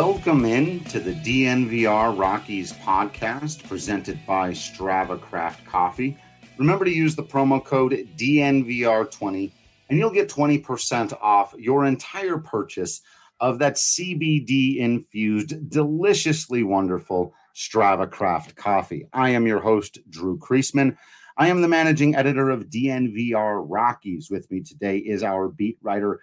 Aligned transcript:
Welcome 0.00 0.44
in 0.44 0.84
to 0.84 1.00
the 1.00 1.12
DNVR 1.12 2.16
Rockies 2.16 2.72
podcast 2.72 3.66
presented 3.66 4.24
by 4.28 4.52
Strava 4.52 5.20
Craft 5.20 5.66
Coffee. 5.66 6.16
Remember 6.56 6.84
to 6.84 6.90
use 6.92 7.16
the 7.16 7.24
promo 7.24 7.62
code 7.64 8.08
DNVR20 8.16 9.50
and 9.90 9.98
you'll 9.98 10.12
get 10.12 10.28
20% 10.28 11.18
off 11.20 11.52
your 11.58 11.84
entire 11.84 12.38
purchase 12.38 13.00
of 13.40 13.58
that 13.58 13.74
CBD 13.74 14.76
infused, 14.76 15.68
deliciously 15.68 16.62
wonderful 16.62 17.34
Strava 17.56 18.08
Craft 18.08 18.54
coffee. 18.54 19.08
I 19.12 19.30
am 19.30 19.48
your 19.48 19.60
host, 19.60 19.98
Drew 20.08 20.38
Creasman. 20.38 20.96
I 21.36 21.48
am 21.48 21.60
the 21.60 21.66
managing 21.66 22.14
editor 22.14 22.50
of 22.50 22.70
DNVR 22.70 23.64
Rockies. 23.66 24.30
With 24.30 24.48
me 24.48 24.60
today 24.60 24.98
is 24.98 25.24
our 25.24 25.48
beat 25.48 25.76
writer, 25.82 26.20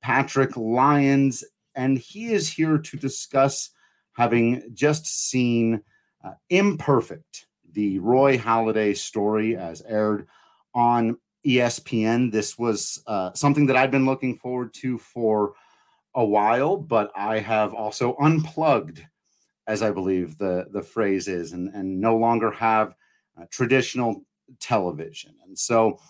Patrick 0.00 0.56
Lyons, 0.56 1.42
and 1.76 1.98
he 1.98 2.32
is 2.32 2.50
here 2.50 2.78
to 2.78 2.96
discuss 2.96 3.70
having 4.14 4.62
just 4.72 5.06
seen 5.06 5.82
uh, 6.24 6.32
Imperfect, 6.50 7.46
the 7.72 7.98
Roy 7.98 8.38
Halladay 8.38 8.96
story 8.96 9.56
as 9.56 9.82
aired 9.82 10.26
on 10.74 11.18
ESPN. 11.46 12.32
This 12.32 12.58
was 12.58 13.02
uh, 13.06 13.32
something 13.34 13.66
that 13.66 13.76
I've 13.76 13.90
been 13.90 14.06
looking 14.06 14.36
forward 14.36 14.72
to 14.74 14.98
for 14.98 15.52
a 16.14 16.24
while, 16.24 16.78
but 16.78 17.12
I 17.14 17.38
have 17.38 17.74
also 17.74 18.16
unplugged, 18.16 19.04
as 19.66 19.82
I 19.82 19.90
believe 19.90 20.38
the, 20.38 20.66
the 20.72 20.82
phrase 20.82 21.28
is, 21.28 21.52
and, 21.52 21.68
and 21.74 22.00
no 22.00 22.16
longer 22.16 22.50
have 22.52 22.94
uh, 23.38 23.44
traditional 23.50 24.24
television. 24.60 25.34
And 25.46 25.58
so 25.58 26.00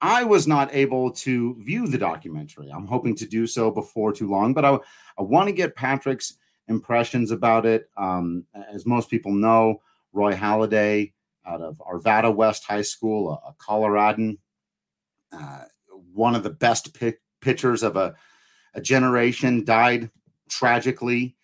I 0.00 0.24
was 0.24 0.46
not 0.46 0.74
able 0.74 1.10
to 1.12 1.56
view 1.58 1.86
the 1.86 1.98
documentary. 1.98 2.70
I'm 2.70 2.86
hoping 2.86 3.14
to 3.16 3.26
do 3.26 3.46
so 3.46 3.70
before 3.70 4.12
too 4.12 4.28
long, 4.28 4.52
but 4.52 4.64
I, 4.64 4.78
I 5.18 5.22
want 5.22 5.48
to 5.48 5.54
get 5.54 5.74
Patrick's 5.74 6.34
impressions 6.68 7.30
about 7.30 7.64
it. 7.64 7.88
Um, 7.96 8.44
as 8.72 8.84
most 8.86 9.08
people 9.08 9.32
know, 9.32 9.80
Roy 10.12 10.34
Halladay 10.34 11.12
out 11.46 11.60
of 11.62 11.78
Arvada 11.78 12.34
West 12.34 12.64
High 12.64 12.82
School, 12.82 13.30
a, 13.30 13.50
a 13.50 13.54
Coloradan, 13.54 14.38
uh, 15.32 15.64
one 16.12 16.34
of 16.34 16.42
the 16.42 16.50
best 16.50 16.98
pi- 16.98 17.14
pitchers 17.40 17.82
of 17.82 17.96
a, 17.96 18.14
a 18.74 18.80
generation, 18.80 19.64
died 19.64 20.10
tragically 20.48 21.36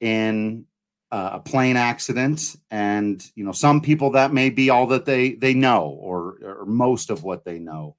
in 0.00 0.64
uh, 1.12 1.30
a 1.34 1.40
plane 1.40 1.76
accident. 1.76 2.56
And 2.70 3.24
you 3.34 3.44
know, 3.44 3.52
some 3.52 3.80
people 3.80 4.12
that 4.12 4.32
may 4.32 4.50
be 4.50 4.70
all 4.70 4.86
that 4.88 5.04
they 5.04 5.34
they 5.34 5.54
know, 5.54 5.88
or, 6.00 6.38
or 6.42 6.66
most 6.66 7.10
of 7.10 7.22
what 7.22 7.44
they 7.44 7.58
know. 7.58 7.96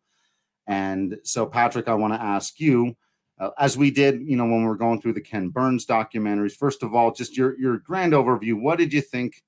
And 0.68 1.18
so, 1.24 1.46
Patrick, 1.46 1.88
I 1.88 1.96
want 1.96 2.14
to 2.14 2.22
ask 2.22 2.60
you, 2.60 2.96
uh, 3.40 3.50
as 3.58 3.78
we 3.78 3.92
did, 3.92 4.22
you 4.22 4.38
know, 4.38 4.46
when 4.46 4.62
we 4.62 4.68
were 4.68 4.76
going 4.76 5.02
through 5.02 5.14
the 5.14 5.22
Ken 5.22 5.50
Burns 5.50 5.86
documentaries. 5.86 6.56
First 6.56 6.84
of 6.84 6.94
all, 6.94 7.12
just 7.12 7.36
your 7.36 7.60
your 7.60 7.78
grand 7.78 8.14
overview. 8.14 8.60
What 8.60 8.78
did 8.78 8.94
you 8.94 9.02
think 9.02 9.42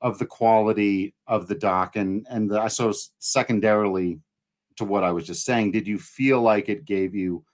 of 0.00 0.18
the 0.18 0.26
quality 0.26 1.14
of 1.26 1.46
the 1.48 1.54
doc, 1.54 1.96
and 1.96 2.26
and 2.30 2.50
the, 2.50 2.60
I 2.60 2.68
suppose 2.68 3.10
secondarily 3.18 4.20
to 4.76 4.84
what 4.84 5.04
I 5.04 5.12
was 5.12 5.26
just 5.26 5.44
saying, 5.44 5.72
did 5.72 5.86
you 5.86 5.98
feel 5.98 6.40
like 6.40 6.68
it 6.68 6.84
gave 6.84 7.14
you, 7.14 7.44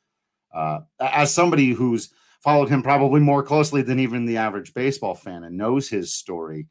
uh, 0.54 0.80
as 1.00 1.34
somebody 1.34 1.72
who's 1.72 2.10
followed 2.42 2.68
him 2.68 2.82
probably 2.82 3.20
more 3.20 3.42
closely 3.42 3.82
than 3.82 3.98
even 3.98 4.26
the 4.26 4.36
average 4.36 4.74
baseball 4.74 5.14
fan 5.14 5.44
and 5.44 5.56
knows 5.56 5.88
his 5.88 6.12
story, 6.12 6.66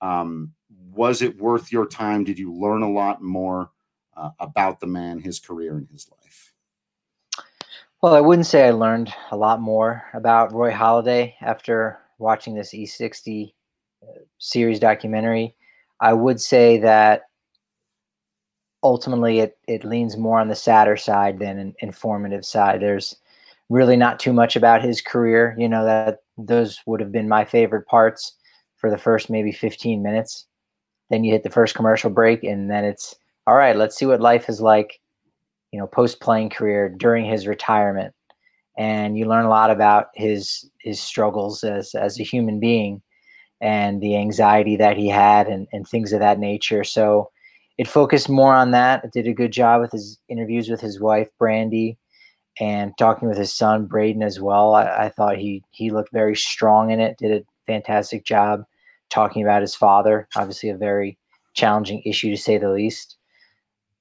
um, 0.00 0.52
was 0.90 1.22
it 1.22 1.38
worth 1.38 1.70
your 1.70 1.86
time? 1.86 2.24
Did 2.24 2.38
you 2.38 2.52
learn 2.54 2.82
a 2.82 2.90
lot 2.90 3.22
more? 3.22 3.70
Uh, 4.18 4.30
about 4.40 4.80
the 4.80 4.86
man, 4.86 5.20
his 5.20 5.38
career, 5.38 5.76
and 5.76 5.88
his 5.90 6.10
life? 6.10 6.52
Well, 8.02 8.14
I 8.14 8.20
wouldn't 8.20 8.46
say 8.46 8.66
I 8.66 8.70
learned 8.70 9.12
a 9.30 9.36
lot 9.36 9.60
more 9.60 10.04
about 10.14 10.52
Roy 10.52 10.70
Halladay 10.70 11.34
after 11.40 11.98
watching 12.18 12.54
this 12.54 12.74
E60 12.74 13.52
uh, 14.02 14.06
series 14.38 14.78
documentary. 14.78 15.54
I 16.00 16.12
would 16.12 16.40
say 16.40 16.78
that 16.78 17.22
ultimately 18.82 19.40
it, 19.40 19.58
it 19.66 19.84
leans 19.84 20.16
more 20.16 20.38
on 20.38 20.48
the 20.48 20.54
sadder 20.54 20.96
side 20.96 21.38
than 21.38 21.58
an 21.58 21.74
informative 21.80 22.44
side. 22.44 22.80
There's 22.80 23.16
really 23.68 23.96
not 23.96 24.20
too 24.20 24.32
much 24.32 24.56
about 24.56 24.82
his 24.82 25.00
career. 25.00 25.54
You 25.58 25.68
know, 25.68 25.84
that 25.84 26.22
those 26.36 26.80
would 26.86 27.00
have 27.00 27.12
been 27.12 27.28
my 27.28 27.44
favorite 27.44 27.86
parts 27.86 28.34
for 28.76 28.90
the 28.90 28.98
first 28.98 29.28
maybe 29.28 29.52
15 29.52 30.02
minutes. 30.02 30.46
Then 31.10 31.24
you 31.24 31.32
hit 31.32 31.42
the 31.42 31.50
first 31.50 31.74
commercial 31.74 32.10
break, 32.10 32.44
and 32.44 32.70
then 32.70 32.84
it's 32.84 33.16
all 33.48 33.54
right, 33.54 33.76
let's 33.76 33.96
see 33.96 34.04
what 34.04 34.20
life 34.20 34.50
is 34.50 34.60
like, 34.60 35.00
you 35.72 35.80
know, 35.80 35.86
post 35.86 36.20
playing 36.20 36.50
career 36.50 36.90
during 36.90 37.24
his 37.24 37.46
retirement. 37.46 38.14
And 38.76 39.16
you 39.16 39.24
learn 39.24 39.46
a 39.46 39.48
lot 39.48 39.70
about 39.70 40.08
his 40.14 40.70
his 40.82 41.00
struggles 41.00 41.64
as 41.64 41.94
as 41.94 42.20
a 42.20 42.24
human 42.24 42.60
being 42.60 43.00
and 43.62 44.02
the 44.02 44.16
anxiety 44.16 44.76
that 44.76 44.98
he 44.98 45.08
had 45.08 45.48
and, 45.48 45.66
and 45.72 45.88
things 45.88 46.12
of 46.12 46.20
that 46.20 46.38
nature. 46.38 46.84
So 46.84 47.30
it 47.78 47.88
focused 47.88 48.28
more 48.28 48.54
on 48.54 48.72
that. 48.72 49.02
It 49.02 49.12
did 49.12 49.26
a 49.26 49.32
good 49.32 49.52
job 49.52 49.80
with 49.80 49.92
his 49.92 50.18
interviews 50.28 50.68
with 50.68 50.82
his 50.82 51.00
wife, 51.00 51.28
Brandy, 51.38 51.96
and 52.60 52.92
talking 52.98 53.28
with 53.28 53.38
his 53.38 53.54
son, 53.54 53.86
Braden, 53.86 54.22
as 54.22 54.38
well. 54.38 54.74
I, 54.74 55.06
I 55.06 55.08
thought 55.08 55.38
he 55.38 55.64
he 55.70 55.90
looked 55.90 56.12
very 56.12 56.36
strong 56.36 56.90
in 56.90 57.00
it, 57.00 57.16
did 57.16 57.32
a 57.32 57.46
fantastic 57.66 58.26
job 58.26 58.64
talking 59.08 59.42
about 59.42 59.62
his 59.62 59.74
father, 59.74 60.28
obviously 60.36 60.68
a 60.68 60.76
very 60.76 61.18
challenging 61.54 62.02
issue 62.04 62.30
to 62.30 62.36
say 62.36 62.58
the 62.58 62.70
least 62.70 63.17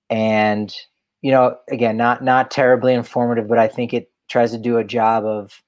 and 0.09 0.73
you 1.21 1.31
know 1.31 1.55
again 1.69 1.97
not 1.97 2.23
not 2.23 2.51
terribly 2.51 2.93
informative 2.93 3.47
but 3.47 3.57
i 3.57 3.67
think 3.67 3.93
it 3.93 4.11
tries 4.29 4.51
to 4.51 4.57
do 4.57 4.77
a 4.77 4.83
job 4.83 5.25
of 5.25 5.61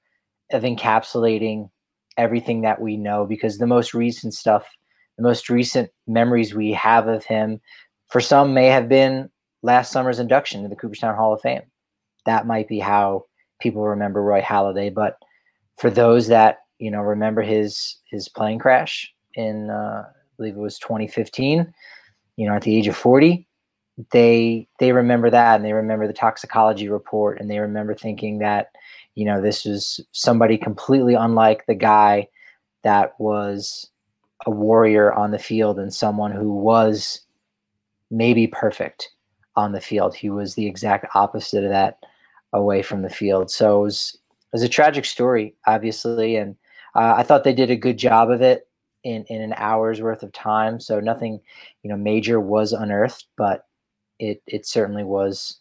of 0.52 0.62
encapsulating 0.62 1.68
everything 2.16 2.62
that 2.62 2.80
we 2.80 2.96
know 2.96 3.24
because 3.26 3.58
the 3.58 3.66
most 3.66 3.94
recent 3.94 4.34
stuff 4.34 4.64
the 5.16 5.22
most 5.22 5.48
recent 5.50 5.90
memories 6.06 6.54
we 6.54 6.72
have 6.72 7.06
of 7.08 7.24
him 7.24 7.60
for 8.08 8.20
some 8.20 8.54
may 8.54 8.66
have 8.66 8.88
been 8.88 9.28
last 9.62 9.92
summer's 9.92 10.18
induction 10.18 10.62
to 10.62 10.68
the 10.68 10.76
cooperstown 10.76 11.14
hall 11.14 11.34
of 11.34 11.40
fame. 11.42 11.62
That 12.26 12.46
might 12.46 12.66
be 12.66 12.78
how 12.78 13.24
people 13.60 13.82
remember 13.82 14.22
roy 14.22 14.40
halladay 14.40 14.92
but 14.92 15.16
for 15.76 15.90
those 15.90 16.28
that 16.28 16.58
you 16.78 16.90
know 16.90 17.00
remember 17.00 17.42
his 17.42 17.96
his 18.10 18.28
plane 18.28 18.58
crash 18.58 19.12
in 19.34 19.70
uh, 19.70 20.02
i 20.06 20.12
believe 20.38 20.56
it 20.56 20.60
was 20.60 20.78
2015 20.78 21.72
you 22.36 22.48
know 22.48 22.54
at 22.54 22.62
the 22.62 22.74
age 22.74 22.88
of 22.88 22.96
40 22.96 23.46
they 24.12 24.68
they 24.78 24.92
remember 24.92 25.30
that 25.30 25.56
and 25.56 25.64
they 25.64 25.72
remember 25.72 26.06
the 26.06 26.12
toxicology 26.12 26.88
report 26.88 27.40
and 27.40 27.50
they 27.50 27.58
remember 27.58 27.94
thinking 27.94 28.38
that 28.38 28.70
you 29.14 29.24
know 29.24 29.40
this 29.40 29.64
was 29.64 30.00
somebody 30.12 30.56
completely 30.56 31.14
unlike 31.14 31.66
the 31.66 31.74
guy 31.74 32.26
that 32.82 33.18
was 33.18 33.90
a 34.46 34.50
warrior 34.50 35.12
on 35.12 35.30
the 35.30 35.38
field 35.38 35.78
and 35.78 35.92
someone 35.92 36.32
who 36.32 36.52
was 36.52 37.20
maybe 38.10 38.46
perfect 38.46 39.10
on 39.56 39.72
the 39.72 39.80
field. 39.80 40.14
He 40.14 40.30
was 40.30 40.54
the 40.54 40.66
exact 40.66 41.06
opposite 41.14 41.64
of 41.64 41.70
that 41.70 41.98
away 42.52 42.82
from 42.82 43.02
the 43.02 43.10
field. 43.10 43.50
So 43.50 43.80
it 43.80 43.82
was, 43.82 44.14
it 44.14 44.52
was 44.54 44.62
a 44.62 44.68
tragic 44.68 45.04
story 45.04 45.54
obviously 45.66 46.36
and 46.36 46.56
uh, 46.96 47.14
i 47.16 47.22
thought 47.22 47.44
they 47.44 47.52
did 47.54 47.70
a 47.70 47.76
good 47.76 47.98
job 47.98 48.30
of 48.30 48.42
it 48.42 48.66
in 49.04 49.24
in 49.24 49.40
an 49.40 49.54
hour's 49.56 50.00
worth 50.00 50.22
of 50.22 50.32
time. 50.32 50.80
So 50.80 51.00
nothing 51.00 51.40
you 51.82 51.90
know 51.90 51.96
major 51.96 52.40
was 52.40 52.72
unearthed 52.72 53.26
but 53.36 53.66
it 54.20 54.42
it 54.46 54.66
certainly 54.66 55.02
was, 55.02 55.60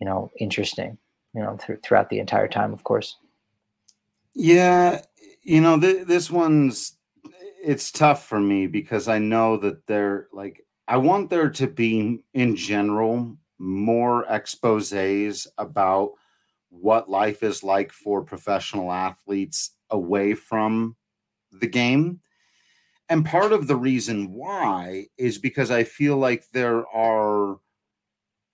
you 0.00 0.06
know, 0.06 0.30
interesting, 0.38 0.96
you 1.34 1.42
know, 1.42 1.58
th- 1.66 1.80
throughout 1.82 2.08
the 2.08 2.20
entire 2.20 2.48
time, 2.48 2.72
of 2.72 2.84
course. 2.84 3.16
Yeah, 4.34 5.02
you 5.42 5.60
know, 5.60 5.78
th- 5.78 6.06
this 6.06 6.30
one's 6.30 6.96
it's 7.62 7.92
tough 7.92 8.26
for 8.26 8.40
me 8.40 8.66
because 8.66 9.08
I 9.08 9.18
know 9.18 9.56
that 9.58 9.86
there 9.86 10.28
like 10.32 10.64
I 10.88 10.96
want 10.96 11.28
there 11.28 11.50
to 11.50 11.66
be 11.66 12.24
in 12.32 12.56
general 12.56 13.36
more 13.58 14.24
exposés 14.30 15.46
about 15.58 16.12
what 16.70 17.10
life 17.10 17.42
is 17.42 17.62
like 17.62 17.92
for 17.92 18.22
professional 18.22 18.90
athletes 18.90 19.72
away 19.90 20.34
from 20.34 20.96
the 21.52 21.66
game. 21.66 22.20
And 23.08 23.26
part 23.26 23.52
of 23.52 23.66
the 23.66 23.76
reason 23.76 24.32
why 24.32 25.06
is 25.18 25.36
because 25.36 25.70
I 25.70 25.84
feel 25.84 26.16
like 26.16 26.44
there 26.52 26.86
are 26.88 27.58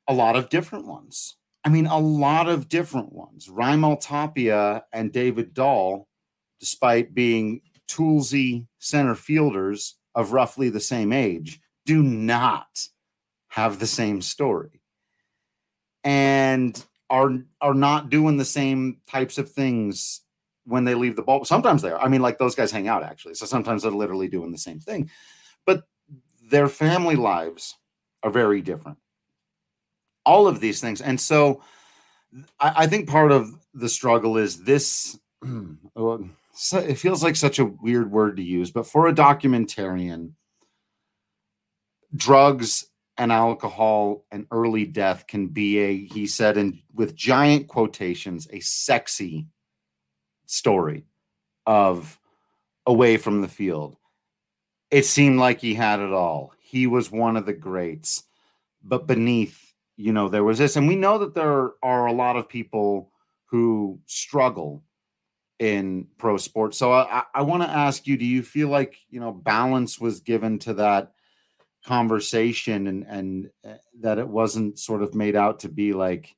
a 0.09 0.15
lot 0.15 0.37
of 0.37 0.49
different 0.49 0.87
ones. 0.87 1.37
I 1.65 1.69
mean, 1.69 1.87
a 1.87 1.99
lot 1.99 2.49
of 2.49 2.69
different 2.69 3.13
ones. 3.13 3.49
Raimel 3.49 4.01
Tapia 4.01 4.85
and 4.93 5.13
David 5.13 5.53
Dahl, 5.53 6.09
despite 6.61 7.15
being 7.15 7.61
toolsy 7.89 8.67
center 8.79 9.15
fielders 9.15 9.97
of 10.15 10.33
roughly 10.33 10.71
the 10.71 10.81
same 10.81 11.13
age, 11.13 11.61
do 11.85 12.03
not 12.03 12.89
have 13.49 13.79
the 13.79 13.87
same 13.87 14.23
story. 14.23 14.81
And 16.05 16.83
are 17.11 17.33
are 17.61 17.75
not 17.75 18.11
doing 18.11 18.37
the 18.37 18.45
same 18.45 19.01
types 19.11 19.39
of 19.39 19.51
things 19.51 20.23
when 20.65 20.85
they 20.85 20.95
leave 20.95 21.17
the 21.17 21.23
ball. 21.23 21.45
Sometimes 21.45 21.83
they 21.83 21.91
are. 21.91 22.01
I 22.01 22.09
mean, 22.09 22.21
like 22.21 22.39
those 22.39 22.55
guys 22.55 22.71
hang 22.71 22.89
out 22.89 23.03
actually. 23.03 23.35
So 23.35 23.47
sometimes 23.47 23.83
they're 23.83 23.93
literally 23.93 24.29
doing 24.29 24.53
the 24.53 24.59
same 24.59 24.81
thing. 24.81 25.11
But 25.67 25.85
their 26.43 26.69
family 26.69 27.17
lives 27.17 27.75
are 28.23 28.31
very 28.31 28.61
different. 28.61 28.99
All 30.29 30.47
of 30.47 30.61
these 30.61 30.81
things. 30.81 31.01
And 31.01 31.19
so 31.19 31.63
I, 32.61 32.85
I 32.85 32.87
think 32.87 33.09
part 33.09 33.33
of 33.33 33.59
the 33.75 33.89
struggle 33.89 34.37
is 34.37 34.63
this 34.63 35.19
oh, 35.97 36.29
it 36.73 36.97
feels 36.97 37.23
like 37.23 37.37
such 37.37 37.59
a 37.59 37.65
weird 37.65 38.11
word 38.11 38.37
to 38.37 38.43
use, 38.43 38.71
but 38.71 38.87
for 38.87 39.07
a 39.07 39.15
documentarian, 39.15 40.33
drugs 42.15 42.87
and 43.17 43.33
alcohol 43.33 44.25
and 44.31 44.47
early 44.51 44.85
death 44.87 45.27
can 45.27 45.49
be 45.49 45.79
a 45.79 46.07
he 46.07 46.27
said 46.27 46.57
and 46.57 46.81
with 46.95 47.15
giant 47.15 47.67
quotations 47.69 48.49
a 48.53 48.61
sexy 48.61 49.47
story 50.47 51.05
of 51.67 52.19
away 52.87 53.17
from 53.17 53.43
the 53.43 53.49
field 53.49 53.97
it 54.91 55.05
seemed 55.05 55.39
like 55.39 55.61
he 55.61 55.75
had 55.75 56.01
it 56.01 56.13
all 56.13 56.53
he 56.61 56.87
was 56.87 57.11
one 57.11 57.37
of 57.37 57.45
the 57.45 57.53
greats 57.53 58.25
but 58.83 59.07
beneath 59.07 59.68
you 59.99 60.13
know 60.13 60.29
there 60.29 60.45
was 60.45 60.59
this 60.59 60.77
and 60.77 60.89
we 60.89 60.97
know 60.97 61.19
that 61.19 61.35
there 61.35 61.73
are 61.83 62.07
a 62.07 62.13
lot 62.13 62.37
of 62.37 62.49
people 62.49 63.11
who 63.47 63.99
struggle 64.07 64.83
in 65.59 66.07
pro 66.19 66.37
sports. 66.37 66.79
So 66.79 66.93
i, 66.93 67.25
I 67.35 67.43
want 67.43 67.65
to 67.65 67.69
ask 67.69 68.07
you 68.07 68.17
do 68.17 68.25
you 68.25 68.43
feel 68.43 68.69
like 68.69 68.97
you 69.11 69.21
know 69.21 69.33
balance 69.33 69.99
was 69.99 70.21
given 70.21 70.59
to 70.61 70.75
that 70.75 71.13
conversation 71.85 72.87
and 72.87 73.05
and 73.09 73.51
uh, 73.67 73.75
that 74.01 74.19
it 74.19 74.29
wasn't 74.29 74.79
sort 74.79 75.03
of 75.03 75.15
made 75.15 75.35
out 75.35 75.61
to 75.61 75.69
be 75.69 75.93
like 75.93 76.37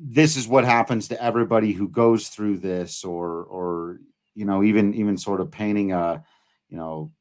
this 0.00 0.36
is 0.36 0.48
what 0.48 0.64
happens 0.64 1.08
to 1.08 1.22
everybody 1.22 1.72
who 1.72 1.88
goes 1.88 2.28
through 2.28 2.58
this 2.58 3.04
or 3.04 3.44
or 3.44 4.00
you 4.34 4.44
know 4.44 4.64
even 4.64 4.94
even 4.94 5.16
sort 5.16 5.40
of 5.40 5.50
painting 5.50 5.92
a 5.92 6.24
you 6.68 6.76
know 6.76 7.12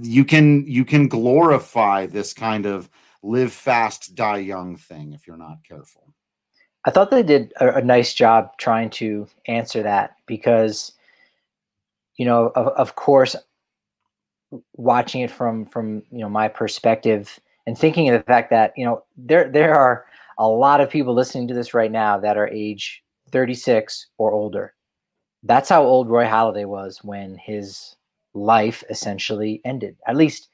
you 0.00 0.24
can 0.24 0.64
you 0.66 0.84
can 0.84 1.08
glorify 1.08 2.06
this 2.06 2.32
kind 2.32 2.64
of 2.64 2.88
live 3.22 3.52
fast 3.52 4.14
die 4.14 4.38
young 4.38 4.76
thing 4.76 5.12
if 5.12 5.26
you're 5.26 5.36
not 5.36 5.58
careful 5.66 6.14
i 6.84 6.90
thought 6.90 7.10
they 7.10 7.22
did 7.22 7.52
a, 7.60 7.76
a 7.76 7.82
nice 7.82 8.14
job 8.14 8.56
trying 8.58 8.88
to 8.90 9.26
answer 9.46 9.82
that 9.82 10.16
because 10.26 10.92
you 12.16 12.24
know 12.24 12.52
of, 12.54 12.68
of 12.68 12.94
course 12.94 13.34
watching 14.74 15.20
it 15.20 15.30
from 15.30 15.66
from 15.66 16.02
you 16.10 16.20
know 16.20 16.28
my 16.28 16.48
perspective 16.48 17.38
and 17.66 17.76
thinking 17.76 18.08
of 18.08 18.18
the 18.18 18.24
fact 18.24 18.50
that 18.50 18.72
you 18.76 18.84
know 18.84 19.04
there 19.16 19.50
there 19.50 19.74
are 19.74 20.06
a 20.38 20.48
lot 20.48 20.80
of 20.80 20.88
people 20.88 21.14
listening 21.14 21.48
to 21.48 21.54
this 21.54 21.74
right 21.74 21.90
now 21.90 22.18
that 22.18 22.36
are 22.36 22.48
age 22.48 23.02
36 23.30 24.06
or 24.18 24.32
older. 24.32 24.74
That's 25.42 25.68
how 25.68 25.84
old 25.84 26.08
Roy 26.08 26.24
Halladay 26.24 26.64
was 26.64 26.98
when 27.04 27.36
his 27.36 27.96
life 28.34 28.82
essentially 28.88 29.60
ended. 29.64 29.96
At 30.06 30.16
least 30.16 30.48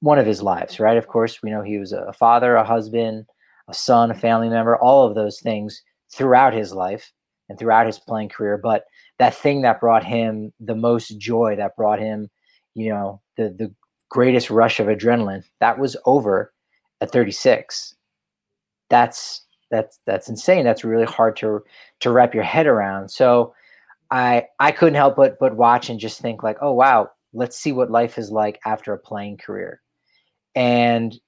one 0.00 0.18
of 0.18 0.26
his 0.26 0.42
lives, 0.42 0.80
right? 0.80 0.96
Of 0.96 1.08
course, 1.08 1.42
we 1.42 1.50
know 1.50 1.62
he 1.62 1.78
was 1.78 1.92
a 1.92 2.12
father, 2.12 2.56
a 2.56 2.64
husband, 2.64 3.26
a 3.68 3.74
son, 3.74 4.10
a 4.10 4.14
family 4.14 4.48
member, 4.48 4.76
all 4.76 5.06
of 5.06 5.14
those 5.14 5.40
things 5.40 5.82
throughout 6.12 6.54
his 6.54 6.72
life 6.72 7.12
and 7.48 7.58
throughout 7.58 7.86
his 7.86 7.98
playing 7.98 8.30
career. 8.30 8.58
But 8.58 8.84
that 9.18 9.34
thing 9.34 9.62
that 9.62 9.80
brought 9.80 10.04
him 10.04 10.52
the 10.58 10.74
most 10.74 11.18
joy, 11.18 11.56
that 11.56 11.76
brought 11.76 11.98
him 11.98 12.30
you 12.74 12.90
know 12.90 13.20
the 13.36 13.54
the 13.58 13.72
greatest 14.08 14.50
rush 14.50 14.80
of 14.80 14.86
adrenaline 14.86 15.44
that 15.60 15.78
was 15.78 15.96
over 16.04 16.52
at 17.00 17.12
36 17.12 17.94
that's 18.88 19.44
that's 19.70 20.00
that's 20.06 20.28
insane 20.28 20.64
that's 20.64 20.84
really 20.84 21.04
hard 21.04 21.36
to 21.36 21.60
to 22.00 22.10
wrap 22.10 22.34
your 22.34 22.42
head 22.42 22.66
around 22.66 23.08
so 23.10 23.54
i 24.10 24.44
i 24.58 24.72
couldn't 24.72 24.94
help 24.94 25.16
but 25.16 25.38
but 25.38 25.56
watch 25.56 25.88
and 25.90 26.00
just 26.00 26.20
think 26.20 26.42
like 26.42 26.56
oh 26.60 26.72
wow 26.72 27.08
let's 27.32 27.56
see 27.56 27.70
what 27.72 27.90
life 27.90 28.18
is 28.18 28.30
like 28.30 28.58
after 28.66 28.92
a 28.92 28.98
playing 28.98 29.36
career 29.36 29.80
and 30.54 31.20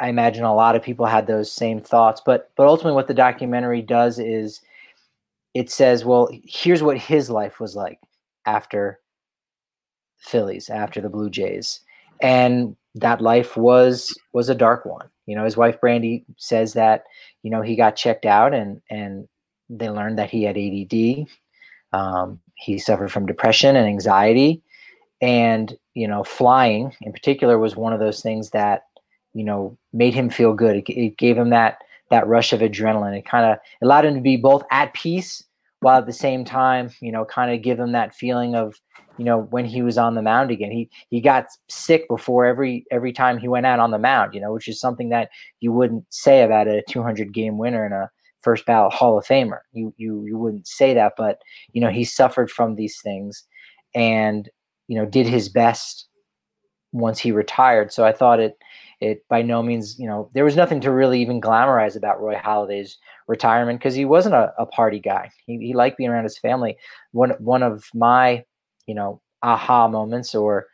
i 0.00 0.08
imagine 0.08 0.44
a 0.44 0.54
lot 0.54 0.76
of 0.76 0.82
people 0.82 1.06
had 1.06 1.26
those 1.26 1.50
same 1.50 1.80
thoughts 1.80 2.22
but 2.24 2.50
but 2.56 2.66
ultimately 2.66 2.94
what 2.94 3.08
the 3.08 3.14
documentary 3.14 3.82
does 3.82 4.18
is 4.18 4.60
it 5.54 5.70
says 5.70 6.04
well 6.04 6.28
here's 6.44 6.82
what 6.82 6.96
his 6.96 7.28
life 7.28 7.60
was 7.60 7.76
like 7.76 7.98
after 8.46 8.98
Phillies 10.22 10.70
after 10.70 11.00
the 11.00 11.08
Blue 11.08 11.28
Jays, 11.28 11.80
and 12.20 12.76
that 12.94 13.20
life 13.20 13.56
was 13.56 14.16
was 14.32 14.48
a 14.48 14.54
dark 14.54 14.84
one. 14.84 15.08
You 15.26 15.36
know, 15.36 15.44
his 15.44 15.56
wife 15.56 15.80
Brandy 15.80 16.24
says 16.36 16.72
that 16.74 17.04
you 17.42 17.50
know 17.50 17.60
he 17.60 17.76
got 17.76 17.96
checked 17.96 18.24
out 18.24 18.54
and 18.54 18.80
and 18.88 19.28
they 19.68 19.90
learned 19.90 20.18
that 20.18 20.30
he 20.30 20.44
had 20.44 20.56
ADD. 20.56 21.26
Um, 21.92 22.40
he 22.54 22.78
suffered 22.78 23.10
from 23.10 23.26
depression 23.26 23.76
and 23.76 23.86
anxiety, 23.86 24.62
and 25.20 25.76
you 25.94 26.08
know, 26.08 26.24
flying 26.24 26.94
in 27.02 27.12
particular 27.12 27.58
was 27.58 27.76
one 27.76 27.92
of 27.92 28.00
those 28.00 28.22
things 28.22 28.50
that 28.50 28.84
you 29.34 29.44
know 29.44 29.76
made 29.92 30.14
him 30.14 30.30
feel 30.30 30.54
good. 30.54 30.76
It, 30.76 30.88
it 30.88 31.16
gave 31.16 31.36
him 31.36 31.50
that 31.50 31.78
that 32.10 32.26
rush 32.26 32.52
of 32.52 32.60
adrenaline. 32.60 33.18
It 33.18 33.24
kind 33.24 33.46
of 33.46 33.58
allowed 33.82 34.04
him 34.04 34.14
to 34.14 34.20
be 34.20 34.36
both 34.36 34.62
at 34.70 34.92
peace 34.94 35.42
while 35.80 35.98
at 35.98 36.06
the 36.06 36.12
same 36.12 36.44
time, 36.44 36.90
you 37.00 37.10
know, 37.10 37.24
kind 37.24 37.52
of 37.52 37.62
give 37.62 37.78
him 37.78 37.90
that 37.92 38.14
feeling 38.14 38.54
of, 38.54 38.80
you 39.18 39.24
know, 39.24 39.40
when 39.50 39.64
he 39.64 39.82
was 39.82 39.98
on 39.98 40.14
the 40.14 40.22
mound 40.22 40.50
again. 40.50 40.70
He 40.70 40.88
he 41.10 41.20
got 41.20 41.46
sick 41.68 42.06
before 42.08 42.46
every 42.46 42.86
every 42.90 43.12
time 43.12 43.38
he 43.38 43.48
went 43.48 43.66
out 43.66 43.80
on 43.80 43.90
the 43.90 43.98
mound, 43.98 44.34
you 44.34 44.40
know, 44.40 44.52
which 44.52 44.68
is 44.68 44.80
something 44.80 45.08
that 45.08 45.30
you 45.60 45.72
wouldn't 45.72 46.04
say 46.10 46.42
about 46.42 46.68
a 46.68 46.82
200 46.88 47.32
game 47.32 47.58
winner 47.58 47.84
and 47.84 47.94
a 47.94 48.10
first 48.42 48.66
ballot 48.66 48.92
Hall 48.92 49.18
of 49.18 49.26
Famer. 49.26 49.60
You 49.72 49.92
you 49.96 50.24
you 50.24 50.38
wouldn't 50.38 50.66
say 50.66 50.94
that, 50.94 51.14
but 51.16 51.40
you 51.72 51.80
know, 51.80 51.90
he 51.90 52.04
suffered 52.04 52.50
from 52.50 52.76
these 52.76 53.00
things 53.00 53.44
and, 53.94 54.48
you 54.92 54.98
know, 54.98 55.06
did 55.06 55.26
his 55.26 55.48
best 55.48 56.06
once 56.92 57.18
he 57.18 57.32
retired. 57.32 57.90
So 57.90 58.04
I 58.04 58.12
thought 58.12 58.40
it 58.40 58.58
it 59.00 59.26
by 59.30 59.40
no 59.40 59.62
means, 59.62 59.98
you 59.98 60.06
know, 60.06 60.28
there 60.34 60.44
was 60.44 60.54
nothing 60.54 60.82
to 60.82 60.92
really 60.92 61.18
even 61.22 61.40
glamorize 61.40 61.96
about 61.96 62.20
Roy 62.20 62.34
Halladay's 62.34 62.98
retirement 63.26 63.80
because 63.80 63.94
he 63.94 64.04
wasn't 64.04 64.34
a, 64.34 64.52
a 64.58 64.66
party 64.66 65.00
guy. 65.00 65.30
He, 65.46 65.56
he 65.56 65.72
liked 65.72 65.96
being 65.96 66.10
around 66.10 66.24
his 66.24 66.36
family. 66.36 66.76
One 67.12 67.30
one 67.38 67.62
of 67.62 67.86
my, 67.94 68.44
you 68.86 68.94
know, 68.94 69.22
aha 69.42 69.88
moments 69.88 70.34
or 70.34 70.66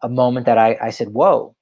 a 0.00 0.08
moment 0.08 0.46
that 0.46 0.56
I, 0.56 0.78
I 0.80 0.88
said, 0.88 1.10
whoa, 1.10 1.54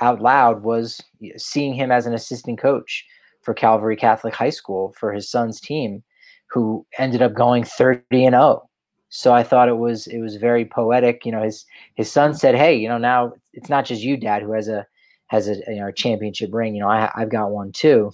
out 0.00 0.22
loud 0.22 0.62
was 0.62 0.98
seeing 1.36 1.74
him 1.74 1.92
as 1.92 2.06
an 2.06 2.14
assistant 2.14 2.58
coach 2.58 3.04
for 3.42 3.52
Calvary 3.52 3.96
Catholic 3.96 4.34
High 4.34 4.48
School 4.60 4.94
for 4.98 5.12
his 5.12 5.30
son's 5.30 5.60
team, 5.60 6.02
who 6.48 6.86
ended 6.98 7.20
up 7.20 7.34
going 7.34 7.64
30 7.64 8.24
and 8.24 8.32
0. 8.32 8.69
So 9.10 9.34
I 9.34 9.42
thought 9.42 9.68
it 9.68 9.78
was 9.78 10.06
it 10.06 10.20
was 10.20 10.36
very 10.36 10.64
poetic. 10.64 11.26
You 11.26 11.32
know, 11.32 11.42
his 11.42 11.66
his 11.94 12.10
son 12.10 12.34
said, 12.34 12.54
"Hey, 12.54 12.76
you 12.76 12.88
know, 12.88 12.98
now 12.98 13.32
it's 13.52 13.68
not 13.68 13.84
just 13.84 14.02
you, 14.02 14.16
Dad, 14.16 14.42
who 14.42 14.52
has 14.52 14.68
a 14.68 14.86
has 15.26 15.48
a 15.48 15.56
you 15.68 15.80
know 15.80 15.88
a 15.88 15.92
championship 15.92 16.50
ring. 16.52 16.74
You 16.74 16.82
know, 16.82 16.88
I, 16.90 17.10
I've 17.14 17.30
got 17.30 17.50
one 17.50 17.72
too." 17.72 18.12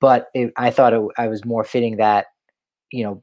But 0.00 0.28
it, 0.34 0.52
I 0.56 0.70
thought 0.70 0.94
it, 0.94 1.02
I 1.16 1.28
was 1.28 1.44
more 1.44 1.62
fitting 1.62 1.98
that, 1.98 2.26
you 2.90 3.04
know, 3.04 3.22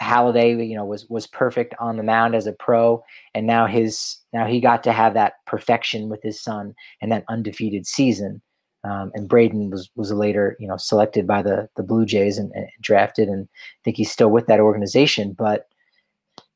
Halladay, 0.00 0.68
you 0.68 0.76
know, 0.76 0.84
was 0.84 1.06
was 1.08 1.26
perfect 1.26 1.74
on 1.80 1.96
the 1.96 2.02
mound 2.02 2.34
as 2.34 2.46
a 2.46 2.52
pro, 2.52 3.02
and 3.34 3.46
now 3.46 3.66
his 3.66 4.18
now 4.32 4.46
he 4.46 4.60
got 4.60 4.84
to 4.84 4.92
have 4.92 5.14
that 5.14 5.34
perfection 5.46 6.08
with 6.08 6.22
his 6.22 6.40
son 6.40 6.74
and 7.00 7.10
that 7.12 7.24
undefeated 7.28 7.86
season. 7.86 8.42
Um, 8.84 9.12
and 9.14 9.28
Braden 9.28 9.70
was 9.70 9.90
was 9.96 10.12
later, 10.12 10.56
you 10.60 10.68
know, 10.68 10.76
selected 10.76 11.26
by 11.26 11.42
the 11.42 11.68
the 11.76 11.82
Blue 11.82 12.04
Jays 12.06 12.38
and, 12.38 12.52
and, 12.54 12.68
drafted, 12.80 13.28
and 13.28 13.48
I 13.52 13.80
think 13.84 13.96
he's 13.96 14.10
still 14.10 14.30
with 14.30 14.46
that 14.46 14.60
organization. 14.60 15.34
But 15.36 15.68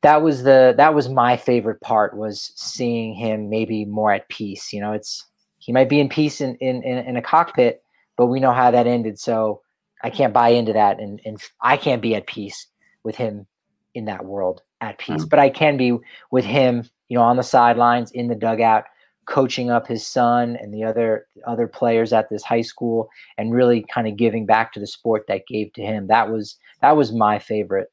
that 0.03 0.23
was 0.23 0.43
the 0.43 0.75
that 0.77 0.95
was 0.95 1.09
my 1.09 1.37
favorite 1.37 1.81
part 1.81 2.17
was 2.17 2.53
seeing 2.55 3.15
him 3.15 3.49
maybe 3.49 3.85
more 3.85 4.13
at 4.13 4.29
peace. 4.29 4.73
You 4.73 4.81
know, 4.81 4.93
it's 4.93 5.25
he 5.59 5.73
might 5.73 5.89
be 5.89 6.01
in 6.01 6.09
peace 6.09 6.41
in 6.41 6.57
in, 6.57 6.83
in 6.83 7.17
a 7.17 7.23
cockpit, 7.23 7.83
but 8.17 8.27
we 8.27 8.41
know 8.41 8.53
how 8.53 8.71
that 8.71 8.87
ended. 8.87 9.19
So 9.19 9.63
I 10.03 10.11
can't 10.11 10.35
buy 10.35 10.51
into 10.51 10.73
that, 10.73 11.01
and 11.01 11.21
and 11.25 11.41
I 11.61 11.77
can't 11.77 12.03
be 12.03 12.15
at 12.15 12.27
peace 12.27 12.67
with 13.03 13.17
him 13.17 13.47
in 13.95 14.05
that 14.05 14.25
world 14.25 14.63
at 14.81 14.99
peace. 14.99 15.23
Mm-hmm. 15.23 15.29
But 15.29 15.39
I 15.39 15.49
can 15.49 15.77
be 15.77 15.97
with 16.31 16.45
him, 16.45 16.89
you 17.09 17.17
know, 17.17 17.25
on 17.25 17.37
the 17.37 17.43
sidelines 17.43 18.11
in 18.13 18.29
the 18.29 18.35
dugout, 18.35 18.85
coaching 19.27 19.71
up 19.71 19.87
his 19.87 20.07
son 20.07 20.57
and 20.61 20.73
the 20.73 20.85
other 20.85 21.27
other 21.47 21.67
players 21.67 22.13
at 22.13 22.31
this 22.31 22.45
high 22.45 22.63
school 22.63 23.09
and 23.37 23.53
really 23.53 23.85
kind 23.93 24.07
of 24.07 24.17
giving 24.17 24.47
back 24.47 24.73
to 24.73 24.81
the 24.81 24.87
sport 24.87 25.25
that 25.27 25.47
gave 25.49 25.73
to 25.73 25.83
him 25.83 26.07
that 26.07 26.31
was 26.31 26.57
that 26.81 26.97
was 26.97 27.13
my 27.13 27.39
favorite 27.39 27.91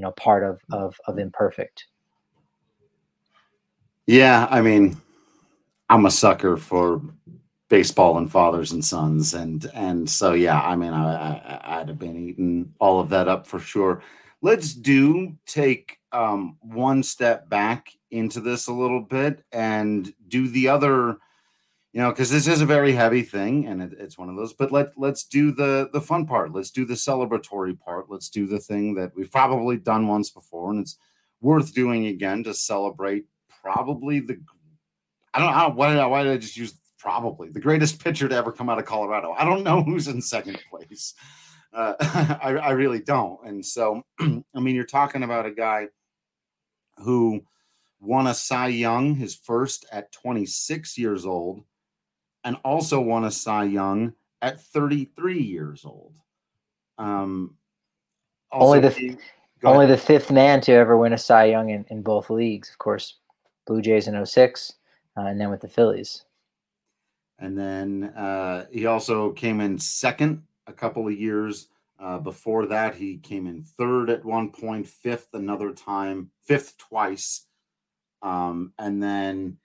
you 0.00 0.06
know 0.06 0.12
part 0.12 0.42
of 0.42 0.62
of 0.72 0.98
of 1.06 1.18
imperfect. 1.18 1.84
Yeah 4.06 4.48
i 4.50 4.62
mean 4.62 4.96
i'm 5.90 6.06
a 6.06 6.10
sucker 6.10 6.56
for 6.56 7.02
baseball 7.68 8.16
and 8.16 8.32
fathers 8.32 8.72
and 8.72 8.82
sons 8.82 9.34
and 9.34 9.70
and 9.74 10.08
so 10.08 10.32
yeah 10.32 10.62
i 10.62 10.74
mean 10.74 10.94
i, 10.94 11.14
I 11.14 11.80
i'd 11.80 11.88
have 11.88 11.98
been 11.98 12.16
eating 12.16 12.72
all 12.80 12.98
of 12.98 13.10
that 13.10 13.28
up 13.28 13.46
for 13.46 13.60
sure. 13.60 14.02
Let's 14.42 14.72
do 14.72 15.36
take 15.44 15.98
um, 16.12 16.56
one 16.62 17.02
step 17.02 17.50
back 17.50 17.92
into 18.10 18.40
this 18.40 18.68
a 18.68 18.72
little 18.72 19.02
bit 19.02 19.44
and 19.52 20.10
do 20.28 20.48
the 20.48 20.66
other 20.68 21.18
you 21.92 22.00
know 22.00 22.10
because 22.10 22.30
this 22.30 22.46
is 22.46 22.60
a 22.60 22.66
very 22.66 22.92
heavy 22.92 23.22
thing 23.22 23.66
and 23.66 23.82
it, 23.82 23.92
it's 23.98 24.16
one 24.16 24.28
of 24.28 24.36
those 24.36 24.52
but 24.52 24.70
let 24.70 24.88
let's 24.96 25.24
do 25.24 25.52
the 25.52 25.88
the 25.92 26.00
fun 26.00 26.26
part. 26.26 26.52
Let's 26.52 26.70
do 26.70 26.84
the 26.84 26.94
celebratory 26.94 27.78
part. 27.78 28.06
Let's 28.08 28.28
do 28.28 28.46
the 28.46 28.58
thing 28.58 28.94
that 28.94 29.12
we've 29.14 29.30
probably 29.30 29.76
done 29.76 30.06
once 30.06 30.30
before 30.30 30.70
and 30.70 30.80
it's 30.80 30.96
worth 31.40 31.74
doing 31.74 32.06
again 32.06 32.44
to 32.44 32.54
celebrate 32.54 33.24
probably 33.62 34.20
the 34.20 34.38
i 35.34 35.38
don't 35.38 35.56
know 35.56 35.74
why 35.74 35.90
did 35.90 35.98
I, 35.98 36.06
why 36.06 36.22
did 36.22 36.32
I 36.32 36.36
just 36.36 36.56
use 36.56 36.78
probably 36.98 37.48
the 37.48 37.60
greatest 37.60 38.02
pitcher 38.02 38.28
to 38.28 38.34
ever 38.34 38.52
come 38.52 38.68
out 38.68 38.78
of 38.78 38.84
colorado? 38.84 39.32
I 39.32 39.44
don't 39.44 39.64
know 39.64 39.82
who's 39.84 40.08
in 40.08 40.20
second 40.20 40.58
place. 40.70 41.14
Uh, 41.72 41.94
I, 42.42 42.56
I 42.56 42.70
really 42.70 43.00
don't 43.00 43.38
and 43.46 43.64
so 43.64 44.02
i 44.20 44.60
mean 44.60 44.74
you're 44.74 44.84
talking 44.84 45.22
about 45.22 45.46
a 45.46 45.52
guy 45.52 45.86
who 46.96 47.42
won 48.00 48.26
a 48.26 48.34
Cy 48.34 48.68
Young, 48.68 49.14
his 49.14 49.34
first 49.34 49.86
at 49.92 50.12
26 50.12 50.96
years 50.98 51.26
old, 51.26 51.64
and 52.44 52.56
also 52.64 53.00
won 53.00 53.24
a 53.24 53.30
Cy 53.30 53.64
Young 53.64 54.14
at 54.42 54.60
33 54.60 55.40
years 55.40 55.84
old. 55.84 56.14
Um, 56.98 57.56
only 58.52 58.80
the 58.80 59.16
only 59.62 59.86
the 59.86 59.96
fifth 59.96 60.30
man 60.30 60.60
to 60.62 60.72
ever 60.72 60.96
win 60.96 61.12
a 61.12 61.18
Cy 61.18 61.44
Young 61.46 61.70
in, 61.70 61.84
in 61.90 62.02
both 62.02 62.30
leagues, 62.30 62.70
of 62.70 62.78
course. 62.78 63.16
Blue 63.66 63.82
Jays 63.82 64.08
in 64.08 64.26
06, 64.26 64.72
uh, 65.16 65.20
and 65.20 65.40
then 65.40 65.50
with 65.50 65.60
the 65.60 65.68
Phillies. 65.68 66.24
And 67.38 67.56
then 67.56 68.04
uh, 68.16 68.66
he 68.72 68.86
also 68.86 69.32
came 69.32 69.60
in 69.60 69.78
second 69.78 70.42
a 70.66 70.72
couple 70.72 71.06
of 71.06 71.14
years 71.14 71.68
uh, 72.00 72.18
before 72.18 72.66
that. 72.66 72.94
He 72.94 73.18
came 73.18 73.46
in 73.46 73.62
third 73.62 74.10
at 74.10 74.24
one 74.24 74.50
point, 74.50 74.88
fifth 74.88 75.28
another 75.34 75.72
time, 75.72 76.30
fifth 76.42 76.76
twice 76.78 77.46
um, 78.22 78.72
and 78.78 79.02
then 79.02 79.56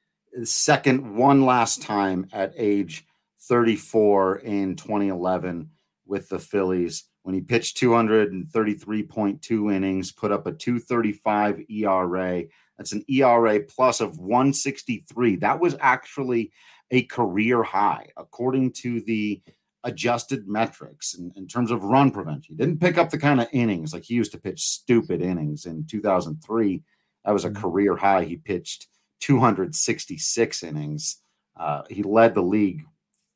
second 0.44 1.16
one 1.16 1.46
last 1.46 1.82
time 1.82 2.28
at 2.34 2.54
age 2.58 3.06
34 3.42 4.40
in 4.40 4.76
2011 4.76 5.70
with 6.06 6.30
the 6.30 6.40
Phillies 6.40 7.06
when 7.24 7.34
he 7.34 7.42
pitched 7.42 7.80
233.2 7.82 9.74
innings, 9.74 10.12
put 10.12 10.32
up 10.32 10.46
a 10.46 10.52
235 10.52 11.62
ERA. 11.70 12.44
That's 12.78 12.92
an 12.92 13.04
ERA 13.08 13.62
plus 13.62 14.00
of 14.00 14.20
163. 14.20 15.38
That 15.38 15.60
was 15.60 15.76
actually 15.80 16.52
a 16.92 17.02
career 17.04 17.64
high, 17.64 18.10
according 18.16 18.74
to 18.74 19.02
the 19.02 19.42
adjusted 19.84 20.48
metrics 20.48 21.16
in, 21.16 21.32
in 21.36 21.48
terms 21.48 21.72
of 21.72 21.84
run 21.84 22.12
prevention. 22.12 22.56
He 22.56 22.64
didn't 22.64 22.80
pick 22.80 23.00
up 23.00 23.10
the 23.10 23.18
kind 23.18 23.42
of 23.42 23.48
innings 23.52 23.92
like 23.92 24.04
he 24.04 24.14
used 24.14 24.34
to 24.34 24.40
pitch 24.40 24.62
stupid 24.62 25.22
innings 25.22 25.66
in 25.66 25.88
2003 25.88 26.84
that 27.26 27.32
was 27.32 27.46
a 27.46 27.50
mm-hmm. 27.50 27.62
career 27.62 27.96
high. 27.96 28.24
He 28.24 28.38
pitched 28.38 28.88
266 29.26 30.62
innings. 30.62 31.18
Uh, 31.58 31.82
he 31.90 32.04
led 32.04 32.36
the 32.36 32.44
league 32.44 32.84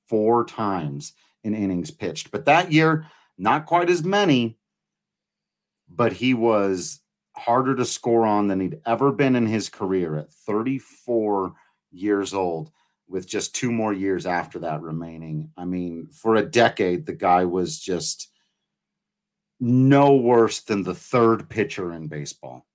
four 0.08 0.46
times 0.46 1.14
in 1.44 1.56
innings 1.56 1.90
pitched. 1.90 2.30
But 2.30 2.46
that 2.46 2.72
year, 2.72 3.08
not 3.40 3.66
quite 3.66 3.90
as 3.90 4.04
many, 4.04 4.60
but 5.90 6.14
he 6.14 6.36
was 6.36 7.00
harder 7.36 7.76
to 7.76 7.86
score 7.86 8.28
on 8.28 8.48
than 8.48 8.60
he'd 8.60 8.82
ever 8.86 9.12
been 9.12 9.36
in 9.36 9.48
his 9.48 9.68
career 9.68 10.16
at 10.16 10.32
34 10.32 11.56
years 11.92 12.36
old 12.36 12.70
with 13.08 13.28
just 13.28 13.56
two 13.56 13.72
more 13.72 13.94
years 13.94 14.28
after 14.28 14.60
that 14.60 14.82
remaining. 14.82 15.50
I 15.58 15.66
mean, 15.66 16.10
for 16.12 16.36
a 16.36 16.46
decade, 16.46 17.08
the 17.08 17.16
guy 17.16 17.46
was 17.46 17.80
just 17.80 18.30
no 19.60 20.14
worse 20.14 20.60
than 20.60 20.84
the 20.84 20.94
third 20.94 21.50
pitcher 21.50 21.94
in 21.94 22.08
baseball. 22.08 22.68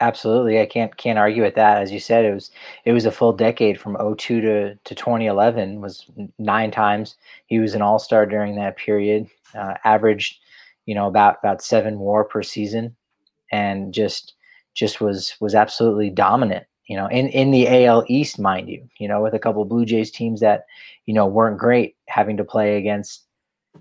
Absolutely, 0.00 0.60
I 0.60 0.66
can't 0.66 0.96
can't 0.96 1.18
argue 1.18 1.44
with 1.44 1.54
that. 1.54 1.80
As 1.80 1.92
you 1.92 2.00
said, 2.00 2.24
it 2.24 2.34
was 2.34 2.50
it 2.84 2.92
was 2.92 3.06
a 3.06 3.12
full 3.12 3.32
decade 3.32 3.80
from 3.80 3.96
02 4.16 4.40
to, 4.40 4.74
to 4.74 4.94
2011 4.94 5.80
was 5.80 6.06
nine 6.40 6.72
times. 6.72 7.14
He 7.46 7.60
was 7.60 7.74
an 7.74 7.82
All 7.82 8.00
Star 8.00 8.26
during 8.26 8.56
that 8.56 8.76
period. 8.76 9.28
Uh, 9.54 9.74
averaged, 9.84 10.38
you 10.86 10.94
know, 10.94 11.06
about 11.06 11.38
about 11.38 11.62
seven 11.62 12.00
WAR 12.00 12.24
per 12.24 12.42
season, 12.42 12.96
and 13.52 13.94
just 13.94 14.34
just 14.74 15.00
was 15.00 15.36
was 15.40 15.54
absolutely 15.54 16.10
dominant. 16.10 16.66
You 16.86 16.96
know, 16.96 17.06
in 17.06 17.28
in 17.28 17.52
the 17.52 17.86
AL 17.86 18.04
East, 18.08 18.40
mind 18.40 18.68
you, 18.68 18.88
you 18.98 19.06
know, 19.06 19.22
with 19.22 19.34
a 19.34 19.38
couple 19.38 19.64
Blue 19.64 19.84
Jays 19.84 20.10
teams 20.10 20.40
that 20.40 20.66
you 21.06 21.14
know 21.14 21.26
weren't 21.26 21.58
great, 21.58 21.94
having 22.08 22.36
to 22.38 22.44
play 22.44 22.76
against 22.76 23.24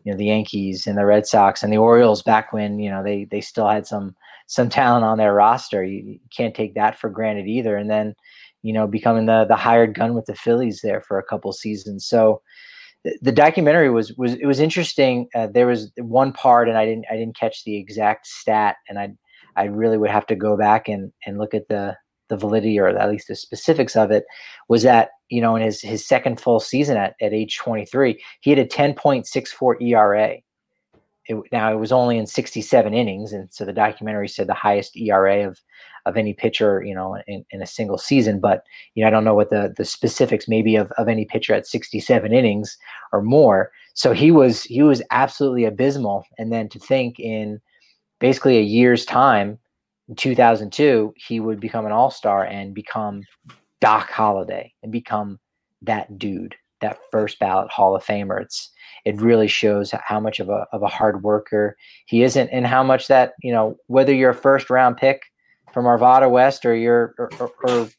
you 0.04 0.12
know 0.12 0.18
the 0.18 0.26
Yankees 0.26 0.86
and 0.86 0.98
the 1.00 1.06
Red 1.06 1.26
Sox 1.26 1.64
and 1.64 1.74
the 1.74 1.78
Orioles 1.78 2.22
back 2.22 2.54
when 2.54 2.78
you 2.78 2.92
know 2.92 3.04
they 3.04 3.24
they 3.26 3.42
still 3.42 3.68
had 3.68 3.88
some 3.88 4.16
some 4.50 4.68
talent 4.68 5.06
on 5.06 5.20
their 5.20 5.34
roster. 5.34 5.84
You, 5.84 6.20
can't 6.36 6.56
take 6.56 6.74
that 6.74 7.00
for 7.00 7.10
granted 7.10 7.48
either. 7.48 7.78
And 7.78 7.90
then, 7.90 8.16
you 8.64 8.74
know, 8.74 8.88
becoming 8.88 9.28
the 9.28 9.46
the 9.46 9.56
hired 9.56 9.94
gun 9.94 10.16
with 10.16 10.26
the 10.26 10.36
Phillies 10.36 10.82
there 10.84 11.02
for 11.02 11.18
a 11.18 11.24
couple 11.24 11.54
seasons. 11.54 12.06
So 12.06 12.42
the, 13.04 13.18
the 13.22 13.32
documentary 13.32 13.92
was 13.92 14.14
was 14.18 14.34
it 14.34 14.46
was 14.46 14.60
interesting. 14.60 15.30
Uh, 15.34 15.48
there 15.54 15.68
was 15.68 15.92
one 15.98 16.34
part, 16.34 16.68
and 16.68 16.78
I 16.78 16.86
didn't 16.86 17.06
I 17.10 17.16
didn't 17.16 17.38
catch 17.40 17.64
the 17.64 17.78
exact 17.78 18.28
stat, 18.28 18.78
and 18.90 19.00
I 19.00 19.10
I 19.56 19.66
really 19.66 19.98
would 19.98 20.10
have 20.10 20.26
to 20.28 20.36
go 20.36 20.58
back 20.58 20.90
and 20.90 21.12
and 21.26 21.38
look 21.38 21.54
at 21.54 21.68
the 21.70 21.96
the 22.30 22.38
validity 22.38 22.80
or 22.80 22.88
at 22.90 23.10
least 23.10 23.28
the 23.28 23.36
specifics 23.36 23.96
of 23.96 24.12
it 24.12 24.24
was 24.68 24.84
that 24.84 25.10
you 25.30 25.42
know 25.42 25.56
in 25.56 25.62
his 25.62 25.82
his 25.82 26.08
second 26.08 26.40
full 26.40 26.60
season 26.60 26.96
at, 26.96 27.16
at 27.22 27.34
age 27.34 27.58
23 27.58 28.22
he 28.42 28.52
had 28.52 28.60
a 28.60 28.68
10.64 28.68 29.82
era 29.82 30.38
it, 31.30 31.38
now 31.52 31.72
it 31.72 31.78
was 31.78 31.92
only 31.92 32.18
in 32.18 32.26
67 32.26 32.94
innings, 32.94 33.32
and 33.32 33.48
so 33.54 33.64
the 33.64 33.72
documentary 33.72 34.28
said 34.28 34.48
the 34.48 34.54
highest 34.54 34.98
ERA 34.98 35.48
of 35.48 35.62
of 36.06 36.18
any 36.18 36.34
pitcher, 36.34 36.84
you 36.84 36.96
know, 36.96 37.18
in, 37.28 37.46
in 37.52 37.62
a 37.62 37.68
single 37.68 38.00
season. 38.00 38.40
But 38.40 38.64
you 38.96 39.04
know, 39.04 39.08
I 39.08 39.12
don't 39.12 39.24
know 39.24 39.36
what 39.36 39.52
the 39.52 39.74
the 39.78 39.86
specifics 39.86 40.48
maybe 40.48 40.76
of 40.76 40.92
of 40.94 41.08
any 41.08 41.26
pitcher 41.26 41.54
at 41.54 41.68
67 41.68 42.34
innings 42.34 42.78
or 43.14 43.22
more. 43.22 43.72
So 43.94 44.12
he 44.12 44.32
was 44.32 44.64
he 44.64 44.82
was 44.82 45.04
absolutely 45.12 45.66
abysmal. 45.66 46.26
And 46.40 46.52
then 46.52 46.68
to 46.70 46.80
think 46.80 47.20
in 47.20 47.62
basically 48.20 48.58
a 48.58 48.62
year's 48.62 49.06
time, 49.06 49.60
in 50.08 50.16
2002, 50.16 51.14
he 51.16 51.40
would 51.40 51.60
become 51.60 51.86
an 51.86 51.92
All 51.92 52.10
Star 52.10 52.44
and 52.44 52.74
become 52.74 53.22
Doc 53.82 54.10
Holliday 54.10 54.74
and 54.82 54.92
become 54.92 55.40
that 55.84 56.18
dude, 56.18 56.56
that 56.82 56.98
first 57.12 57.38
ballot 57.38 57.70
Hall 57.70 57.96
of 57.96 58.04
Famer. 58.04 58.42
It's 58.42 58.72
it 59.06 59.20
really 59.22 59.48
shows 59.48 59.92
how 59.92 60.20
much 60.20 60.40
of 60.40 60.50
a 60.50 60.66
of 60.72 60.82
a 60.82 60.88
hard 60.88 61.24
worker 61.24 61.78
he 62.06 62.24
isn't, 62.24 62.50
and 62.50 62.66
how 62.66 62.84
much 62.84 63.08
that 63.08 63.34
you 63.42 63.52
know 63.52 63.76
whether 63.88 64.14
you're 64.14 64.32
a 64.32 64.36
first 64.36 64.70
round 64.70 64.98
pick 64.98 65.24
from 65.74 65.86
Arvada 65.86 66.30
West 66.30 66.66
or 66.66 66.76
you're 66.76 67.14
or, 67.18 67.30
or, 67.40 67.52
or 67.64 67.90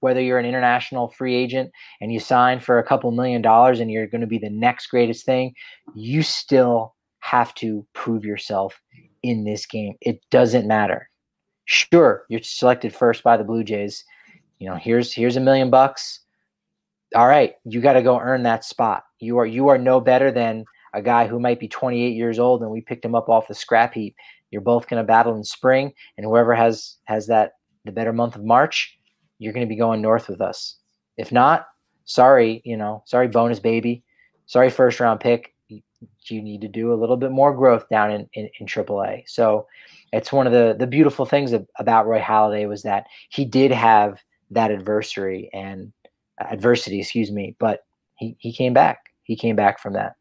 whether 0.00 0.20
you're 0.20 0.38
an 0.38 0.46
international 0.46 1.08
free 1.08 1.34
agent 1.34 1.70
and 2.00 2.12
you 2.12 2.20
sign 2.20 2.60
for 2.60 2.78
a 2.78 2.84
couple 2.84 3.10
million 3.10 3.42
dollars 3.42 3.80
and 3.80 3.90
you're 3.90 4.06
going 4.06 4.20
to 4.20 4.26
be 4.26 4.38
the 4.38 4.50
next 4.50 4.88
greatest 4.88 5.24
thing, 5.24 5.54
you 5.94 6.22
still 6.22 6.94
have 7.20 7.54
to 7.54 7.84
prove 7.94 8.24
yourself 8.24 8.80
in 9.22 9.44
this 9.44 9.66
game. 9.66 9.94
It 10.02 10.20
doesn't 10.30 10.68
matter. 10.68 11.08
Sure, 11.64 12.24
you're 12.28 12.42
selected 12.42 12.94
first 12.94 13.22
by 13.22 13.36
the 13.36 13.44
Blue 13.44 13.64
Jays. 13.64 14.04
You 14.58 14.68
know, 14.68 14.76
here's 14.76 15.12
here's 15.12 15.36
a 15.36 15.40
million 15.40 15.70
bucks 15.70 16.20
all 17.14 17.26
right, 17.26 17.54
you 17.64 17.80
got 17.80 17.94
to 17.94 18.02
go 18.02 18.18
earn 18.18 18.42
that 18.42 18.64
spot. 18.64 19.04
You 19.18 19.38
are 19.38 19.46
you 19.46 19.68
are 19.68 19.78
no 19.78 20.00
better 20.00 20.30
than 20.30 20.64
a 20.94 21.02
guy 21.02 21.26
who 21.26 21.38
might 21.38 21.60
be 21.60 21.68
28 21.68 22.14
years 22.14 22.38
old 22.38 22.62
and 22.62 22.70
we 22.70 22.80
picked 22.80 23.04
him 23.04 23.14
up 23.14 23.28
off 23.28 23.48
the 23.48 23.54
scrap 23.54 23.94
heap. 23.94 24.16
You're 24.50 24.62
both 24.62 24.88
going 24.88 25.02
to 25.02 25.06
battle 25.06 25.36
in 25.36 25.44
spring, 25.44 25.92
and 26.16 26.24
whoever 26.24 26.54
has 26.54 26.96
has 27.04 27.26
that 27.26 27.52
the 27.84 27.92
better 27.92 28.12
month 28.12 28.36
of 28.36 28.44
March, 28.44 28.96
you're 29.38 29.52
going 29.52 29.66
to 29.66 29.68
be 29.68 29.78
going 29.78 30.00
north 30.00 30.28
with 30.28 30.40
us. 30.40 30.76
If 31.16 31.32
not, 31.32 31.66
sorry, 32.04 32.62
you 32.64 32.76
know, 32.76 33.02
sorry, 33.06 33.28
bonus 33.28 33.58
baby, 33.58 34.02
sorry, 34.46 34.70
first 34.70 35.00
round 35.00 35.20
pick. 35.20 35.54
You 35.68 36.42
need 36.42 36.60
to 36.60 36.68
do 36.68 36.92
a 36.92 36.96
little 36.96 37.16
bit 37.16 37.30
more 37.30 37.54
growth 37.54 37.88
down 37.88 38.10
in, 38.10 38.28
in, 38.34 38.50
in 38.60 38.66
AAA. 38.66 39.22
So 39.26 39.66
it's 40.12 40.32
one 40.32 40.46
of 40.46 40.52
the 40.52 40.76
the 40.78 40.86
beautiful 40.86 41.26
things 41.26 41.52
about 41.78 42.06
Roy 42.06 42.20
Halladay 42.20 42.68
was 42.68 42.82
that 42.82 43.06
he 43.30 43.44
did 43.44 43.70
have 43.70 44.22
that 44.50 44.70
adversary 44.70 45.50
and 45.52 45.92
adversity, 46.38 47.00
excuse 47.00 47.32
me, 47.32 47.56
but 47.58 47.85
he, 48.16 48.36
he 48.38 48.52
came 48.52 48.72
back. 48.72 48.98
He 49.22 49.36
came 49.36 49.56
back 49.56 49.80
from 49.80 49.92
that. 49.94 50.14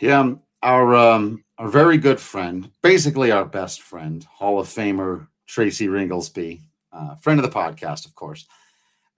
Yeah, 0.00 0.20
um, 0.20 0.42
our 0.62 0.94
um, 0.94 1.44
our 1.58 1.68
very 1.68 1.98
good 1.98 2.20
friend, 2.20 2.70
basically 2.82 3.30
our 3.30 3.44
best 3.44 3.82
friend, 3.82 4.24
Hall 4.24 4.60
of 4.60 4.68
Famer 4.68 5.26
Tracy 5.46 5.88
Ringolsby, 5.88 6.60
uh, 6.92 7.14
friend 7.16 7.40
of 7.40 7.44
the 7.44 7.56
podcast, 7.56 8.06
of 8.06 8.14
course. 8.14 8.46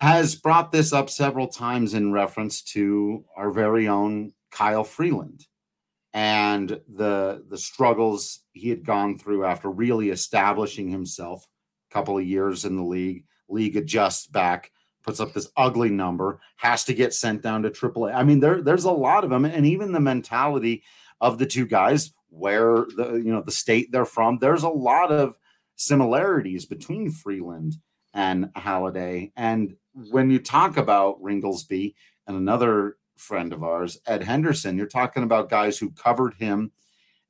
has 0.01 0.35
brought 0.35 0.73
this 0.73 0.93
up 0.93 1.11
several 1.11 1.47
times 1.47 1.95
in 1.95 2.13
reference 2.13 2.63
to 2.63 3.25
our 3.37 3.51
very 3.51 3.89
own 3.89 4.33
Kyle 4.51 4.85
Freeland 4.85 5.47
and 6.13 6.81
the 6.89 7.45
the 7.49 7.59
struggles 7.59 8.41
he 8.53 8.69
had 8.69 8.85
gone 8.85 9.17
through 9.17 9.45
after 9.45 9.71
really 9.71 10.11
establishing 10.11 10.89
himself 10.89 11.47
a 11.91 11.95
couple 11.95 12.19
of 12.19 12.25
years 12.25 12.65
in 12.65 12.77
the 12.77 12.83
league 12.83 13.25
league 13.49 13.77
adjusts 13.77 14.27
back 14.27 14.73
puts 15.03 15.21
up 15.21 15.33
this 15.33 15.51
ugly 15.57 15.91
number 15.91 16.41
has 16.57 16.85
to 16.85 16.95
get 16.95 17.15
sent 17.15 17.43
down 17.43 17.63
to 17.63 17.71
AAA 17.71 18.15
I 18.15 18.23
mean 18.23 18.41
there 18.41 18.63
there's 18.63 18.85
a 18.85 18.91
lot 18.91 19.25
of 19.25 19.31
them 19.31 19.45
and 19.45 19.67
even 19.67 19.93
the 19.93 20.01
mentality 20.01 20.83
of 21.21 21.39
the 21.39 21.47
two 21.47 21.67
guys 21.67 22.13
where 22.29 22.87
the 22.97 23.21
you 23.25 23.33
know 23.33 23.43
the 23.43 23.51
state 23.51 23.91
they're 23.93 24.05
from 24.05 24.39
there's 24.39 24.63
a 24.63 24.69
lot 24.69 25.11
of 25.11 25.37
similarities 25.77 26.67
between 26.67 27.11
Freeland 27.11 27.77
and 28.13 28.47
Halladay. 28.55 29.33
and 29.37 29.77
when 29.93 30.31
you 30.31 30.39
talk 30.39 30.77
about 30.77 31.21
Ringolsby 31.23 31.95
and 32.27 32.37
another 32.37 32.97
friend 33.17 33.53
of 33.53 33.63
ours, 33.63 33.99
Ed 34.07 34.23
Henderson, 34.23 34.77
you're 34.77 34.87
talking 34.87 35.23
about 35.23 35.51
guys 35.51 35.79
who 35.79 35.91
covered 35.91 36.35
him 36.35 36.73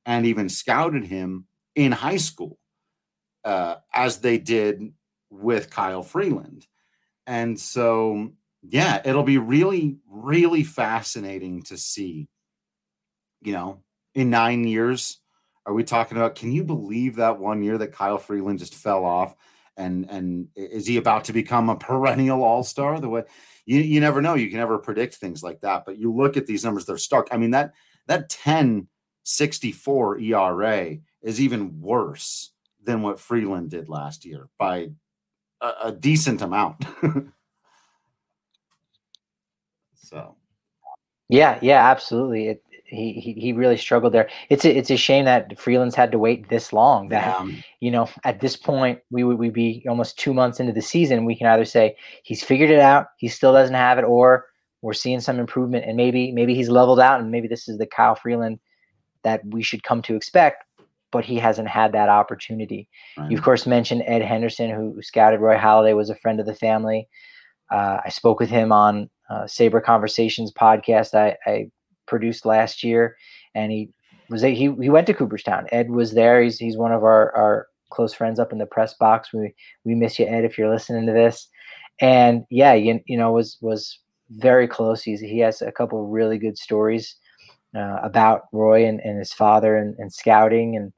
and 0.07 0.25
even 0.25 0.49
scouted 0.49 1.07
him 1.07 1.47
in 1.75 1.93
high 1.93 2.17
school, 2.17 2.59
uh, 3.45 3.77
as 3.93 4.19
they 4.19 4.39
did 4.39 4.93
with 5.31 5.71
Kyle 5.71 6.03
Freeland. 6.03 6.67
And 7.31 7.61
so, 7.61 8.33
yeah, 8.61 9.01
it'll 9.05 9.23
be 9.23 9.39
really, 9.39 9.99
really 10.09 10.65
fascinating 10.65 11.63
to 11.63 11.77
see, 11.77 12.29
you 13.41 13.53
know, 13.53 13.85
in 14.17 14.31
nine 14.31 14.65
years, 14.65 15.19
are 15.65 15.73
we 15.73 15.85
talking 15.85 16.17
about, 16.17 16.35
can 16.35 16.51
you 16.51 16.65
believe 16.65 17.15
that 17.17 17.39
one 17.39 17.63
year 17.63 17.79
that 17.79 17.93
Kyle 17.93 18.19
Freeland 18.19 18.59
just 18.59 18.75
fell 18.75 19.05
off? 19.05 19.37
And, 19.77 20.11
and 20.11 20.49
is 20.57 20.89
he 20.89 20.97
about 20.97 21.23
to 21.27 21.33
become 21.33 21.69
a 21.71 21.77
perennial 21.77 22.43
all-star 22.43 22.99
the 22.99 23.09
way 23.09 23.23
you, 23.65 23.79
you 23.79 24.01
never 24.01 24.21
know. 24.21 24.35
You 24.35 24.49
can 24.49 24.59
never 24.59 24.79
predict 24.79 25.15
things 25.15 25.41
like 25.41 25.61
that. 25.61 25.85
But 25.87 25.99
you 25.99 26.13
look 26.13 26.37
at 26.37 26.47
these 26.47 26.65
numbers, 26.65 26.85
they're 26.85 26.99
stark. 26.99 27.29
I 27.31 27.37
mean, 27.37 27.53
that 27.53 27.75
that 28.09 28.29
10 28.29 28.89
64 29.23 30.19
ERA 30.19 30.97
is 31.23 31.41
even 31.41 31.81
worse 31.81 32.51
than 32.83 33.03
what 33.03 33.21
Freeland 33.21 33.71
did 33.71 33.89
last 33.89 34.25
year 34.25 34.49
by 34.59 34.91
a, 35.61 35.73
a 35.85 35.93
decent 35.93 36.43
amount. 36.43 36.85
so 39.95 40.37
yeah, 41.29 41.59
yeah, 41.63 41.89
absolutely. 41.89 42.49
It, 42.49 42.65
he, 42.91 43.13
he 43.13 43.33
he 43.35 43.53
really 43.53 43.77
struggled 43.77 44.13
there. 44.13 44.29
It's 44.49 44.65
a, 44.65 44.77
it's 44.77 44.91
a 44.91 44.97
shame 44.97 45.25
that 45.25 45.57
Freeland's 45.59 45.95
had 45.95 46.11
to 46.11 46.19
wait 46.19 46.49
this 46.49 46.73
long. 46.73 47.09
That 47.09 47.25
yeah. 47.25 47.57
you 47.79 47.91
know, 47.91 48.09
at 48.25 48.41
this 48.41 48.57
point, 48.57 48.99
we 49.11 49.23
would 49.23 49.39
we 49.39 49.49
be 49.49 49.85
almost 49.89 50.19
two 50.19 50.35
months 50.35 50.59
into 50.59 50.73
the 50.73 50.83
season. 50.83 51.25
We 51.25 51.37
can 51.37 51.47
either 51.47 51.65
say 51.65 51.97
he's 52.25 52.43
figured 52.43 52.71
it 52.71 52.81
out, 52.81 53.07
he 53.17 53.29
still 53.29 53.53
doesn't 53.53 53.77
have 53.77 53.99
it, 53.99 54.05
or 54.05 54.47
we're 54.83 54.93
seeing 54.93 55.21
some 55.21 55.39
improvement, 55.39 55.85
and 55.87 55.97
maybe 55.97 56.33
maybe 56.33 56.55
he's 56.55 56.69
leveled 56.69 56.99
out, 56.99 57.21
and 57.21 57.31
maybe 57.31 57.47
this 57.47 57.69
is 57.69 57.79
the 57.79 57.87
Kyle 57.87 58.17
Freeland 58.17 58.59
that 59.23 59.41
we 59.47 59.63
should 59.63 59.85
come 59.85 60.03
to 60.03 60.17
expect. 60.17 60.65
But 61.13 61.25
he 61.25 61.37
hasn't 61.37 61.69
had 61.69 61.93
that 61.93 62.09
opportunity. 62.09 62.89
Right. 63.17 63.31
You 63.31 63.37
of 63.37 63.43
course 63.43 63.67
mentioned 63.67 64.05
Ed 64.07 64.23
Henderson, 64.23 64.71
who 64.71 65.01
scouted 65.03 65.41
Roy 65.41 65.57
Halladay, 65.57 65.97
was 65.97 66.11
a 66.11 66.15
friend 66.17 66.41
of 66.41 66.47
the 66.47 66.55
family. 66.55 67.09
Uh, 67.71 67.99
I 68.05 68.09
spoke 68.09 68.41
with 68.41 68.51
him 68.51 68.73
on 68.73 69.11
uh, 69.29 69.45
SABR 69.45 69.83
Conversations 69.83 70.53
podcast. 70.53 71.15
I, 71.15 71.37
I 71.47 71.71
produced 72.07 72.45
last 72.45 72.83
year, 72.83 73.17
and 73.55 73.71
he 73.73 73.91
was 74.29 74.43
he 74.43 74.55
he 74.55 74.91
went 74.91 75.07
to 75.09 75.15
Cooperstown. 75.15 75.67
Ed 75.73 75.91
was 75.91 76.13
there. 76.13 76.43
He's 76.43 76.59
he's 76.59 76.77
one 76.77 76.93
of 76.93 77.03
our 77.03 77.35
our 77.37 77.67
close 77.91 78.15
friends 78.15 78.39
up 78.39 78.53
in 78.53 78.59
the 78.59 78.67
press 78.67 78.95
box. 78.95 79.33
We 79.33 79.55
we 79.85 79.95
miss 79.95 80.19
you, 80.19 80.27
Ed, 80.27 80.45
if 80.45 80.57
you're 80.57 80.73
listening 80.73 81.07
to 81.07 81.13
this. 81.13 81.49
And 82.01 82.45
yeah, 82.51 82.75
you, 82.75 83.01
you 83.07 83.17
know 83.17 83.33
was 83.33 83.59
was 83.61 83.99
very 84.31 84.69
close. 84.69 85.03
He's 85.03 85.21
he 85.21 85.39
has 85.41 85.61
a 85.61 85.73
couple 85.73 86.07
really 86.09 86.39
good 86.39 86.57
stories 86.57 87.17
uh, 87.77 87.99
about 88.03 88.43
Roy 88.53 88.87
and, 88.87 89.01
and 89.01 89.19
his 89.19 89.33
father 89.33 89.77
and, 89.77 89.97
and 89.99 90.13
scouting 90.13 90.77
and 90.77 90.93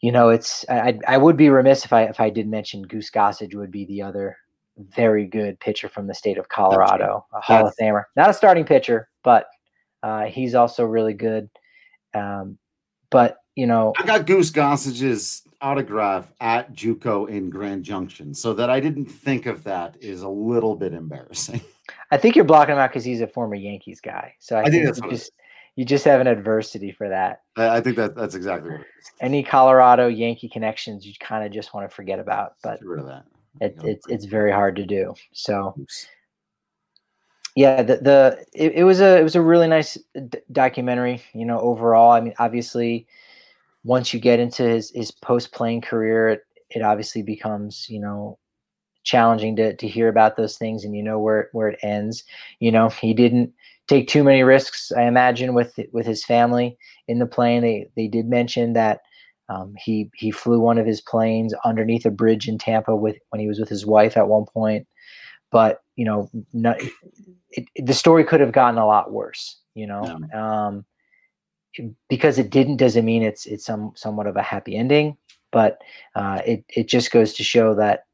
you 0.00 0.12
know 0.12 0.30
it's 0.30 0.64
I 0.68 0.98
I 1.06 1.16
would 1.16 1.36
be 1.36 1.48
remiss 1.48 1.84
if 1.84 1.92
I 1.92 2.04
if 2.04 2.20
I 2.20 2.30
did 2.30 2.48
mention 2.48 2.82
Goose 2.82 3.10
Gossage 3.10 3.54
would 3.54 3.70
be 3.70 3.84
the 3.86 4.02
other 4.02 4.36
very 4.78 5.26
good 5.26 5.60
pitcher 5.60 5.88
from 5.88 6.06
the 6.06 6.14
state 6.14 6.38
of 6.38 6.48
Colorado, 6.48 7.26
a 7.34 7.40
Hall 7.40 7.66
of 7.66 7.74
Famer. 7.80 8.04
Not 8.16 8.30
a 8.30 8.34
starting 8.34 8.64
pitcher, 8.64 9.08
but 9.22 9.46
uh, 10.02 10.24
he's 10.24 10.54
also 10.54 10.84
really 10.84 11.12
good. 11.12 11.50
Um, 12.14 12.58
but 13.10 13.38
you 13.56 13.66
know, 13.66 13.92
I 13.98 14.06
got 14.06 14.26
Goose 14.26 14.50
Gossage's 14.50 15.42
autograph 15.60 16.32
at 16.40 16.72
JUCO 16.72 17.28
in 17.28 17.50
Grand 17.50 17.84
Junction, 17.84 18.32
so 18.32 18.54
that 18.54 18.70
I 18.70 18.80
didn't 18.80 19.06
think 19.06 19.46
of 19.46 19.64
that 19.64 19.96
is 20.00 20.22
a 20.22 20.28
little 20.28 20.76
bit 20.76 20.94
embarrassing. 20.94 21.60
I 22.10 22.16
think 22.16 22.36
you're 22.36 22.44
blocking 22.44 22.74
him 22.74 22.80
out 22.80 22.90
because 22.90 23.04
he's 23.04 23.20
a 23.20 23.26
former 23.26 23.54
Yankees 23.54 24.00
guy. 24.00 24.34
So 24.38 24.56
I, 24.56 24.60
I 24.60 24.70
think, 24.70 24.84
think, 24.84 24.96
that's 24.96 25.20
just 25.20 25.32
you 25.80 25.86
just 25.86 26.04
have 26.04 26.20
an 26.20 26.26
adversity 26.26 26.92
for 26.92 27.08
that. 27.08 27.40
I, 27.56 27.78
I 27.78 27.80
think 27.80 27.96
that 27.96 28.14
that's 28.14 28.34
exactly 28.34 28.70
what 28.70 28.80
it 28.82 28.86
is. 29.00 29.12
Any 29.18 29.42
Colorado 29.42 30.08
Yankee 30.08 30.46
connections, 30.46 31.06
you 31.06 31.14
kind 31.18 31.42
of 31.42 31.50
just 31.50 31.72
want 31.72 31.88
to 31.88 31.96
forget 31.96 32.18
about. 32.18 32.56
But 32.62 32.80
Get 32.80 32.86
rid 32.86 33.00
of 33.00 33.06
that. 33.06 33.24
It, 33.62 33.78
it's 33.82 34.06
it's 34.06 34.24
very 34.26 34.52
hard 34.52 34.76
to 34.76 34.84
do. 34.84 35.14
So. 35.32 35.74
Oops 35.80 36.06
yeah 37.56 37.82
the, 37.82 37.96
the 37.96 38.44
it, 38.52 38.74
it, 38.74 38.84
was 38.84 39.00
a 39.00 39.18
it 39.18 39.24
was 39.24 39.34
a 39.34 39.40
really 39.40 39.66
nice 39.66 39.98
d- 40.14 40.38
documentary 40.52 41.20
you 41.32 41.44
know 41.44 41.58
overall 41.58 42.12
i 42.12 42.20
mean 42.20 42.32
obviously 42.38 43.08
once 43.82 44.14
you 44.14 44.20
get 44.20 44.38
into 44.38 44.62
his 44.62 44.92
his 44.94 45.10
post 45.10 45.50
playing 45.50 45.80
career 45.80 46.28
it, 46.28 46.42
it 46.70 46.82
obviously 46.82 47.22
becomes 47.22 47.88
you 47.90 47.98
know 47.98 48.38
challenging 49.02 49.56
to 49.56 49.74
to 49.76 49.88
hear 49.88 50.08
about 50.08 50.36
those 50.36 50.56
things 50.56 50.84
and 50.84 50.94
you 50.94 51.02
know 51.02 51.18
where 51.18 51.48
where 51.52 51.68
it 51.68 51.78
ends 51.82 52.24
you 52.58 52.70
know 52.70 52.88
he 52.88 53.14
didn't 53.14 53.52
take 53.88 54.08
too 54.08 54.22
many 54.22 54.42
risks 54.42 54.92
i 54.96 55.02
imagine 55.02 55.54
with 55.54 55.78
with 55.92 56.06
his 56.06 56.24
family 56.24 56.76
in 57.08 57.18
the 57.18 57.26
plane 57.26 57.62
they 57.62 57.88
they 57.96 58.06
did 58.06 58.26
mention 58.26 58.72
that 58.74 59.00
um, 59.48 59.74
he 59.76 60.08
he 60.14 60.30
flew 60.30 60.60
one 60.60 60.78
of 60.78 60.86
his 60.86 61.00
planes 61.00 61.54
underneath 61.64 62.06
a 62.06 62.10
bridge 62.10 62.46
in 62.46 62.56
Tampa 62.56 62.94
with 62.94 63.16
when 63.30 63.40
he 63.40 63.48
was 63.48 63.58
with 63.58 63.68
his 63.68 63.84
wife 63.84 64.16
at 64.16 64.28
one 64.28 64.44
point 64.44 64.86
but 65.50 65.80
you 65.96 66.04
know, 66.04 66.30
not, 66.52 66.80
it, 67.50 67.68
it, 67.74 67.86
the 67.86 67.94
story 67.94 68.24
could 68.24 68.40
have 68.40 68.52
gotten 68.52 68.78
a 68.78 68.86
lot 68.86 69.12
worse. 69.12 69.60
You 69.74 69.86
know, 69.86 70.18
yeah. 70.32 70.66
um, 70.66 70.84
because 72.08 72.38
it 72.38 72.50
didn't 72.50 72.78
doesn't 72.78 73.04
mean 73.04 73.22
it's 73.22 73.46
it's 73.46 73.64
some 73.64 73.92
somewhat 73.94 74.26
of 74.26 74.36
a 74.36 74.42
happy 74.42 74.76
ending, 74.76 75.16
but 75.52 75.78
uh, 76.16 76.40
it 76.46 76.64
it 76.68 76.88
just 76.88 77.10
goes 77.12 77.34
to 77.34 77.44
show 77.44 77.74
that 77.74 78.04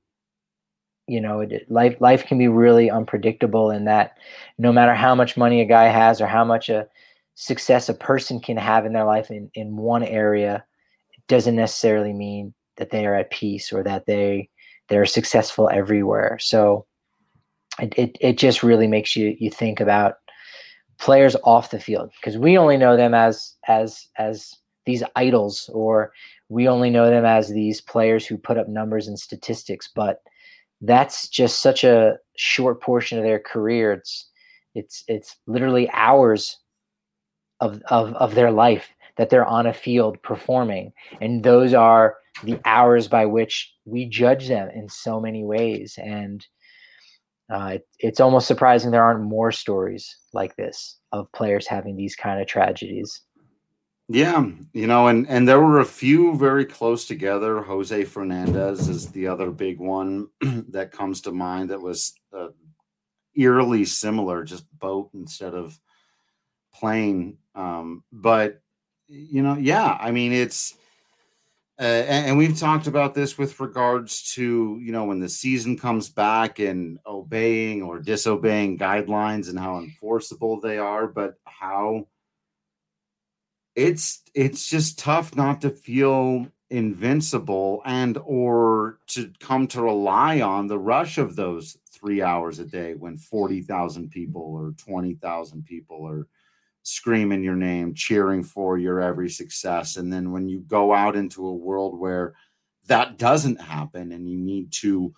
you 1.06 1.20
know 1.20 1.40
it, 1.40 1.70
life 1.70 1.96
life 2.00 2.24
can 2.24 2.38
be 2.38 2.48
really 2.48 2.90
unpredictable 2.90 3.70
in 3.70 3.84
that 3.84 4.16
no 4.58 4.72
matter 4.72 4.94
how 4.94 5.14
much 5.14 5.36
money 5.36 5.60
a 5.60 5.66
guy 5.66 5.84
has 5.84 6.20
or 6.20 6.26
how 6.26 6.44
much 6.44 6.68
a 6.68 6.86
success 7.34 7.88
a 7.88 7.94
person 7.94 8.40
can 8.40 8.56
have 8.56 8.86
in 8.86 8.92
their 8.92 9.04
life 9.04 9.30
in, 9.30 9.50
in 9.54 9.76
one 9.76 10.02
area 10.02 10.64
it 11.12 11.22
doesn't 11.28 11.56
necessarily 11.56 12.12
mean 12.12 12.52
that 12.76 12.90
they 12.90 13.06
are 13.06 13.14
at 13.14 13.30
peace 13.30 13.72
or 13.72 13.82
that 13.82 14.06
they 14.06 14.48
they're 14.88 15.06
successful 15.06 15.68
everywhere. 15.72 16.38
So 16.40 16.86
it, 17.80 17.94
it, 17.96 18.16
it 18.20 18.38
just 18.38 18.62
really 18.62 18.86
makes 18.86 19.16
you 19.16 19.36
you 19.38 19.50
think 19.50 19.80
about 19.80 20.14
players 20.98 21.36
off 21.44 21.70
the 21.70 21.80
field 21.80 22.10
because 22.18 22.38
we 22.38 22.56
only 22.56 22.76
know 22.76 22.96
them 22.96 23.12
as 23.12 23.54
as 23.68 24.06
as 24.16 24.54
these 24.86 25.02
idols 25.14 25.68
or 25.74 26.12
we 26.48 26.68
only 26.68 26.88
know 26.88 27.10
them 27.10 27.24
as 27.24 27.48
these 27.48 27.80
players 27.80 28.24
who 28.24 28.38
put 28.38 28.56
up 28.56 28.68
numbers 28.68 29.06
and 29.06 29.18
statistics 29.18 29.90
but 29.94 30.22
that's 30.80 31.28
just 31.28 31.60
such 31.60 31.84
a 31.84 32.16
short 32.36 32.80
portion 32.82 33.18
of 33.18 33.24
their 33.24 33.38
career. 33.38 33.92
It's 33.92 34.30
it's 34.74 35.04
it's 35.08 35.36
literally 35.46 35.88
hours 35.90 36.58
of 37.60 37.82
of 37.88 38.14
of 38.14 38.34
their 38.34 38.50
life 38.50 38.88
that 39.16 39.30
they're 39.30 39.46
on 39.46 39.66
a 39.66 39.72
field 39.72 40.22
performing. 40.22 40.92
And 41.20 41.42
those 41.42 41.74
are 41.74 42.16
the 42.44 42.60
hours 42.64 43.08
by 43.08 43.26
which 43.26 43.72
we 43.84 44.06
judge 44.06 44.48
them 44.48 44.68
in 44.70 44.88
so 44.88 45.20
many 45.20 45.44
ways. 45.44 45.98
And 46.02 46.46
uh, 47.50 47.72
it, 47.74 47.86
it's 47.98 48.20
almost 48.20 48.46
surprising 48.46 48.90
there 48.90 49.04
aren't 49.04 49.22
more 49.22 49.52
stories 49.52 50.16
like 50.32 50.56
this 50.56 50.98
of 51.12 51.30
players 51.32 51.66
having 51.66 51.96
these 51.96 52.16
kind 52.16 52.40
of 52.40 52.46
tragedies. 52.46 53.22
Yeah, 54.08 54.48
you 54.72 54.86
know, 54.86 55.08
and 55.08 55.28
and 55.28 55.48
there 55.48 55.60
were 55.60 55.80
a 55.80 55.84
few 55.84 56.36
very 56.38 56.64
close 56.64 57.06
together. 57.06 57.60
Jose 57.60 58.04
Fernandez 58.04 58.88
is 58.88 59.10
the 59.10 59.26
other 59.26 59.50
big 59.50 59.80
one 59.80 60.28
that 60.40 60.92
comes 60.92 61.22
to 61.22 61.32
mind. 61.32 61.70
That 61.70 61.80
was 61.80 62.14
uh, 62.32 62.48
eerily 63.34 63.84
similar, 63.84 64.44
just 64.44 64.64
boat 64.78 65.10
instead 65.12 65.54
of 65.54 65.78
plane. 66.72 67.38
Um, 67.56 68.04
but 68.12 68.60
you 69.08 69.42
know, 69.42 69.56
yeah, 69.56 69.96
I 70.00 70.12
mean, 70.12 70.32
it's 70.32 70.74
uh, 71.78 71.82
and, 71.82 72.26
and, 72.28 72.38
we've 72.38 72.58
talked 72.58 72.86
about 72.86 73.12
this 73.12 73.36
with 73.36 73.60
regards 73.60 74.32
to 74.34 74.78
you 74.80 74.92
know 74.92 75.04
when 75.04 75.18
the 75.18 75.28
season 75.28 75.76
comes 75.76 76.08
back 76.08 76.60
and 76.60 76.98
obeying 77.06 77.82
or 77.82 77.98
disobeying 77.98 78.78
guidelines 78.78 79.50
and 79.50 79.58
how 79.58 79.78
enforceable 79.78 80.58
they 80.58 80.78
are 80.78 81.06
but 81.06 81.34
how 81.44 82.06
it's 83.76 84.22
it's 84.34 84.66
just 84.68 84.98
tough 84.98 85.36
not 85.36 85.60
to 85.60 85.70
feel 85.70 86.46
invincible 86.70 87.82
and 87.84 88.18
or 88.24 88.98
to 89.06 89.30
come 89.38 89.68
to 89.68 89.82
rely 89.82 90.40
on 90.40 90.66
the 90.66 90.78
rush 90.78 91.18
of 91.18 91.36
those 91.36 91.78
three 91.88 92.20
hours 92.20 92.58
a 92.58 92.64
day 92.64 92.94
when 92.94 93.16
40,000 93.16 94.10
people 94.10 94.42
or 94.42 94.72
20,000 94.76 95.64
people 95.64 96.06
are 96.06 96.26
screaming 96.82 97.42
your 97.42 97.54
name, 97.54 97.94
cheering 97.94 98.42
for 98.42 98.78
your 98.78 99.00
every 99.00 99.30
success. 99.30 99.96
And 99.96 100.12
then 100.12 100.32
when 100.32 100.48
you 100.48 100.60
go 100.60 100.92
out 100.92 101.16
into 101.16 101.46
a 101.46 101.54
world 101.54 101.98
where 101.98 102.34
that 102.86 103.18
doesn't 103.18 103.60
happen 103.60 104.12
and 104.12 104.28
you 104.28 104.38
need 104.38 104.72
to 104.72 105.14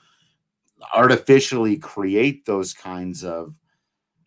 artificially 0.94 1.76
create 1.76 2.44
those 2.44 2.72
kinds 2.72 3.24
of 3.24 3.58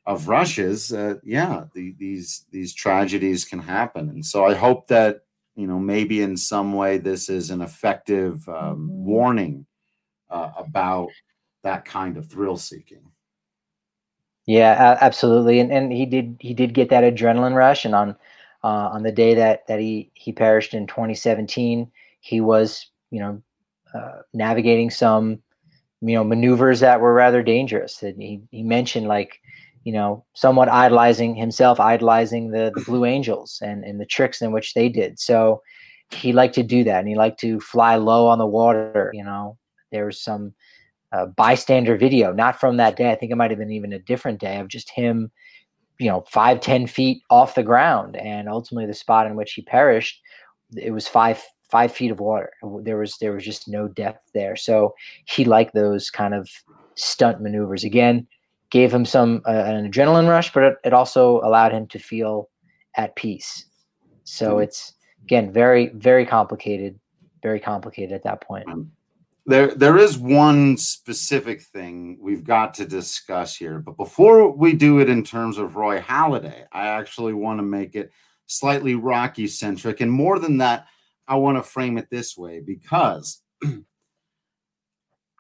of 0.05 0.27
rushes, 0.27 0.91
uh, 0.91 1.15
yeah, 1.23 1.65
the, 1.73 1.93
these 1.97 2.45
these 2.51 2.73
tragedies 2.73 3.45
can 3.45 3.59
happen. 3.59 4.09
And 4.09 4.25
so 4.25 4.45
I 4.45 4.55
hope 4.55 4.87
that 4.87 5.21
you 5.55 5.67
know 5.67 5.79
maybe 5.79 6.21
in 6.21 6.37
some 6.37 6.73
way 6.73 6.97
this 6.97 7.29
is 7.29 7.49
an 7.49 7.61
effective 7.61 8.47
um, 8.49 8.89
warning 8.89 9.65
uh, 10.29 10.51
about 10.57 11.09
that 11.63 11.85
kind 11.85 12.17
of 12.17 12.27
thrill 12.27 12.57
seeking. 12.57 13.03
Yeah, 14.45 14.97
absolutely. 15.01 15.59
And 15.59 15.71
and 15.71 15.91
he 15.91 16.05
did 16.05 16.37
he 16.39 16.53
did 16.53 16.73
get 16.73 16.89
that 16.89 17.03
adrenaline 17.03 17.55
rush. 17.55 17.85
And 17.85 17.93
on 17.93 18.15
uh, 18.63 18.89
on 18.91 19.03
the 19.03 19.11
day 19.11 19.35
that 19.35 19.67
that 19.67 19.79
he 19.79 20.11
he 20.13 20.31
perished 20.31 20.73
in 20.73 20.87
2017, 20.87 21.91
he 22.21 22.41
was 22.41 22.87
you 23.11 23.19
know 23.19 23.41
uh, 23.93 24.21
navigating 24.33 24.89
some 24.89 25.41
you 26.01 26.15
know 26.15 26.23
maneuvers 26.23 26.79
that 26.79 27.01
were 27.01 27.13
rather 27.13 27.43
dangerous. 27.43 28.01
And 28.01 28.19
he 28.21 28.41
he 28.49 28.63
mentioned 28.63 29.07
like 29.07 29.40
you 29.83 29.93
know 29.93 30.23
somewhat 30.33 30.69
idolizing 30.69 31.35
himself, 31.35 31.79
idolizing 31.79 32.51
the 32.51 32.71
the 32.75 32.81
Blue 32.81 33.05
Angels 33.05 33.59
and 33.61 33.83
and 33.83 33.99
the 33.99 34.05
tricks 34.05 34.41
in 34.41 34.51
which 34.51 34.73
they 34.73 34.89
did. 34.89 35.19
So 35.19 35.61
he 36.11 36.33
liked 36.33 36.55
to 36.55 36.63
do 36.63 36.83
that, 36.83 36.99
and 36.99 37.07
he 37.07 37.15
liked 37.15 37.39
to 37.41 37.59
fly 37.59 37.95
low 37.95 38.27
on 38.27 38.37
the 38.37 38.45
water. 38.45 39.11
You 39.13 39.23
know, 39.23 39.57
there 39.91 40.05
was 40.05 40.21
some 40.21 40.53
uh, 41.11 41.25
bystander 41.25 41.97
video, 41.97 42.31
not 42.33 42.59
from 42.59 42.77
that 42.77 42.95
day. 42.95 43.11
I 43.11 43.15
think 43.15 43.31
it 43.31 43.35
might 43.35 43.51
have 43.51 43.59
been 43.59 43.71
even 43.71 43.93
a 43.93 43.99
different 43.99 44.39
day 44.39 44.59
of 44.59 44.67
just 44.67 44.89
him, 44.89 45.31
you 45.99 46.09
know, 46.09 46.23
five, 46.29 46.61
ten 46.61 46.87
feet 46.87 47.21
off 47.29 47.55
the 47.55 47.63
ground. 47.63 48.15
And 48.15 48.47
ultimately 48.47 48.87
the 48.87 48.93
spot 48.93 49.27
in 49.27 49.35
which 49.35 49.53
he 49.53 49.61
perished, 49.61 50.21
it 50.75 50.91
was 50.91 51.07
five, 51.07 51.41
five 51.69 51.91
feet 51.91 52.11
of 52.11 52.19
water. 52.19 52.51
There 52.83 52.97
was, 52.97 53.17
there 53.17 53.33
was 53.33 53.43
just 53.43 53.67
no 53.67 53.87
depth 53.87 54.29
there. 54.33 54.55
So 54.55 54.93
he 55.25 55.45
liked 55.45 55.73
those 55.73 56.09
kind 56.09 56.33
of 56.33 56.49
stunt 56.95 57.41
maneuvers 57.41 57.83
again, 57.83 58.27
gave 58.71 58.93
him 58.93 59.05
some, 59.05 59.41
uh, 59.45 59.51
an 59.51 59.89
adrenaline 59.89 60.27
rush, 60.27 60.51
but 60.53 60.63
it, 60.63 60.75
it 60.85 60.93
also 60.93 61.41
allowed 61.41 61.71
him 61.71 61.87
to 61.87 61.99
feel 61.99 62.49
at 62.95 63.15
peace. 63.15 63.65
So 64.23 64.53
mm-hmm. 64.53 64.63
it's 64.63 64.93
again, 65.23 65.51
very, 65.51 65.89
very 65.89 66.25
complicated, 66.25 66.99
very 67.43 67.59
complicated 67.59 68.13
at 68.13 68.23
that 68.23 68.41
point. 68.41 68.67
Um, 68.67 68.91
there 69.45 69.73
there 69.73 69.97
is 69.97 70.17
one 70.17 70.77
specific 70.77 71.61
thing 71.61 72.17
we've 72.21 72.43
got 72.43 72.75
to 72.75 72.85
discuss 72.85 73.55
here 73.55 73.79
but 73.79 73.97
before 73.97 74.51
we 74.51 74.73
do 74.73 74.99
it 74.99 75.09
in 75.09 75.23
terms 75.23 75.57
of 75.57 75.75
roy 75.75 75.99
halladay 75.99 76.63
i 76.71 76.87
actually 76.87 77.33
want 77.33 77.57
to 77.57 77.63
make 77.63 77.95
it 77.95 78.11
slightly 78.45 78.93
rocky 78.93 79.47
centric 79.47 79.99
and 79.99 80.11
more 80.11 80.37
than 80.37 80.57
that 80.57 80.85
i 81.27 81.35
want 81.35 81.57
to 81.57 81.63
frame 81.63 81.97
it 81.97 82.07
this 82.11 82.37
way 82.37 82.59
because 82.59 83.41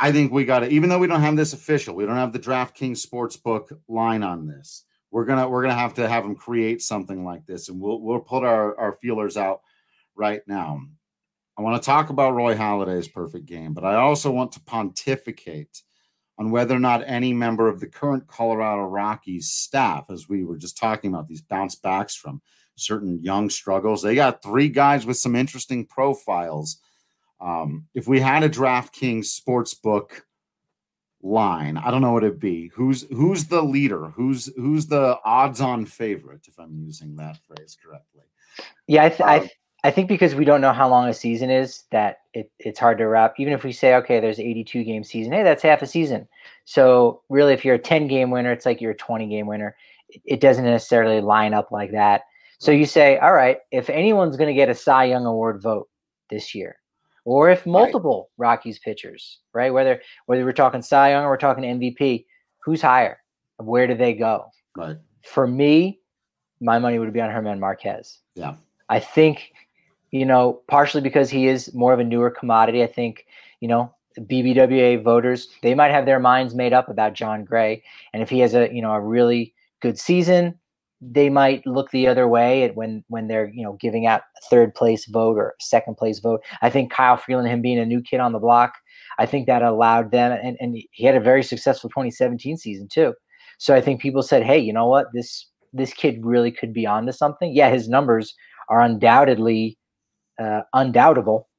i 0.01 0.11
think 0.11 0.31
we 0.31 0.43
got 0.43 0.59
to 0.59 0.69
even 0.69 0.89
though 0.89 0.99
we 0.99 1.07
don't 1.07 1.21
have 1.21 1.35
this 1.35 1.53
official 1.53 1.95
we 1.95 2.05
don't 2.05 2.17
have 2.17 2.33
the 2.33 2.39
draftkings 2.39 3.05
sportsbook 3.05 3.77
line 3.87 4.23
on 4.23 4.47
this 4.47 4.83
we're 5.11 5.25
gonna 5.25 5.47
we're 5.47 5.61
gonna 5.61 5.73
have 5.73 5.93
to 5.93 6.07
have 6.07 6.23
them 6.23 6.35
create 6.35 6.81
something 6.81 7.23
like 7.23 7.45
this 7.45 7.69
and 7.69 7.79
we'll 7.79 8.01
we'll 8.01 8.19
put 8.19 8.43
our 8.43 8.77
our 8.77 8.93
feelers 9.01 9.37
out 9.37 9.61
right 10.15 10.41
now 10.47 10.81
I 11.57 11.63
want 11.63 11.81
to 11.81 11.85
talk 11.85 12.09
about 12.09 12.33
Roy 12.33 12.55
Halladay's 12.55 13.07
perfect 13.07 13.45
game, 13.45 13.73
but 13.73 13.83
I 13.83 13.95
also 13.95 14.31
want 14.31 14.53
to 14.53 14.61
pontificate 14.61 15.83
on 16.39 16.49
whether 16.49 16.75
or 16.75 16.79
not 16.79 17.03
any 17.05 17.33
member 17.33 17.67
of 17.67 17.79
the 17.79 17.87
current 17.87 18.25
Colorado 18.25 18.83
Rockies 18.83 19.49
staff, 19.49 20.05
as 20.09 20.27
we 20.27 20.43
were 20.43 20.57
just 20.57 20.77
talking 20.77 21.13
about, 21.13 21.27
these 21.27 21.43
bounce 21.43 21.75
backs 21.75 22.15
from 22.15 22.41
certain 22.75 23.21
young 23.21 23.49
struggles. 23.49 24.01
They 24.01 24.15
got 24.15 24.41
three 24.41 24.69
guys 24.69 25.05
with 25.05 25.17
some 25.17 25.35
interesting 25.35 25.85
profiles. 25.85 26.77
Um, 27.41 27.87
if 27.93 28.07
we 28.07 28.19
had 28.19 28.43
a 28.43 28.49
DraftKings 28.49 29.25
sports 29.25 29.73
book 29.73 30.25
line, 31.23 31.77
I 31.77 31.91
don't 31.91 32.01
know 32.01 32.11
what 32.13 32.23
it'd 32.23 32.39
be. 32.39 32.71
Who's 32.73 33.03
who's 33.09 33.45
the 33.45 33.61
leader? 33.61 34.09
Who's 34.09 34.53
who's 34.55 34.87
the 34.87 35.17
odds-on 35.25 35.85
favorite? 35.85 36.47
If 36.47 36.59
I'm 36.59 36.77
using 36.77 37.15
that 37.15 37.39
phrase 37.47 37.77
correctly. 37.83 38.21
Yeah, 38.87 39.05
I, 39.05 39.09
th- 39.09 39.21
um, 39.21 39.29
I 39.29 39.49
I 39.83 39.91
think 39.91 40.07
because 40.07 40.35
we 40.35 40.45
don't 40.45 40.61
know 40.61 40.73
how 40.73 40.87
long 40.87 41.09
a 41.09 41.13
season 41.13 41.49
is, 41.49 41.83
that 41.91 42.19
it, 42.33 42.51
it's 42.59 42.79
hard 42.79 42.99
to 42.99 43.07
wrap. 43.07 43.35
Even 43.39 43.53
if 43.53 43.63
we 43.63 43.71
say, 43.71 43.95
okay, 43.95 44.19
there's 44.19 44.39
82 44.39 44.83
game 44.83 45.03
season, 45.03 45.33
hey, 45.33 45.43
that's 45.43 45.63
half 45.63 45.81
a 45.81 45.87
season. 45.87 46.27
So 46.65 47.21
really, 47.29 47.53
if 47.53 47.65
you're 47.65 47.75
a 47.75 47.79
10 47.79 48.07
game 48.07 48.29
winner, 48.29 48.51
it's 48.51 48.65
like 48.65 48.79
you're 48.79 48.91
a 48.91 48.97
20 48.97 49.27
game 49.27 49.47
winner. 49.47 49.75
It, 50.09 50.21
it 50.25 50.39
doesn't 50.39 50.65
necessarily 50.65 51.19
line 51.19 51.55
up 51.55 51.71
like 51.71 51.91
that. 51.91 52.21
So 52.59 52.71
you 52.71 52.85
say, 52.85 53.17
all 53.17 53.33
right, 53.33 53.57
if 53.71 53.89
anyone's 53.89 54.37
going 54.37 54.49
to 54.49 54.53
get 54.53 54.69
a 54.69 54.75
Cy 54.75 55.05
Young 55.05 55.25
Award 55.25 55.63
vote 55.63 55.89
this 56.29 56.53
year, 56.53 56.75
or 57.25 57.49
if 57.49 57.65
multiple 57.65 58.29
right. 58.37 58.49
Rockies 58.49 58.79
pitchers, 58.79 59.39
right, 59.53 59.73
whether 59.73 60.01
whether 60.25 60.43
we're 60.45 60.53
talking 60.53 60.81
Cy 60.81 61.11
Young 61.11 61.25
or 61.25 61.29
we're 61.29 61.37
talking 61.37 61.63
MVP, 61.63 62.25
who's 62.63 62.81
higher? 62.81 63.19
Where 63.57 63.87
do 63.87 63.95
they 63.95 64.13
go? 64.13 64.45
Right. 64.75 64.97
For 65.23 65.45
me, 65.45 65.99
my 66.59 66.79
money 66.79 66.97
would 66.99 67.13
be 67.13 67.21
on 67.21 67.29
German 67.29 67.59
Marquez. 67.59 68.19
Yeah. 68.35 68.55
I 68.89 68.99
think 68.99 69.53
you 70.11 70.25
know, 70.25 70.61
partially 70.67 71.01
because 71.01 71.29
he 71.29 71.47
is 71.47 71.73
more 71.73 71.93
of 71.93 71.99
a 71.99 72.03
newer 72.03 72.29
commodity. 72.29 72.83
I 72.83 72.87
think, 72.87 73.25
you 73.61 73.67
know, 73.67 73.93
BBWA 74.19 75.01
voters, 75.01 75.47
they 75.63 75.73
might 75.73 75.91
have 75.91 76.05
their 76.05 76.19
minds 76.19 76.53
made 76.53 76.73
up 76.73 76.89
about 76.89 77.13
Jon 77.13 77.45
Gray. 77.45 77.81
And 78.13 78.21
if 78.21 78.29
he 78.29 78.39
has 78.39 78.53
a, 78.53 78.69
you 78.73 78.81
know, 78.81 78.91
a 78.91 78.99
really 78.99 79.53
good 79.81 79.97
season, 79.97 80.59
they 81.01 81.29
might 81.29 81.65
look 81.65 81.89
the 81.91 82.07
other 82.07 82.27
way 82.27 82.63
at 82.63 82.75
when 82.75 83.03
when 83.07 83.27
they're, 83.27 83.49
you 83.49 83.63
know, 83.63 83.77
giving 83.79 84.05
out 84.05 84.21
third 84.49 84.75
place 84.75 85.05
vote 85.05 85.37
or 85.37 85.55
second 85.59 85.97
place 85.97 86.19
vote. 86.19 86.41
I 86.61 86.69
think 86.69 86.91
Kyle 86.91 87.17
Freeland, 87.17 87.47
him 87.47 87.61
being 87.61 87.79
a 87.79 87.85
new 87.85 88.01
kid 88.01 88.19
on 88.19 88.31
the 88.31 88.39
block, 88.39 88.73
I 89.17 89.25
think 89.25 89.47
that 89.47 89.63
allowed 89.63 90.11
them 90.11 90.31
and, 90.31 90.57
and 90.59 90.77
he 90.91 91.05
had 91.05 91.15
a 91.15 91.19
very 91.19 91.43
successful 91.43 91.89
2017 91.89 92.57
season 92.57 92.87
too. 92.87 93.13
So 93.57 93.75
I 93.75 93.81
think 93.81 94.01
people 94.01 94.21
said, 94.23 94.43
hey, 94.43 94.59
you 94.59 94.73
know 94.73 94.87
what, 94.87 95.07
this 95.13 95.47
this 95.73 95.93
kid 95.93 96.19
really 96.23 96.51
could 96.51 96.73
be 96.73 96.85
onto 96.85 97.11
something. 97.11 97.53
Yeah, 97.53 97.71
his 97.71 97.89
numbers 97.89 98.35
are 98.69 98.81
undoubtedly 98.81 99.77
uh, 100.39 100.61
undoubtable. 100.73 101.49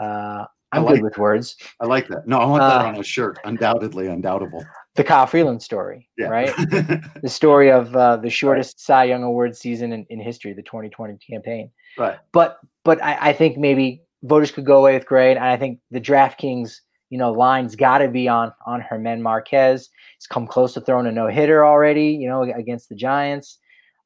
Uh, 0.00 0.44
I'm 0.72 0.84
like, 0.84 0.96
good 0.96 1.04
with 1.04 1.18
words. 1.18 1.56
I 1.80 1.86
like 1.86 2.08
that. 2.08 2.26
No, 2.26 2.38
I 2.38 2.44
want 2.44 2.60
that 2.62 2.84
uh, 2.84 2.88
on 2.88 2.96
a 2.96 3.02
shirt. 3.02 3.38
Undoubtedly, 3.44 4.06
undoubtable. 4.06 4.64
The 4.98 5.04
Kyle 5.04 5.28
Freeland 5.28 5.62
story, 5.62 6.08
yeah. 6.18 6.26
right? 6.26 6.52
the 6.56 7.28
story 7.28 7.70
of 7.70 7.94
uh, 7.94 8.16
the 8.16 8.28
shortest 8.28 8.78
right. 8.78 8.80
Cy 8.80 9.04
Young 9.04 9.22
Award 9.22 9.56
season 9.56 9.92
in, 9.92 10.04
in 10.10 10.18
history, 10.18 10.52
the 10.52 10.62
2020 10.62 11.16
campaign. 11.18 11.70
Right. 11.96 12.18
But 12.32 12.58
but 12.84 13.00
I, 13.00 13.28
I 13.28 13.32
think 13.32 13.58
maybe 13.58 14.02
voters 14.24 14.50
could 14.50 14.66
go 14.66 14.78
away 14.78 14.94
with 14.94 15.06
great, 15.06 15.36
and 15.36 15.44
I 15.44 15.56
think 15.56 15.78
the 15.92 16.00
DraftKings 16.00 16.80
you 17.10 17.16
know 17.16 17.30
line's 17.30 17.76
got 17.76 17.98
to 17.98 18.08
be 18.08 18.26
on 18.26 18.50
on 18.66 18.84
German 18.90 19.22
Marquez. 19.22 19.88
He's 20.18 20.26
come 20.26 20.48
close 20.48 20.74
to 20.74 20.80
throwing 20.80 21.06
a 21.06 21.12
no 21.12 21.28
hitter 21.28 21.64
already, 21.64 22.08
you 22.08 22.28
know, 22.28 22.42
against 22.42 22.88
the 22.88 22.96
Giants. 22.96 23.58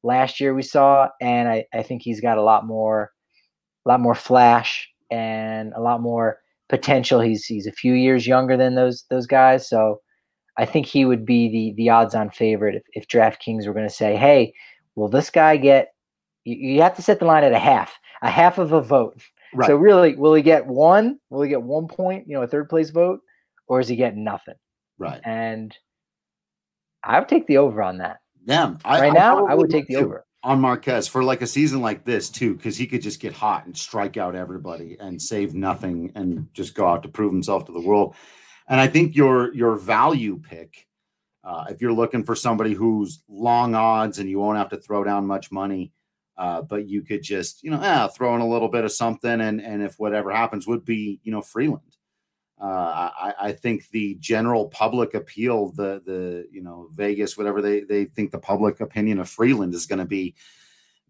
Last 0.03 0.39
year 0.39 0.53
we 0.53 0.61
saw, 0.61 1.09
and 1.21 1.49
I, 1.49 1.65
I 1.73 1.81
think 1.81 2.03
he's 2.03 2.21
got 2.21 2.37
a 2.37 2.43
lot 2.43 2.67
more 2.67 3.11
a 3.87 3.89
lot 3.89 3.99
more 3.99 4.13
flash 4.13 4.87
and 5.09 5.73
a 5.73 5.81
lot 5.81 6.01
more 6.01 6.37
potential. 6.69 7.19
He's 7.19 7.45
he's 7.45 7.65
a 7.65 7.71
few 7.71 7.93
years 7.93 8.27
younger 8.27 8.57
than 8.57 8.75
those 8.75 9.05
those 9.09 9.25
guys, 9.25 9.67
so 9.67 10.01
I 10.57 10.65
think 10.65 10.85
he 10.85 11.05
would 11.05 11.25
be 11.25 11.49
the 11.49 11.73
the 11.75 11.89
odds-on 11.89 12.29
favorite 12.29 12.75
if, 12.75 12.83
if 12.93 13.07
DraftKings 13.07 13.67
were 13.67 13.73
going 13.73 13.87
to 13.87 13.93
say, 13.93 14.15
"Hey, 14.15 14.53
will 14.95 15.09
this 15.09 15.29
guy 15.29 15.57
get?" 15.57 15.93
You, 16.45 16.55
you, 16.55 16.81
have 16.81 16.95
to 16.97 17.01
set 17.01 17.19
the 17.19 17.25
line 17.25 17.45
at 17.45 17.53
a 17.53 17.59
half, 17.59 17.97
a 18.21 18.29
half 18.29 18.57
of 18.57 18.73
a 18.73 18.81
vote. 18.81 19.21
Right. 19.53 19.67
So 19.67 19.75
really, 19.75 20.15
will 20.15 20.33
he 20.33 20.41
get 20.41 20.67
one? 20.67 21.19
Will 21.29 21.41
he 21.41 21.49
get 21.49 21.61
one 21.61 21.87
point? 21.87 22.27
You 22.27 22.35
know, 22.35 22.43
a 22.43 22.47
third 22.47 22.69
place 22.69 22.89
vote, 22.89 23.21
or 23.67 23.79
is 23.79 23.87
he 23.87 23.95
getting 23.95 24.23
nothing? 24.23 24.55
Right. 24.97 25.21
And 25.23 25.75
I 27.03 27.19
would 27.19 27.29
take 27.29 27.47
the 27.47 27.57
over 27.57 27.81
on 27.81 27.99
that. 27.99 28.19
Yeah. 28.45 28.75
I, 28.83 28.99
right 28.99 29.11
I, 29.11 29.15
now, 29.15 29.45
I 29.47 29.53
would 29.53 29.69
take 29.69 29.87
the 29.87 29.97
over 29.97 30.25
on 30.43 30.59
Marquez 30.59 31.07
for 31.07 31.23
like 31.23 31.41
a 31.41 31.47
season 31.47 31.81
like 31.81 32.03
this 32.03 32.29
too, 32.29 32.55
because 32.55 32.77
he 32.77 32.85
could 32.85 33.01
just 33.01 33.19
get 33.19 33.33
hot 33.33 33.65
and 33.65 33.77
strike 33.77 34.17
out 34.17 34.35
everybody 34.35 34.97
and 34.99 35.21
save 35.21 35.55
nothing 35.55 36.11
and 36.15 36.47
just 36.53 36.75
go 36.75 36.85
out 36.87 37.03
to 37.03 37.09
prove 37.09 37.31
himself 37.31 37.65
to 37.65 37.71
the 37.71 37.79
world. 37.79 38.15
And 38.67 38.79
I 38.79 38.87
think 38.87 39.15
your 39.15 39.53
your 39.53 39.75
value 39.75 40.39
pick, 40.39 40.87
uh, 41.43 41.65
if 41.69 41.81
you're 41.81 41.93
looking 41.93 42.23
for 42.23 42.35
somebody 42.35 42.73
who's 42.73 43.21
long 43.27 43.75
odds 43.75 44.19
and 44.19 44.29
you 44.29 44.39
won't 44.39 44.57
have 44.57 44.69
to 44.69 44.77
throw 44.77 45.03
down 45.03 45.27
much 45.27 45.51
money, 45.51 45.91
uh, 46.37 46.61
but 46.61 46.87
you 46.87 47.01
could 47.01 47.21
just 47.21 47.63
you 47.63 47.71
know 47.71 47.81
eh, 47.81 48.07
throw 48.09 48.35
in 48.35 48.41
a 48.41 48.47
little 48.47 48.69
bit 48.69 48.85
of 48.85 48.91
something 48.91 49.41
and 49.41 49.61
and 49.61 49.83
if 49.83 49.95
whatever 49.99 50.31
happens 50.31 50.65
would 50.65 50.85
be 50.85 51.19
you 51.23 51.31
know 51.31 51.41
Freeland. 51.41 51.81
Uh, 52.61 53.09
I, 53.19 53.33
I, 53.41 53.51
think 53.51 53.89
the 53.89 54.15
general 54.21 54.69
public 54.69 55.15
appeal, 55.15 55.71
the 55.71 56.01
the 56.05 56.47
you 56.49 56.61
know 56.61 56.87
Vegas, 56.93 57.37
whatever 57.37 57.61
they 57.61 57.81
they 57.81 58.05
think 58.05 58.31
the 58.31 58.39
public 58.39 58.79
opinion 58.79 59.19
of 59.19 59.27
Freeland 59.27 59.73
is 59.73 59.85
going 59.85 59.99
to 59.99 60.05
be, 60.05 60.35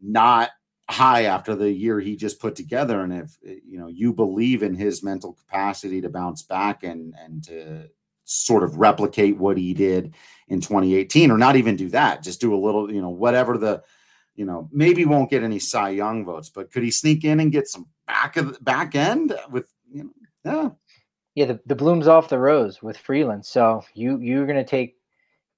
not 0.01 0.49
high 0.89 1.23
after 1.23 1.55
the 1.55 1.71
year 1.71 1.99
he 1.99 2.15
just 2.15 2.39
put 2.39 2.55
together. 2.55 3.01
And 3.01 3.13
if 3.13 3.37
eh, 3.45 3.55
you 3.65 3.79
know 3.79 3.87
you 3.87 4.13
believe 4.13 4.63
in 4.63 4.75
his 4.75 5.03
mental 5.03 5.33
capacity 5.33 6.01
to 6.01 6.09
bounce 6.09 6.43
back 6.43 6.83
and 6.83 7.13
and 7.19 7.43
to 7.45 7.89
sort 8.25 8.63
of 8.63 8.77
replicate 8.77 9.37
what 9.37 9.57
he 9.57 9.73
did 9.73 10.13
in 10.47 10.61
2018 10.61 11.31
or 11.31 11.37
not 11.37 11.55
even 11.55 11.75
do 11.75 11.89
that. 11.89 12.23
Just 12.23 12.41
do 12.41 12.53
a 12.53 12.57
little, 12.57 12.91
you 12.91 13.01
know, 13.01 13.09
whatever 13.09 13.57
the, 13.57 13.83
you 14.35 14.45
know, 14.45 14.69
maybe 14.71 15.05
won't 15.05 15.29
get 15.29 15.43
any 15.43 15.59
Cy 15.59 15.89
Young 15.89 16.25
votes, 16.25 16.49
but 16.49 16.71
could 16.71 16.83
he 16.83 16.91
sneak 16.91 17.23
in 17.23 17.39
and 17.39 17.51
get 17.51 17.67
some 17.67 17.87
back 18.07 18.37
of 18.37 18.53
the 18.53 18.59
back 18.61 18.95
end 18.95 19.35
with, 19.51 19.69
you 19.91 20.03
know, 20.03 20.09
yeah. 20.45 20.69
Yeah, 21.35 21.45
the, 21.45 21.59
the 21.65 21.75
bloom's 21.75 22.07
off 22.07 22.29
the 22.29 22.37
rose 22.37 22.83
with 22.83 22.95
Freeland. 22.95 23.43
So 23.43 23.83
you 23.95 24.19
you're 24.19 24.45
gonna 24.45 24.63
take 24.63 24.97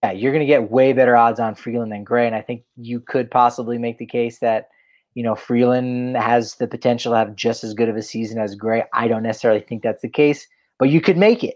yeah, 0.02 0.12
you're 0.12 0.32
gonna 0.32 0.46
get 0.46 0.72
way 0.72 0.94
better 0.94 1.18
odds 1.18 1.40
on 1.40 1.54
Freeland 1.54 1.92
than 1.92 2.06
Gray. 2.06 2.28
And 2.28 2.36
I 2.36 2.42
think 2.42 2.64
you 2.78 3.02
could 3.02 3.30
possibly 3.30 3.78
make 3.78 3.98
the 3.98 4.06
case 4.06 4.40
that 4.40 4.70
you 5.16 5.24
know, 5.24 5.34
Freeland 5.34 6.18
has 6.18 6.56
the 6.56 6.68
potential 6.68 7.14
to 7.14 7.18
have 7.18 7.36
just 7.36 7.64
as 7.64 7.74
good 7.74 7.90
of 7.90 7.96
a 7.96 8.02
season 8.02 8.38
as 8.38 8.54
Gray. 8.54 8.84
I 8.94 9.08
don't 9.08 9.24
necessarily 9.24 9.62
think 9.62 9.82
that's 9.82 10.02
the 10.02 10.10
case, 10.10 10.46
but 10.78 10.90
you 10.90 11.02
could 11.02 11.18
make 11.18 11.44
it. 11.44 11.56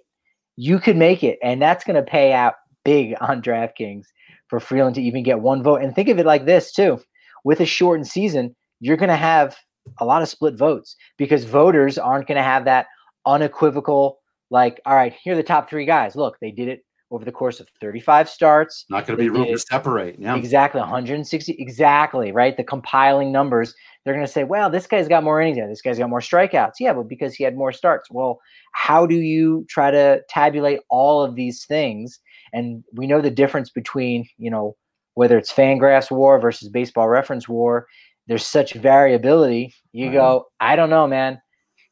You 0.56 0.80
could 0.80 0.98
make 0.98 1.24
it, 1.24 1.38
and 1.44 1.62
that's 1.62 1.84
going 1.84 1.96
to 1.96 2.02
pay 2.02 2.34
out 2.34 2.56
big 2.84 3.16
on 3.22 3.42
DraftKings 3.42 4.06
for 4.48 4.60
Freeland 4.60 4.96
to 4.96 5.02
even 5.02 5.24
get 5.24 5.42
one 5.42 5.62
vote. 5.62 5.82
And 5.82 5.94
think 5.94 6.10
of 6.10 6.18
it 6.18 6.26
like 6.26 6.46
this 6.46 6.72
too: 6.72 7.00
with 7.44 7.60
a 7.60 7.66
shortened 7.66 8.08
season, 8.08 8.56
you're 8.80 8.98
going 8.98 9.10
to 9.10 9.16
have 9.16 9.58
a 10.00 10.06
lot 10.06 10.22
of 10.22 10.30
split 10.30 10.56
votes 10.56 10.96
because 11.18 11.44
voters 11.44 11.98
aren't 11.98 12.28
going 12.28 12.38
to 12.38 12.44
have 12.44 12.66
that 12.66 12.88
unequivocal, 13.26 14.20
like, 14.50 14.80
all 14.86 14.96
right, 14.96 15.14
here 15.22 15.34
are 15.34 15.38
the 15.38 15.44
top 15.44 15.70
three 15.70 15.86
guys. 15.86 16.16
Look, 16.16 16.38
they 16.40 16.52
did 16.52 16.68
it 16.68 16.86
over 17.12 17.26
the 17.26 17.32
course 17.32 17.60
of 17.60 17.68
35 17.82 18.30
starts. 18.30 18.86
Not 18.90 19.08
going 19.08 19.18
to 19.18 19.24
be 19.24 19.30
room 19.30 19.48
to 19.48 19.58
separate. 19.58 20.20
Yeah. 20.20 20.36
Exactly. 20.36 20.80
160. 20.80 21.56
Exactly. 21.58 22.32
Right. 22.32 22.56
The 22.56 22.64
compiling 22.64 23.32
numbers, 23.32 23.74
they're 24.04 24.14
going 24.14 24.26
to 24.26 24.32
say, 24.32 24.44
well, 24.44 24.70
this 24.70 24.86
guy's 24.86 25.08
got 25.08 25.24
more 25.24 25.42
innings. 25.42 25.58
This 25.58 25.82
guy's 25.82 25.98
got 25.98 26.10
more 26.10 26.20
strikeouts. 26.20 26.74
Yeah, 26.80 26.94
but 26.94 27.08
because 27.08 27.34
he 27.34 27.44
had 27.44 27.58
more 27.58 27.72
starts. 27.72 28.10
Well, 28.12 28.40
how 28.74 29.06
do 29.06 29.16
you 29.16 29.66
try 29.70 29.90
to 29.92 30.22
tabulate 30.30 30.82
all 30.90 31.24
of 31.24 31.36
these 31.36 31.66
things? 31.66 32.20
And 32.54 32.84
we 32.94 33.08
know 33.08 33.22
the 33.22 33.32
difference 33.32 33.70
between, 33.70 34.28
you 34.38 34.52
know, 34.52 34.76
whether 35.16 35.38
it's 35.38 35.52
Fangraphs 35.52 36.12
WAR 36.12 36.40
versus 36.40 36.70
Baseball 36.70 37.10
Reference 37.10 37.50
WAR. 37.50 37.88
There's 38.28 38.46
such 38.46 38.74
variability. 38.74 39.74
You 39.92 40.12
go, 40.12 40.46
I 40.60 40.76
don't 40.76 40.92
know, 40.92 41.08
man. 41.08 41.42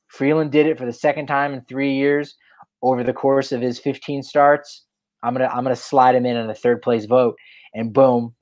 Freeland 0.08 0.52
did 0.52 0.68
it 0.68 0.78
for 0.78 0.86
the 0.86 0.94
second 0.94 1.26
time 1.26 1.54
in 1.54 1.62
three 1.62 1.96
years 1.96 2.36
over 2.84 3.04
the 3.04 3.14
course 3.14 3.52
of 3.52 3.60
his 3.60 3.80
15 3.80 4.22
starts 4.22 4.86
I'm 5.24 5.34
gonna 5.34 5.48
I'm 5.48 5.64
gonna 5.64 5.76
slide 5.76 6.16
him 6.16 6.26
in 6.26 6.38
on 6.38 6.50
a 6.50 6.56
third 6.56 6.82
place 6.82 7.06
vote, 7.06 7.38
and 7.74 7.92
boom, 7.94 8.36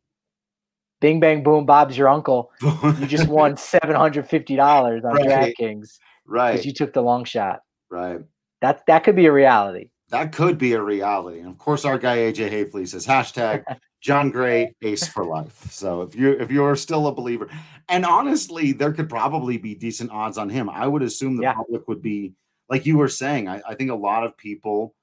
bing 1.01 1.19
bang 1.19 1.43
boom, 1.43 1.65
Bob's 1.65 1.97
your 1.97 2.09
uncle. 2.09 2.51
you 2.61 3.07
just 3.07 3.27
won 3.27 3.57
seven 3.57 3.95
hundred 3.95 4.27
fifty 4.27 4.55
dollars 4.55 5.03
on 5.05 5.13
right. 5.15 5.55
DraftKings, 5.57 5.97
right? 6.25 6.51
Because 6.51 6.65
you 6.65 6.73
took 6.73 6.93
the 6.93 7.01
long 7.01 7.23
shot, 7.23 7.61
right? 7.89 8.19
That 8.61 8.85
that 8.87 9.03
could 9.03 9.15
be 9.15 9.25
a 9.25 9.31
reality. 9.31 9.89
That 10.09 10.31
could 10.31 10.57
be 10.57 10.73
a 10.73 10.81
reality, 10.81 11.39
and 11.39 11.49
of 11.49 11.57
course, 11.57 11.85
our 11.85 11.97
guy 11.97 12.17
AJ 12.17 12.51
Haefele 12.51 12.87
says 12.87 13.07
hashtag 13.07 13.63
Jon 14.01 14.29
Gray 14.29 14.75
ace 14.83 15.07
for 15.07 15.25
life. 15.25 15.71
So 15.71 16.03
if 16.03 16.15
you 16.15 16.31
if 16.33 16.51
you're 16.51 16.75
still 16.75 17.07
a 17.07 17.11
believer, 17.11 17.49
and 17.89 18.05
honestly, 18.05 18.71
there 18.71 18.93
could 18.93 19.09
probably 19.09 19.57
be 19.57 19.73
decent 19.73 20.11
odds 20.11 20.37
on 20.37 20.49
him. 20.49 20.69
I 20.69 20.87
would 20.87 21.01
assume 21.01 21.37
the 21.37 21.43
yeah. 21.43 21.53
public 21.53 21.87
would 21.87 22.03
be 22.03 22.33
like 22.69 22.85
you 22.85 22.97
were 22.97 23.07
saying. 23.07 23.47
I, 23.47 23.61
I 23.67 23.73
think 23.73 23.89
a 23.89 23.95
lot 23.95 24.23
of 24.23 24.37
people 24.37 24.93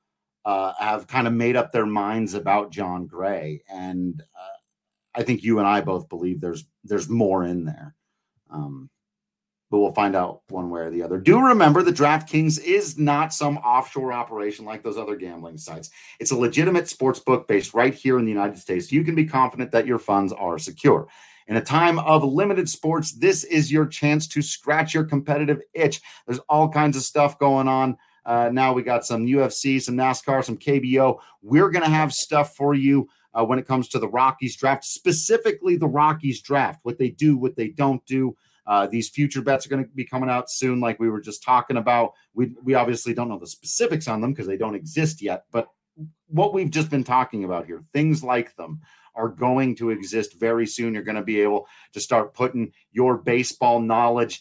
uh, 0.45 0.73
have 0.79 1.07
kind 1.07 1.27
of 1.27 1.33
made 1.33 1.57
up 1.57 1.73
their 1.73 1.87
minds 1.87 2.35
about 2.35 2.73
Jon 2.73 3.07
Gray, 3.07 3.63
and 3.69 4.21
uh, 4.21 4.59
I 5.15 5.23
think 5.23 5.43
you 5.43 5.59
and 5.59 5.69
I 5.69 5.81
both 5.81 6.09
believe 6.09 6.41
there's 6.41 6.65
there's 6.85 7.09
more 7.09 7.45
in 7.45 7.65
there. 7.65 7.95
Um, 8.51 8.91
but 9.73 9.79
we'll 9.79 9.95
find 9.95 10.15
out 10.15 10.43
one 10.51 10.69
way 10.69 10.83
or 10.83 10.91
the 10.91 11.03
other. 11.03 11.19
Do 11.19 11.41
remember 11.41 11.83
that 11.83 11.97
DraftKings 11.97 12.63
is 12.63 12.99
not 12.99 13.33
some 13.33 13.57
offshore 13.57 14.13
operation 14.13 14.67
like 14.67 14.83
those 14.83 14.99
other 14.99 15.17
gambling 15.17 15.57
sites. 15.57 15.89
It's 16.21 16.31
a 16.31 16.37
legitimate 16.37 16.89
sports 16.91 17.21
book 17.21 17.49
based 17.49 17.73
right 17.73 17.95
here 17.95 18.19
in 18.19 18.27
the 18.27 18.31
United 18.31 18.59
States. 18.59 18.93
You 18.93 19.03
can 19.03 19.15
be 19.15 19.25
confident 19.25 19.73
that 19.73 19.87
your 19.87 19.99
funds 19.99 20.31
are 20.35 20.59
secure. 20.59 21.09
In 21.49 21.57
a 21.57 21.65
time 21.65 21.99
of 22.01 22.23
limited 22.23 22.69
sports, 22.69 23.13
this 23.13 23.45
is 23.45 23.73
your 23.73 23.87
chance 23.87 24.29
to 24.29 24.43
scratch 24.43 24.93
your 24.93 25.05
competitive 25.05 25.63
itch. 25.73 26.03
There's 26.27 26.39
all 26.51 26.69
kinds 26.69 26.97
of 26.97 27.03
stuff 27.03 27.39
going 27.39 27.67
on. 27.67 27.97
Uh, 28.25 28.51
now 28.53 28.73
we 28.73 28.83
got 28.83 29.05
some 29.05 29.27
UFC, 29.27 29.81
some 29.81 29.97
NASCAR, 29.97 30.45
some 30.45 30.57
KBO. 30.57 31.19
We're 31.43 31.71
going 31.71 31.85
to 31.85 31.91
have 31.91 32.13
stuff 32.13 32.55
for 32.57 32.75
you 32.75 33.09
uh, 33.35 33.45
when 33.45 33.59
it 33.59 33.67
comes 33.67 33.89
to 33.89 33.99
the 33.99 34.09
Rockies 34.09 34.57
draft, 34.57 34.85
specifically 34.85 35.77
the 35.77 35.89
Rockies 35.89 36.41
draft, 36.41 36.81
what 36.83 36.99
they 36.99 37.11
do, 37.11 37.37
what 37.37 37.57
they 37.57 37.69
don't 37.69 38.05
do. 38.07 38.37
Uh, 38.67 38.87
these 38.87 39.09
future 39.09 39.43
bets 39.43 39.67
are 39.67 39.69
going 39.69 39.85
to 39.85 39.91
be 39.91 40.05
coming 40.05 40.31
out 40.31 40.49
soon, 40.49 40.79
like 40.79 41.01
we 41.01 41.11
were 41.11 41.21
just 41.21 41.43
talking 41.43 41.77
about. 41.77 42.13
We, 42.35 42.55
we 42.63 42.75
obviously 42.75 43.13
don't 43.13 43.29
know 43.29 43.39
the 43.39 43.47
specifics 43.47 44.07
on 44.07 44.21
them 44.21 44.33
because 44.33 44.47
they 44.47 44.57
don't 44.57 44.77
exist 44.77 45.21
yet, 45.21 45.47
but 45.51 45.69
what 46.29 46.55
we've 46.55 46.71
just 46.71 46.91
been 46.91 47.05
talking 47.05 47.45
about 47.45 47.67
here, 47.67 47.83
things 47.93 48.23
like 48.23 48.55
them, 48.57 48.81
are 49.15 49.29
going 49.29 49.75
to 49.77 49.91
exist 49.91 50.39
very 50.39 50.67
soon. 50.67 50.95
You're 50.95 51.03
going 51.03 51.17
to 51.17 51.23
be 51.23 51.41
able 51.41 51.67
to 51.93 52.01
start 52.01 52.35
putting 52.35 52.73
your 52.93 53.19
baseball 53.19 53.81
knowledge 53.81 54.41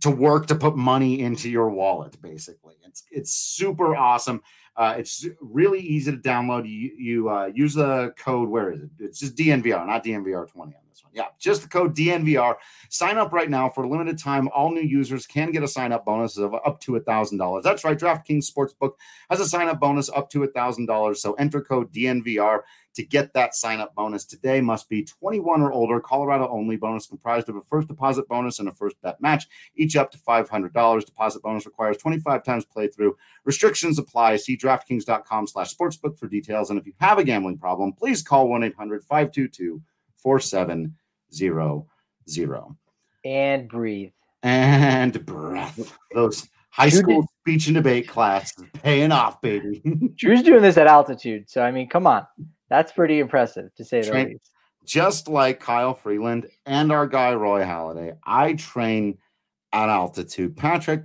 to 0.00 0.10
work 0.10 0.46
to 0.46 0.54
put 0.54 0.76
money 0.76 1.20
into 1.20 1.48
your 1.50 1.70
wallet 1.70 2.20
basically. 2.22 2.74
It's 2.84 3.04
it's 3.10 3.32
super 3.32 3.96
awesome. 3.96 4.42
Uh, 4.76 4.94
it's 4.96 5.26
really 5.40 5.80
easy 5.80 6.12
to 6.12 6.18
download. 6.18 6.68
You, 6.68 6.92
you 6.96 7.28
uh, 7.28 7.50
use 7.52 7.74
the 7.74 8.14
code 8.16 8.48
where 8.48 8.70
is 8.70 8.82
it? 8.82 8.90
It's 8.98 9.20
just 9.20 9.36
dnvr 9.36 9.86
not 9.86 10.04
dnvr 10.04 10.48
20 10.48 10.74
on 10.74 10.82
this 10.87 10.87
one 11.08 11.14
yeah 11.14 11.26
just 11.38 11.62
the 11.62 11.68
code 11.68 11.96
dnvr 11.96 12.54
sign 12.88 13.18
up 13.18 13.32
right 13.32 13.50
now 13.50 13.68
for 13.68 13.84
a 13.84 13.88
limited 13.88 14.18
time 14.18 14.48
all 14.54 14.70
new 14.70 14.80
users 14.80 15.26
can 15.26 15.50
get 15.50 15.62
a 15.62 15.68
sign 15.68 15.92
up 15.92 16.04
bonus 16.04 16.36
of 16.36 16.54
up 16.54 16.80
to 16.80 16.96
a 16.96 17.00
thousand 17.00 17.38
dollars 17.38 17.64
that's 17.64 17.84
right 17.84 17.98
draftkings 17.98 18.50
sportsbook 18.50 18.92
has 19.30 19.40
a 19.40 19.48
sign 19.48 19.68
up 19.68 19.80
bonus 19.80 20.08
up 20.10 20.30
to 20.30 20.42
a 20.42 20.48
thousand 20.48 20.86
dollars 20.86 21.20
so 21.20 21.32
enter 21.34 21.60
code 21.60 21.92
dnvr 21.92 22.60
to 22.98 23.04
get 23.04 23.32
that 23.34 23.54
sign 23.54 23.78
up 23.78 23.94
bonus 23.94 24.24
today 24.24 24.60
must 24.60 24.88
be 24.88 25.04
21 25.04 25.62
or 25.62 25.70
older, 25.70 26.00
Colorado 26.00 26.48
only. 26.48 26.76
Bonus 26.76 27.06
comprised 27.06 27.48
of 27.48 27.54
a 27.54 27.60
first 27.60 27.86
deposit 27.86 28.26
bonus 28.26 28.58
and 28.58 28.68
a 28.68 28.72
first 28.72 29.00
bet 29.02 29.20
match, 29.20 29.46
each 29.76 29.94
up 29.94 30.10
to 30.10 30.18
$500. 30.18 31.06
Deposit 31.06 31.40
bonus 31.40 31.64
requires 31.64 31.96
25 31.98 32.42
times 32.42 32.66
playthrough. 32.66 33.12
Restrictions 33.44 34.00
apply. 34.00 34.36
See 34.36 34.56
DraftKings.com 34.56 35.46
slash 35.46 35.72
sportsbook 35.72 36.18
for 36.18 36.26
details. 36.26 36.70
And 36.70 36.78
if 36.78 36.86
you 36.86 36.92
have 36.98 37.18
a 37.18 37.24
gambling 37.24 37.58
problem, 37.58 37.92
please 37.92 38.20
call 38.20 38.48
1 38.48 38.64
800 38.64 39.04
522 39.04 39.80
4700. 40.22 42.66
And 43.24 43.68
breathe. 43.68 44.12
And 44.42 45.26
breath. 45.26 45.96
Those 46.14 46.48
high 46.70 46.88
school 46.88 47.26
speech 47.40 47.66
and 47.66 47.74
debate 47.74 48.08
class 48.08 48.52
paying 48.82 49.12
off, 49.12 49.40
baby. 49.40 49.82
Drew's 50.16 50.42
doing 50.42 50.62
this 50.62 50.76
at 50.76 50.86
altitude. 50.86 51.50
So, 51.50 51.62
I 51.62 51.70
mean, 51.70 51.88
come 51.88 52.06
on. 52.06 52.26
That's 52.70 52.92
pretty 52.92 53.18
impressive 53.18 53.74
to 53.76 53.84
say 53.84 54.02
train, 54.02 54.26
the 54.26 54.32
least. 54.32 54.50
Just 54.84 55.28
like 55.28 55.60
Kyle 55.60 55.94
Freeland 55.94 56.48
and 56.66 56.92
our 56.92 57.06
guy 57.06 57.34
Roy 57.34 57.62
Halladay, 57.62 58.16
I 58.24 58.54
train 58.54 59.18
at 59.72 59.88
altitude. 59.88 60.56
Patrick, 60.56 61.04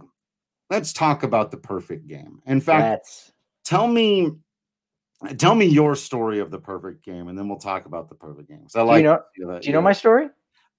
let's 0.70 0.94
talk 0.94 1.24
about 1.24 1.52
the 1.52 1.58
perfect 1.58 2.08
game. 2.08 2.42
In 2.46 2.62
fact, 2.62 2.84
That's... 2.84 3.32
tell 3.66 3.88
me 3.88 4.32
tell 5.38 5.56
me 5.56 5.66
your 5.66 5.96
story 5.96 6.40
of 6.40 6.52
the 6.52 6.60
perfect 6.60 7.04
game, 7.04 7.28
and 7.28 7.38
then 7.38 7.48
we'll 7.48 7.60
talk 7.60 7.86
about 7.86 8.10
the 8.10 8.16
perfect 8.16 8.50
game. 8.50 8.66
So 8.68 8.82
I 8.82 8.84
like. 8.84 8.98
Do 8.98 9.02
you 9.02 9.10
know, 9.10 9.22
you 9.38 9.48
know, 9.48 9.60
do 9.60 9.68
you 9.68 9.74
know 9.74 9.82
my 9.82 9.94
story? 9.94 10.30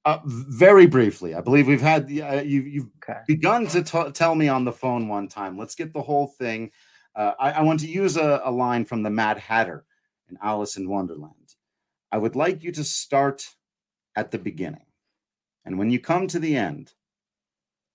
Uh, 0.04 0.18
very 0.26 0.86
briefly, 0.86 1.34
I 1.34 1.40
believe 1.40 1.66
we've 1.66 1.80
had 1.80 2.04
uh, 2.04 2.42
you, 2.44 2.60
you've 2.60 2.88
okay. 3.02 3.20
begun 3.26 3.66
to 3.68 3.82
t- 3.82 4.10
tell 4.12 4.34
me 4.34 4.48
on 4.48 4.64
the 4.64 4.72
phone 4.72 5.08
one 5.08 5.28
time. 5.28 5.56
Let's 5.56 5.74
get 5.74 5.94
the 5.94 6.02
whole 6.02 6.26
thing. 6.26 6.70
Uh, 7.16 7.32
I, 7.40 7.52
I, 7.52 7.62
want 7.62 7.80
to 7.80 7.86
use 7.86 8.18
a, 8.18 8.42
a, 8.44 8.50
line 8.50 8.84
from 8.84 9.02
the 9.02 9.08
Mad 9.08 9.38
Hatter 9.38 9.86
in 10.28 10.36
Alice 10.42 10.76
in 10.76 10.90
Wonderland. 10.90 11.54
I 12.12 12.18
would 12.18 12.36
like 12.36 12.62
you 12.62 12.72
to 12.72 12.84
start 12.84 13.48
at 14.14 14.30
the 14.30 14.38
beginning. 14.38 14.84
And 15.64 15.78
when 15.78 15.90
you 15.90 16.00
come 16.00 16.26
to 16.28 16.38
the 16.38 16.54
end, 16.54 16.92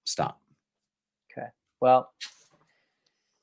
stop. 0.06 0.42
Okay. 1.32 1.50
Well, 1.80 2.12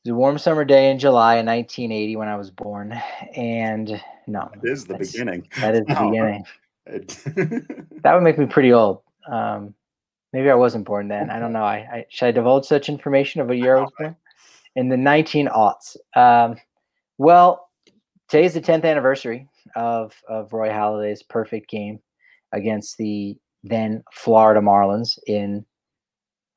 was 0.07 0.13
a 0.13 0.15
warm 0.15 0.39
summer 0.39 0.65
day 0.65 0.91
in 0.91 0.99
July 0.99 1.37
in 1.37 1.47
1980 1.47 2.17
when 2.17 2.29
I 2.29 2.37
was 2.37 2.51
born. 2.51 2.93
And 3.35 4.01
no, 4.29 4.51
it 4.63 4.71
is 4.71 4.85
the 4.85 4.97
beginning. 4.99 5.49
That 5.61 5.75
is 5.75 5.85
the 5.87 5.95
no. 5.95 6.11
beginning. 6.11 6.45
that 8.03 8.15
would 8.15 8.23
make 8.23 8.39
me 8.39 8.47
pretty 8.47 8.73
old. 8.73 9.03
Um, 9.31 9.75
maybe 10.33 10.49
I 10.49 10.55
wasn't 10.55 10.85
born 10.85 11.09
then. 11.09 11.31
I 11.31 11.41
don't 11.41 11.53
know. 11.53 11.65
I, 11.65 11.77
I 11.77 12.07
should 12.09 12.27
I 12.27 12.31
divulge 12.31 12.67
such 12.67 12.89
information 12.89 13.41
of 13.41 13.51
a 13.51 13.57
year 13.57 13.79
I 13.79 13.81
was 13.81 13.93
born 13.99 14.17
in 14.77 14.89
the 14.89 14.97
19 14.97 15.49
aughts. 15.49 15.97
Um, 16.15 16.57
well, 17.19 17.69
today's 18.29 18.55
the 18.55 18.61
10th 18.61 18.85
anniversary 18.85 19.49
of 19.75 20.15
of 20.29 20.53
Roy 20.53 20.69
Halladay's 20.69 21.25
perfect 21.25 21.69
game 21.69 21.99
against 22.53 22.97
the 22.99 23.37
then 23.65 24.05
Florida 24.13 24.61
Marlins 24.61 25.19
in 25.27 25.67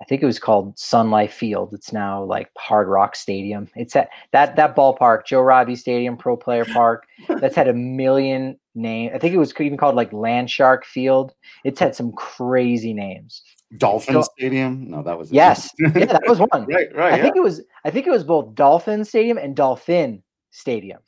I 0.01 0.05
think 0.05 0.21
it 0.23 0.25
was 0.25 0.39
called 0.39 0.79
Sun 0.79 1.11
Life 1.11 1.33
Field. 1.33 1.73
It's 1.73 1.91
now 1.91 2.23
like 2.23 2.49
Hard 2.57 2.87
Rock 2.87 3.15
Stadium. 3.15 3.67
It's 3.75 3.95
at 3.95 4.09
that 4.31 4.55
that 4.55 4.75
ballpark, 4.75 5.25
Joe 5.25 5.41
Robbie 5.41 5.75
Stadium, 5.75 6.15
Pro 6.15 6.37
Player 6.37 6.65
Park. 6.73 7.05
that's 7.27 7.55
had 7.55 7.67
a 7.67 7.73
million 7.73 8.57
names. 8.75 9.11
I 9.13 9.19
think 9.19 9.33
it 9.33 9.37
was 9.37 9.53
even 9.59 9.77
called 9.77 9.95
like 9.95 10.11
Landshark 10.11 10.85
Field. 10.85 11.33
It's 11.65 11.79
had 11.79 11.95
some 11.95 12.13
crazy 12.13 12.93
names. 12.93 13.43
Dolphin 13.77 14.15
so, 14.15 14.21
Stadium? 14.37 14.89
No, 14.89 15.03
that 15.03 15.17
was 15.17 15.31
yes, 15.31 15.69
yeah, 15.79 15.89
that 15.89 16.23
was 16.27 16.39
one. 16.39 16.65
right, 16.65 16.93
right. 16.95 17.13
I 17.13 17.17
yeah. 17.17 17.23
think 17.23 17.35
it 17.35 17.43
was. 17.43 17.61
I 17.85 17.91
think 17.91 18.07
it 18.07 18.11
was 18.11 18.23
both 18.23 18.55
Dolphin 18.55 19.05
Stadium 19.05 19.37
and 19.37 19.55
Dolphin 19.55 20.23
Stadium. 20.51 20.99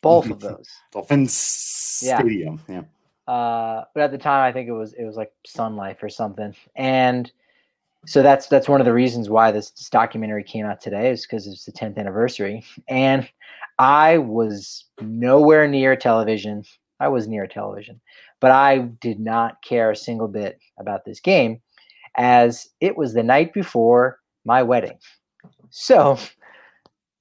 Both 0.00 0.30
of 0.30 0.40
those. 0.40 0.68
Dolphins 0.92 2.00
Yeah. 2.02 2.18
Stadium. 2.20 2.60
Yeah. 2.68 2.82
uh, 3.26 3.84
but 3.94 4.04
at 4.04 4.10
the 4.12 4.18
time 4.18 4.48
I 4.48 4.52
think 4.52 4.68
it 4.68 4.72
was 4.72 4.92
it 4.94 5.04
was 5.04 5.16
like 5.16 5.32
Sun 5.44 5.76
Life 5.76 6.02
or 6.02 6.08
something, 6.08 6.54
and 6.76 7.30
so 8.06 8.22
that's 8.22 8.46
that's 8.46 8.68
one 8.68 8.80
of 8.80 8.84
the 8.84 8.92
reasons 8.92 9.28
why 9.28 9.50
this, 9.50 9.70
this 9.70 9.90
documentary 9.90 10.44
came 10.44 10.64
out 10.64 10.80
today 10.80 11.10
is 11.10 11.22
because 11.22 11.46
it's 11.46 11.64
the 11.64 11.72
10th 11.72 11.98
anniversary, 11.98 12.64
and 12.88 13.28
I 13.78 14.18
was 14.18 14.84
nowhere 15.00 15.66
near 15.68 15.96
television. 15.96 16.64
I 17.00 17.08
was 17.08 17.28
near 17.28 17.46
television, 17.46 18.00
but 18.40 18.52
I 18.52 18.78
did 18.78 19.20
not 19.20 19.62
care 19.62 19.90
a 19.90 19.96
single 19.96 20.28
bit 20.28 20.58
about 20.78 21.04
this 21.04 21.20
game, 21.20 21.60
as 22.16 22.68
it 22.80 22.96
was 22.96 23.12
the 23.12 23.22
night 23.22 23.52
before 23.52 24.20
my 24.44 24.62
wedding. 24.62 24.98
So 25.70 26.18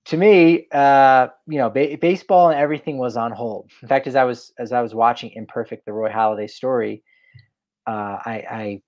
to 0.06 0.17
me, 0.17 0.67
uh, 0.71 1.28
you 1.48 1.58
know, 1.58 1.69
ba- 1.69 1.98
baseball 2.00 2.50
and 2.50 2.60
everything 2.60 3.00
was 3.00 3.17
on 3.17 3.32
hold. 3.32 3.71
In 3.82 3.88
fact, 3.88 4.08
as 4.08 4.15
I 4.15 4.24
was 4.24 4.54
as 4.60 4.71
I 4.71 4.82
was 4.82 4.93
watching 4.93 5.32
Imperfect, 5.32 5.86
the 5.86 5.93
Roy 5.93 6.12
Halladay 6.12 6.50
story, 6.50 7.04
uh, 7.88 8.17
I, 8.24 8.45
I 8.50 8.82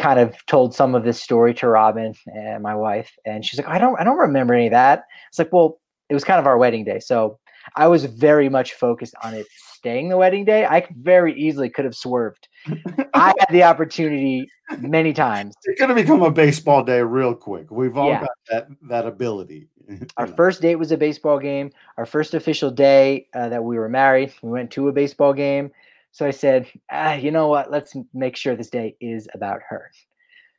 kind 0.00 0.18
of 0.18 0.34
told 0.46 0.74
some 0.74 0.94
of 0.94 1.04
this 1.04 1.20
story 1.22 1.54
to 1.54 1.68
Robin 1.68 2.14
and 2.26 2.62
my 2.62 2.74
wife, 2.74 3.10
and 3.24 3.44
she's 3.44 3.58
like, 3.58 3.68
"I 3.68 3.78
don't, 3.78 3.98
I 4.00 4.04
don't 4.04 4.18
remember 4.18 4.54
any 4.54 4.66
of 4.66 4.72
that." 4.72 5.04
It's 5.28 5.38
like, 5.38 5.52
well, 5.52 5.80
it 6.08 6.14
was 6.14 6.24
kind 6.24 6.38
of 6.40 6.46
our 6.46 6.58
wedding 6.58 6.84
day, 6.84 7.00
so 7.00 7.38
I 7.76 7.88
was 7.88 8.04
very 8.04 8.48
much 8.48 8.74
focused 8.74 9.14
on 9.22 9.34
it 9.34 9.46
staying 9.84 10.08
the 10.08 10.16
wedding 10.16 10.44
day. 10.44 10.64
I 10.66 10.86
very 11.00 11.34
easily 11.38 11.68
could 11.68 11.84
have 11.84 11.94
swerved. 11.94 12.48
I 13.14 13.34
had 13.38 13.48
the 13.50 13.62
opportunity 13.62 14.48
many 14.78 15.12
times. 15.12 15.54
It's 15.64 15.78
going 15.78 15.90
to 15.90 15.94
become 15.94 16.22
a 16.22 16.30
baseball 16.30 16.82
day 16.82 17.02
real 17.02 17.34
quick. 17.34 17.70
We've 17.70 17.96
all 17.96 18.08
Yeah. 18.08 18.20
got 18.20 18.30
that 18.50 18.68
that 18.88 19.06
ability. 19.06 19.68
Our 20.16 20.26
first 20.26 20.62
date 20.62 20.76
was 20.76 20.92
a 20.92 20.96
baseball 20.96 21.38
game. 21.38 21.70
Our 21.98 22.06
first 22.06 22.32
official 22.32 22.70
day 22.70 23.28
uh, 23.34 23.50
that 23.50 23.62
we 23.62 23.76
were 23.78 23.88
married, 23.88 24.32
we 24.42 24.50
went 24.50 24.70
to 24.72 24.88
a 24.88 24.92
baseball 24.92 25.34
game. 25.34 25.70
So 26.14 26.24
I 26.24 26.30
said, 26.30 26.68
ah, 26.92 27.14
you 27.14 27.32
know 27.32 27.48
what? 27.48 27.72
Let's 27.72 27.96
make 28.14 28.36
sure 28.36 28.54
this 28.54 28.70
day 28.70 28.94
is 29.00 29.26
about 29.34 29.62
her. 29.68 29.90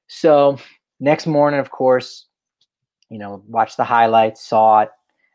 So 0.08 0.58
next 1.00 1.28
morning, 1.28 1.62
of 1.62 1.72
course, 1.72 2.26
you 3.10 3.18
know, 3.18 3.42
watched 3.48 3.78
the 3.78 3.86
highlights, 3.86 4.46
saw 4.46 4.82
it, 4.82 4.90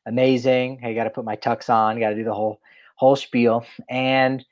amazing. 0.04 0.78
Hey, 0.78 0.94
got 0.94 1.04
to 1.04 1.10
put 1.10 1.24
my 1.24 1.36
tux 1.36 1.70
on, 1.70 1.98
got 1.98 2.10
to 2.10 2.14
do 2.14 2.24
the 2.24 2.34
whole 2.34 2.60
whole 2.96 3.16
spiel, 3.16 3.64
and 3.88 4.44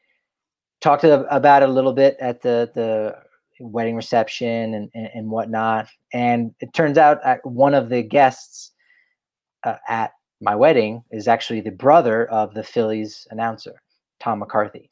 talked 0.80 1.02
to, 1.02 1.26
about 1.26 1.62
it 1.62 1.68
a 1.68 1.72
little 1.72 1.92
bit 1.92 2.16
at 2.18 2.40
the 2.40 2.70
the 2.74 3.14
wedding 3.60 3.94
reception 3.94 4.72
and, 4.72 4.90
and, 4.94 5.10
and 5.14 5.30
whatnot. 5.30 5.86
And 6.14 6.54
it 6.60 6.72
turns 6.72 6.96
out 6.96 7.20
one 7.44 7.74
of 7.74 7.90
the 7.90 8.02
guests 8.02 8.72
uh, 9.64 9.76
at 9.86 10.12
my 10.40 10.54
wedding 10.54 11.04
is 11.10 11.28
actually 11.28 11.60
the 11.60 11.72
brother 11.72 12.24
of 12.30 12.54
the 12.54 12.62
Phillies 12.62 13.28
announcer, 13.30 13.82
Tom 14.18 14.38
McCarthy. 14.38 14.88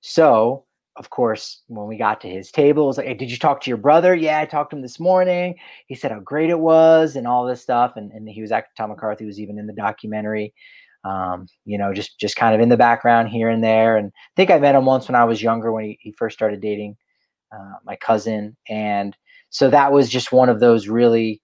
So, 0.00 0.64
of 0.96 1.10
course, 1.10 1.62
when 1.68 1.86
we 1.86 1.96
got 1.96 2.20
to 2.20 2.28
his 2.28 2.50
table, 2.50 2.84
it 2.84 2.86
was 2.86 2.96
like, 2.98 3.06
hey, 3.06 3.14
did 3.14 3.30
you 3.30 3.38
talk 3.38 3.60
to 3.62 3.70
your 3.70 3.78
brother? 3.78 4.14
Yeah, 4.14 4.40
I 4.40 4.44
talked 4.44 4.70
to 4.70 4.76
him 4.76 4.82
this 4.82 5.00
morning. 5.00 5.54
He 5.86 5.94
said 5.94 6.10
how 6.10 6.20
great 6.20 6.50
it 6.50 6.58
was 6.58 7.16
and 7.16 7.26
all 7.26 7.46
this 7.46 7.62
stuff. 7.62 7.92
And, 7.96 8.10
and 8.12 8.28
he 8.28 8.42
was 8.42 8.52
Tom 8.76 8.90
McCarthy 8.90 9.24
was 9.24 9.40
even 9.40 9.58
in 9.58 9.66
the 9.66 9.72
documentary, 9.72 10.52
um, 11.04 11.46
you 11.64 11.78
know, 11.78 11.94
just, 11.94 12.18
just 12.18 12.36
kind 12.36 12.54
of 12.54 12.60
in 12.60 12.68
the 12.68 12.76
background 12.76 13.28
here 13.28 13.48
and 13.48 13.62
there. 13.62 13.96
And 13.96 14.08
I 14.08 14.32
think 14.36 14.50
I 14.50 14.58
met 14.58 14.74
him 14.74 14.84
once 14.84 15.08
when 15.08 15.14
I 15.14 15.24
was 15.24 15.42
younger, 15.42 15.72
when 15.72 15.84
he, 15.84 15.98
he 16.00 16.12
first 16.12 16.36
started 16.36 16.60
dating 16.60 16.96
uh, 17.52 17.74
my 17.84 17.96
cousin. 17.96 18.56
And 18.68 19.16
so 19.50 19.70
that 19.70 19.92
was 19.92 20.08
just 20.08 20.32
one 20.32 20.48
of 20.48 20.60
those 20.60 20.88
really 20.88 21.40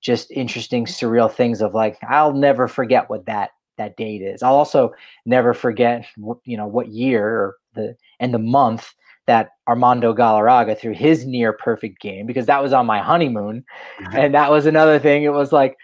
just 0.00 0.30
interesting, 0.30 0.86
surreal 0.86 1.32
things 1.32 1.60
of 1.60 1.74
like, 1.74 1.98
I'll 2.08 2.34
never 2.34 2.68
forget 2.68 3.08
what 3.08 3.26
that 3.26 3.50
that 3.78 3.96
date 3.96 4.22
is. 4.22 4.42
I'll 4.42 4.56
also 4.56 4.92
never 5.24 5.54
forget, 5.54 6.04
you 6.44 6.56
know, 6.56 6.66
what 6.66 6.88
year 6.88 7.24
or 7.24 7.56
the 7.78 7.96
and 8.20 8.34
the 8.34 8.38
month 8.38 8.92
that 9.26 9.50
Armando 9.68 10.14
Galarraga 10.14 10.78
threw 10.78 10.92
his 10.92 11.26
near 11.26 11.52
perfect 11.52 12.00
game 12.00 12.26
because 12.26 12.46
that 12.46 12.62
was 12.62 12.72
on 12.72 12.86
my 12.86 13.00
honeymoon, 13.00 13.64
and 14.12 14.34
that 14.34 14.50
was 14.50 14.66
another 14.66 14.98
thing. 14.98 15.22
It 15.22 15.32
was 15.32 15.52
like, 15.52 15.76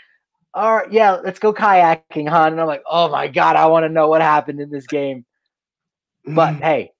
all 0.54 0.76
right, 0.76 0.92
yeah, 0.92 1.12
let's 1.22 1.38
go 1.38 1.52
kayaking, 1.52 2.28
hon. 2.28 2.52
And 2.52 2.60
I'm 2.60 2.66
like, 2.66 2.82
oh 2.90 3.08
my 3.08 3.28
god, 3.28 3.56
I 3.56 3.66
want 3.66 3.84
to 3.84 3.88
know 3.88 4.08
what 4.08 4.22
happened 4.22 4.60
in 4.60 4.70
this 4.70 4.86
game. 4.86 5.24
But 6.26 6.54
mm. 6.54 6.60
hey, 6.62 6.92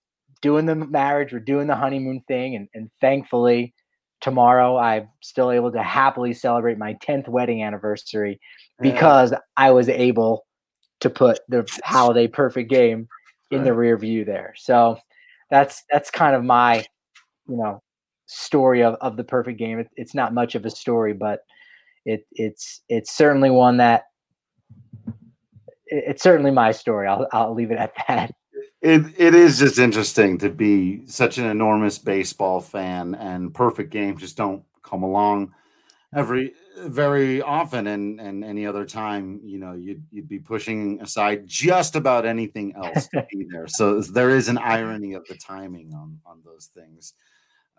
doing 0.43 0.67
the 0.67 0.75
marriage, 0.75 1.33
we're 1.33 1.41
doing 1.41 1.67
the 1.67 1.77
honeymoon 1.77 2.23
thing, 2.29 2.57
and, 2.57 2.69
and 2.75 2.91
thankfully, 3.01 3.75
tomorrow 4.21 4.77
I'm 4.77 5.09
still 5.23 5.51
able 5.51 5.73
to 5.73 5.83
happily 5.83 6.35
celebrate 6.35 6.79
my 6.79 6.95
10th 6.95 7.29
wedding 7.29 7.63
anniversary 7.63 8.41
because 8.81 9.33
I 9.57 9.71
was 9.71 9.89
able 9.89 10.47
to 11.01 11.11
put 11.11 11.41
the 11.49 11.63
Halladay 11.87 12.33
perfect 12.33 12.71
game 12.71 13.09
in 13.51 13.63
the 13.65 13.73
rear 13.75 13.97
view 13.97 14.25
there. 14.25 14.55
So 14.57 14.99
that's 15.51 15.85
that's 15.91 16.11
kind 16.11 16.35
of 16.35 16.45
my, 16.45 16.85
you 17.49 17.57
know, 17.57 17.83
story 18.27 18.83
of, 18.83 18.95
of 19.01 19.17
the 19.17 19.25
perfect 19.25 19.59
game. 19.59 19.79
It, 19.79 19.89
it's 19.97 20.15
not 20.15 20.35
much 20.35 20.55
of 20.55 20.65
a 20.65 20.71
story, 20.71 21.13
but 21.13 21.41
it 22.05 22.27
it's 22.33 22.83
it's 22.89 23.13
certainly 23.13 23.51
one 23.51 23.77
that 23.79 24.05
it- 25.87 26.05
it's 26.09 26.23
certainly 26.23 26.51
my 26.51 26.73
story. 26.73 27.07
I'll 27.07 27.29
I'll 27.33 27.55
leave 27.55 27.71
it 27.71 27.79
at 27.79 27.93
that. 28.09 28.35
it 28.81 29.03
it 29.19 29.35
is 29.35 29.59
just 29.59 29.79
interesting 29.79 30.39
to 30.39 30.49
be 30.51 31.07
such 31.07 31.39
an 31.39 31.47
enormous 31.47 31.99
baseball 31.99 32.61
fan 32.61 33.15
and 33.15 33.55
perfect 33.55 33.91
games 33.91 34.21
just 34.21 34.37
don't 34.37 34.63
come 34.83 35.03
along 35.03 35.53
every 36.15 36.53
very 36.79 37.41
often 37.43 37.87
and 37.87 38.21
and 38.21 38.45
any 38.45 38.67
other 38.67 38.85
time 38.85 39.41
you 39.45 39.59
know 39.59 39.73
you'd 39.73 40.03
you'd 40.11 40.29
be 40.29 40.39
pushing 40.39 41.01
aside 41.01 41.47
just 41.47 41.97
about 41.97 42.27
anything 42.27 42.75
else 42.77 43.09
to 43.09 43.27
be 43.31 43.47
there. 43.51 43.67
So 43.69 44.01
there 44.01 44.31
is 44.31 44.49
an 44.49 44.59
irony 44.59 45.15
of 45.15 45.27
the 45.27 45.37
timing 45.37 45.93
on 45.95 46.19
on 46.27 46.41
those 46.45 46.67
things 46.67 47.15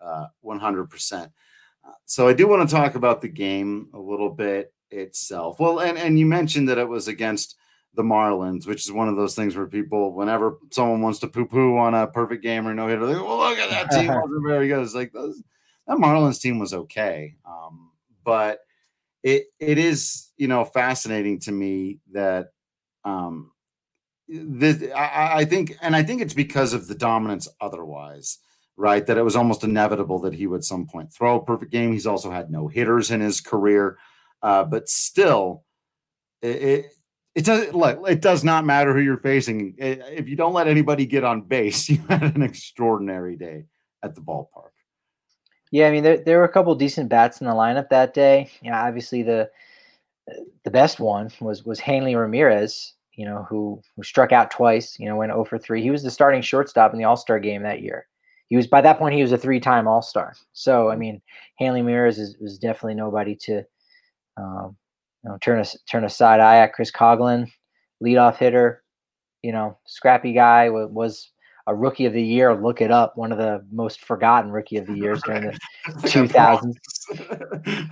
uh 0.04 0.26
100% 0.44 1.22
Uh, 1.22 1.90
so 2.04 2.28
i 2.28 2.32
do 2.32 2.46
want 2.48 2.68
to 2.68 2.74
talk 2.74 2.94
about 2.96 3.20
the 3.20 3.28
game 3.28 3.88
a 3.94 3.98
little 3.98 4.30
bit 4.30 4.72
itself. 4.90 5.58
Well 5.60 5.80
and 5.80 5.96
and 5.98 6.18
you 6.18 6.26
mentioned 6.26 6.68
that 6.68 6.78
it 6.78 6.88
was 6.88 7.08
against 7.08 7.56
the 7.96 8.02
Marlins, 8.02 8.66
which 8.66 8.82
is 8.84 8.92
one 8.92 9.08
of 9.08 9.16
those 9.16 9.34
things 9.34 9.56
where 9.56 9.66
people, 9.66 10.12
whenever 10.12 10.58
someone 10.70 11.00
wants 11.00 11.18
to 11.20 11.28
poo 11.28 11.46
poo 11.46 11.78
on 11.78 11.94
a 11.94 12.06
perfect 12.06 12.42
game 12.42 12.68
or 12.68 12.74
no 12.74 12.86
hitter, 12.86 13.06
like, 13.06 13.16
well, 13.16 13.38
look 13.38 13.58
at 13.58 13.70
that 13.70 13.90
team 13.90 14.08
wasn't 14.14 14.46
very 14.46 14.68
good. 14.68 14.82
It's 14.82 14.94
like 14.94 15.12
those, 15.12 15.42
that 15.86 15.96
Marlins 15.96 16.40
team 16.40 16.58
was 16.58 16.74
okay, 16.74 17.36
um, 17.46 17.85
but 18.26 18.58
it 19.22 19.44
it 19.58 19.78
is 19.78 20.30
you 20.36 20.48
know 20.48 20.66
fascinating 20.66 21.40
to 21.40 21.52
me 21.52 22.00
that 22.12 22.48
um, 23.04 23.52
this 24.28 24.82
I, 24.94 25.30
I 25.34 25.44
think, 25.46 25.76
and 25.80 25.96
I 25.96 26.02
think 26.02 26.20
it's 26.20 26.34
because 26.34 26.74
of 26.74 26.88
the 26.88 26.94
dominance 26.94 27.48
otherwise. 27.60 28.38
Right, 28.78 29.06
that 29.06 29.16
it 29.16 29.22
was 29.22 29.36
almost 29.36 29.64
inevitable 29.64 30.18
that 30.18 30.34
he 30.34 30.46
would 30.46 30.62
some 30.62 30.86
point 30.86 31.10
throw 31.10 31.36
a 31.40 31.42
perfect 31.42 31.72
game. 31.72 31.92
He's 31.92 32.06
also 32.06 32.30
had 32.30 32.50
no 32.50 32.68
hitters 32.68 33.10
in 33.10 33.22
his 33.22 33.40
career, 33.40 33.96
uh, 34.42 34.64
but 34.64 34.90
still, 34.90 35.64
it, 36.42 36.62
it 36.62 36.86
it 37.36 37.44
does 37.44 37.72
look 37.72 38.00
it 38.08 38.20
does 38.20 38.44
not 38.44 38.66
matter 38.66 38.92
who 38.92 39.00
you're 39.00 39.18
facing 39.18 39.74
if 39.78 40.28
you 40.28 40.36
don't 40.36 40.54
let 40.54 40.66
anybody 40.66 41.06
get 41.06 41.22
on 41.22 41.42
base 41.42 41.88
you 41.88 41.98
had 42.08 42.34
an 42.34 42.42
extraordinary 42.42 43.36
day 43.36 43.66
at 44.02 44.14
the 44.14 44.20
ballpark 44.20 44.65
Yeah, 45.72 45.88
I 45.88 45.90
mean 45.90 46.02
there 46.04 46.18
there 46.18 46.38
were 46.38 46.44
a 46.44 46.52
couple 46.52 46.74
decent 46.74 47.08
bats 47.08 47.40
in 47.40 47.46
the 47.46 47.52
lineup 47.52 47.88
that 47.90 48.14
day. 48.14 48.50
Yeah, 48.62 48.80
obviously 48.86 49.22
the 49.22 49.50
the 50.64 50.70
best 50.70 51.00
one 51.00 51.30
was 51.40 51.64
was 51.64 51.80
Hanley 51.80 52.14
Ramirez, 52.16 52.94
you 53.14 53.24
know, 53.26 53.46
who 53.48 53.80
who 53.96 54.02
struck 54.02 54.32
out 54.32 54.50
twice, 54.50 54.98
you 54.98 55.06
know, 55.08 55.16
went 55.16 55.32
0 55.32 55.44
for 55.44 55.58
3. 55.58 55.82
He 55.82 55.90
was 55.90 56.02
the 56.02 56.10
starting 56.10 56.42
shortstop 56.42 56.92
in 56.92 56.98
the 56.98 57.04
All-Star 57.04 57.38
game 57.38 57.62
that 57.62 57.82
year. 57.82 58.06
He 58.48 58.56
was 58.56 58.66
by 58.66 58.80
that 58.82 58.98
point 58.98 59.14
he 59.14 59.22
was 59.22 59.32
a 59.32 59.38
three-time 59.38 59.88
All-Star. 59.88 60.34
So, 60.52 60.90
I 60.90 60.96
mean, 60.96 61.20
Hanley 61.58 61.82
Ramirez 61.82 62.18
is 62.18 62.36
was 62.38 62.58
definitely 62.58 62.94
nobody 62.94 63.34
to 63.36 63.62
um, 64.36 64.76
you 65.24 65.30
know, 65.30 65.38
turn 65.40 65.60
a 65.60 65.64
turn 65.90 66.04
a 66.04 66.08
side 66.10 66.40
eye 66.40 66.58
at 66.58 66.72
Chris 66.74 66.92
Coghlan, 66.92 67.50
leadoff 68.02 68.36
hitter, 68.36 68.82
you 69.42 69.52
know, 69.52 69.78
scrappy 69.86 70.32
guy 70.32 70.70
was 70.70 71.30
a 71.66 71.74
rookie 71.74 72.06
of 72.06 72.12
the 72.12 72.22
year. 72.22 72.54
Look 72.54 72.80
it 72.80 72.90
up. 72.90 73.16
One 73.16 73.32
of 73.32 73.38
the 73.38 73.64
most 73.72 74.04
forgotten 74.04 74.50
rookie 74.50 74.76
of 74.76 74.86
the 74.86 74.94
years 74.98 75.20
during 75.24 75.42
the 75.42 75.58
2000s. 76.08 76.74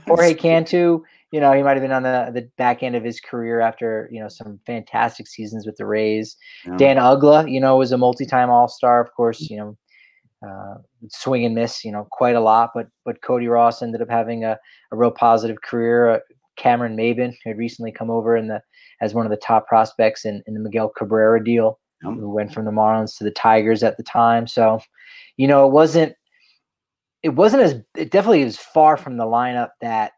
Jorge 0.07 0.35
Cantu, 0.35 1.03
you 1.33 1.41
know, 1.41 1.53
he 1.53 1.63
might 1.63 1.77
have 1.77 1.83
been 1.83 1.93
on 1.93 2.03
the, 2.03 2.31
the 2.33 2.49
back 2.57 2.83
end 2.83 2.95
of 2.95 3.05
his 3.05 3.21
career 3.21 3.61
after, 3.61 4.09
you 4.13 4.21
know, 4.21 4.29
some 4.29 4.61
fantastic 4.67 5.27
seasons 5.27 5.67
with 5.67 5.77
the 5.77 5.87
Rays. 5.87 6.37
Yeah. 6.67 6.77
Dan 6.77 6.97
Uggla, 6.97 7.51
you 7.51 7.61
know, 7.61 7.77
was 7.77 7.93
a 7.93 7.99
multi-time 7.99 8.51
All-Star, 8.51 9.01
of 9.01 9.13
course, 9.15 9.41
you 9.41 9.57
know, 9.57 9.77
uh, 10.47 10.75
swing 11.09 11.45
and 11.45 11.55
miss, 11.55 11.85
you 11.85 11.93
know, 11.93 12.07
quite 12.11 12.37
a 12.37 12.41
lot, 12.41 12.71
but 12.75 12.89
but 13.05 13.23
Cody 13.23 13.49
Ross 13.49 13.83
ended 13.83 14.03
up 14.03 14.11
having 14.11 14.45
a, 14.45 14.59
a 14.93 14.97
real 14.97 15.11
positive 15.11 15.63
career. 15.63 16.11
Uh, 16.11 16.19
Cameron 16.57 16.97
Maybin, 16.97 17.35
who 17.43 17.51
had 17.51 17.59
recently 17.59 17.91
come 17.91 18.11
over 18.11 18.37
in 18.37 18.49
the 18.49 18.61
as 19.01 19.15
one 19.15 19.27
of 19.27 19.31
the 19.31 19.37
top 19.39 19.67
prospects 19.67 20.25
in, 20.25 20.43
in 20.47 20.55
the 20.55 20.61
Miguel 20.61 20.89
Cabrera 20.89 21.43
deal, 21.43 21.81
Yep. 22.05 22.15
who 22.15 22.31
went 22.31 22.53
from 22.53 22.65
the 22.65 22.71
Marlins 22.71 23.17
to 23.19 23.25
the 23.25 23.31
Tigers 23.31 23.83
at 23.83 23.97
the 23.97 24.03
time. 24.03 24.47
So, 24.47 24.81
you 25.37 25.47
know, 25.49 25.67
it 25.67 25.73
wasn't 25.73 26.15
it 27.23 27.31
wasn't 27.31 27.63
as 27.63 27.73
it 27.97 28.11
definitely 28.11 28.43
is 28.43 28.59
far 28.59 28.97
from 28.97 29.17
the 29.17 29.25
lineup 29.25 29.71
that 29.81 30.13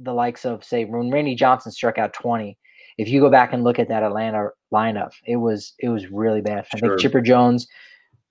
the 0.00 0.14
likes 0.14 0.44
of 0.46 0.64
say 0.64 0.84
when 0.86 1.10
Randy 1.10 1.34
Johnson 1.34 1.70
struck 1.70 1.98
out 1.98 2.14
20, 2.14 2.56
if 2.96 3.08
you 3.08 3.20
go 3.20 3.30
back 3.30 3.52
and 3.52 3.62
look 3.64 3.78
at 3.78 3.88
that 3.88 4.02
Atlanta 4.02 4.48
lineup, 4.72 5.10
it 5.26 5.36
was 5.36 5.74
it 5.78 5.88
was 5.90 6.06
really 6.10 6.40
bad. 6.40 6.64
I 6.74 6.78
Sure. 6.78 6.88
think 6.90 7.00
Chipper 7.00 7.20
Jones, 7.20 7.66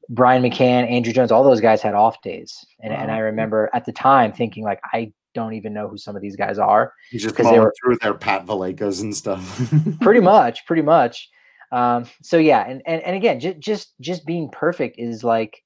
Brian 0.09 0.41
McCann, 0.41 0.89
Andruw 0.91 1.13
Jones, 1.13 1.31
all 1.31 1.43
those 1.43 1.61
guys 1.61 1.81
had 1.81 1.93
off 1.93 2.21
days, 2.23 2.65
and 2.81 2.91
and 2.93 3.11
I 3.11 3.19
remember 3.19 3.69
at 3.73 3.85
the 3.85 3.91
time 3.93 4.31
thinking 4.33 4.63
like 4.63 4.79
I 4.93 5.13
don't 5.33 5.53
even 5.53 5.71
know 5.73 5.87
who 5.87 5.97
some 5.97 6.15
of 6.15 6.21
these 6.21 6.35
guys 6.35 6.57
are. 6.57 6.93
He's 7.11 7.21
just 7.23 7.35
'Cause 7.35 7.49
they 7.49 7.59
were- 7.59 7.73
through 7.81 7.97
their 7.97 8.13
Pat 8.15 8.45
Vallecas 8.45 9.01
and 9.01 9.15
stuff. 9.15 9.71
pretty 10.01 10.19
much 10.19 10.65
pretty 10.65 10.81
much 10.81 11.29
um 11.71 12.05
so 12.21 12.37
yeah 12.37 12.65
and 12.67 12.81
and, 12.85 13.01
and 13.03 13.15
again 13.15 13.39
just 13.39 13.59
just 13.59 13.93
just 14.01 14.25
being 14.25 14.49
perfect 14.49 14.95
is 14.99 15.23
like 15.23 15.63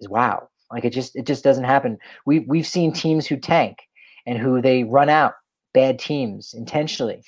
is 0.00 0.08
wow. 0.08 0.48
Like 0.70 0.84
it 0.84 0.92
just 0.92 1.14
it 1.16 1.26
just 1.26 1.44
doesn't 1.44 1.64
happen. 1.64 1.98
We 2.24 2.40
we've 2.40 2.66
seen 2.66 2.92
teams 2.92 3.26
who 3.26 3.36
tank 3.36 3.78
and 4.26 4.38
who 4.38 4.60
they 4.60 4.84
run 4.84 5.08
out 5.08 5.34
bad 5.74 5.98
teams 5.98 6.54
intentionally. 6.54 7.22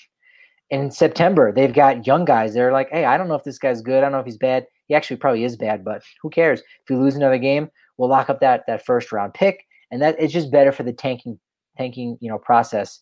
In 0.71 0.91
september 0.91 1.51
they've 1.51 1.73
got 1.73 2.07
young 2.07 2.27
guys 2.27 2.53
they're 2.53 2.73
like 2.73 2.91
hey 2.91 3.07
i 3.07 3.17
don't 3.17 3.29
know 3.29 3.35
if 3.35 3.45
this 3.45 3.59
guy's 3.59 3.81
good. 3.81 3.99
I 3.99 4.01
don't 4.03 4.13
know 4.13 4.21
if 4.21 4.27
he's 4.27 4.37
bad. 4.37 4.67
He 4.87 4.95
actually 4.95 5.17
probably 5.17 5.45
is 5.45 5.57
bad 5.57 5.85
but 5.85 6.03
who 6.23 6.31
cares? 6.31 6.61
If 6.61 6.91
we 6.91 6.97
lose 6.97 7.15
another 7.15 7.39
game 7.39 7.71
we'll 7.97 8.09
lock 8.11 8.29
up 8.29 8.41
that 8.41 8.65
that 8.67 8.85
first 8.85 9.13
round 9.13 9.35
pick 9.35 9.65
and 9.91 10.03
that 10.03 10.17
it's 10.19 10.33
just 10.33 10.51
better 10.51 10.73
for 10.73 10.83
the 10.83 10.93
tanking 10.93 11.39
tanking 11.77 12.19
you 12.21 12.29
know 12.29 12.39
process. 12.39 13.01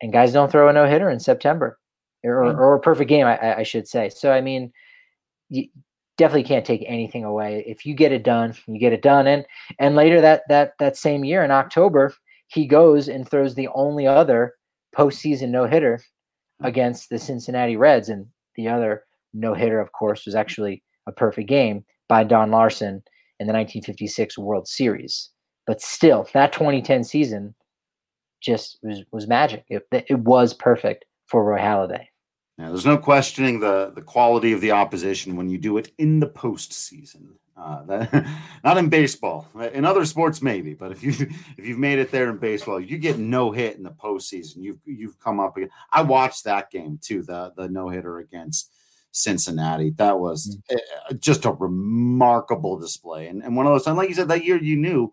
And 0.00 0.12
guys 0.12 0.32
don't 0.32 0.50
throw 0.50 0.68
a 0.68 0.72
no 0.72 0.86
hitter 0.86 1.10
in 1.10 1.20
september 1.20 1.78
or, 2.24 2.42
Mm. 2.44 2.58
or 2.58 2.74
a 2.74 2.80
perfect 2.80 3.08
game, 3.08 3.26
I- 3.26 3.38
I, 3.38 3.56
I 3.58 3.62
should 3.62 3.88
say. 3.88 4.08
So, 4.08 4.32
I 4.32 4.40
mean, 4.40 4.72
you 5.48 5.68
definitely 6.18 6.44
can't 6.44 6.64
take 6.66 6.84
anything 6.86 7.24
away. 7.24 7.64
If 7.66 7.84
you 7.86 7.94
get 7.94 8.12
it 8.12 8.22
done, 8.22 8.54
you 8.66 8.78
get 8.78 8.92
it 8.92 9.02
done. 9.02 9.26
And 9.26 9.44
and 9.78 9.96
later 9.96 10.20
that 10.20 10.42
that 10.48 10.72
that 10.78 10.96
same 10.96 11.24
year 11.24 11.42
in 11.44 11.50
October, 11.50 12.14
he 12.48 12.66
goes 12.66 13.08
and 13.08 13.28
throws 13.28 13.54
the 13.54 13.68
only 13.74 14.06
other 14.06 14.54
postseason 14.96 15.48
no 15.50 15.66
hitter 15.66 16.00
against 16.62 17.08
the 17.10 17.18
Cincinnati 17.18 17.76
Reds, 17.76 18.08
and 18.08 18.26
the 18.56 18.68
other 18.68 19.04
no 19.34 19.54
hitter, 19.54 19.80
of 19.80 19.92
course, 19.92 20.26
was 20.26 20.34
actually 20.34 20.82
a 21.06 21.12
perfect 21.12 21.48
game 21.48 21.84
by 22.08 22.22
Don 22.24 22.50
Larsen 22.50 23.02
in 23.40 23.46
the 23.46 23.52
1956 23.52 24.38
World 24.38 24.68
Series. 24.68 25.30
But 25.66 25.80
still, 25.80 26.28
that 26.34 26.52
2010 26.52 27.04
season 27.04 27.54
just 28.40 28.78
was 28.82 29.02
was 29.12 29.26
magic. 29.26 29.64
It, 29.68 29.86
it 29.92 30.18
was 30.18 30.54
perfect 30.54 31.04
for 31.26 31.42
Roy 31.44 31.58
Halladay. 31.58 32.06
Yeah, 32.62 32.68
there's 32.68 32.86
no 32.86 32.96
questioning 32.96 33.58
the 33.58 33.90
the 33.92 34.02
quality 34.02 34.52
of 34.52 34.60
the 34.60 34.70
opposition 34.70 35.34
when 35.34 35.48
you 35.48 35.58
do 35.58 35.78
it 35.78 35.90
in 35.98 36.20
the 36.20 36.28
postseason. 36.28 37.30
Uh, 37.56 37.82
that, 37.86 38.26
not 38.64 38.78
in 38.78 38.88
baseball. 38.88 39.48
In 39.72 39.84
other 39.84 40.04
sports, 40.04 40.40
maybe, 40.42 40.72
but 40.72 40.92
if 40.92 41.02
you 41.02 41.10
if 41.58 41.66
you've 41.66 41.80
made 41.80 41.98
it 41.98 42.12
there 42.12 42.30
in 42.30 42.38
baseball, 42.38 42.78
you 42.78 42.98
get 42.98 43.18
no 43.18 43.50
hit 43.50 43.78
in 43.78 43.82
the 43.82 43.90
postseason. 43.90 44.58
You've 44.58 44.78
you've 44.84 45.18
come 45.18 45.40
up. 45.40 45.56
Again. 45.56 45.70
I 45.90 46.02
watched 46.02 46.44
that 46.44 46.70
game 46.70 47.00
too. 47.02 47.24
The 47.24 47.52
the 47.56 47.68
no 47.68 47.88
hitter 47.88 48.20
against 48.20 48.70
Cincinnati. 49.10 49.90
That 49.90 50.20
was 50.20 50.56
uh, 50.70 51.14
just 51.14 51.46
a 51.46 51.50
remarkable 51.50 52.78
display. 52.78 53.26
And 53.26 53.42
and 53.42 53.56
one 53.56 53.66
of 53.66 53.72
those 53.72 53.82
times, 53.82 53.96
like 53.96 54.08
you 54.08 54.14
said, 54.14 54.28
that 54.28 54.44
year 54.44 54.56
you 54.56 54.76
knew. 54.76 55.12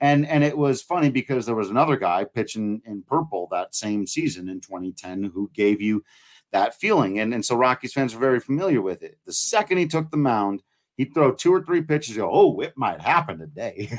And 0.00 0.26
and 0.26 0.42
it 0.42 0.58
was 0.58 0.82
funny 0.82 1.10
because 1.10 1.46
there 1.46 1.54
was 1.54 1.70
another 1.70 1.96
guy 1.96 2.24
pitching 2.24 2.82
in 2.84 3.02
purple 3.02 3.46
that 3.52 3.76
same 3.76 4.04
season 4.04 4.48
in 4.48 4.60
2010 4.60 5.22
who 5.22 5.48
gave 5.54 5.80
you 5.80 6.04
that 6.52 6.74
feeling. 6.74 7.18
And, 7.18 7.34
and 7.34 7.44
so 7.44 7.56
Rockies 7.56 7.92
fans 7.92 8.14
are 8.14 8.18
very 8.18 8.40
familiar 8.40 8.80
with 8.80 9.02
it. 9.02 9.18
The 9.26 9.32
second 9.32 9.78
he 9.78 9.86
took 9.86 10.10
the 10.10 10.16
mound, 10.16 10.62
he'd 10.96 11.14
throw 11.14 11.32
two 11.32 11.52
or 11.52 11.62
three 11.62 11.82
pitches, 11.82 12.16
go, 12.16 12.30
oh, 12.30 12.60
it 12.60 12.72
might 12.76 13.00
happen 13.00 13.38
today. 13.38 13.90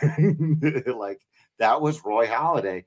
like 0.87 1.21
that 1.59 1.81
was 1.81 2.03
Roy 2.03 2.25
Halladay 2.25 2.85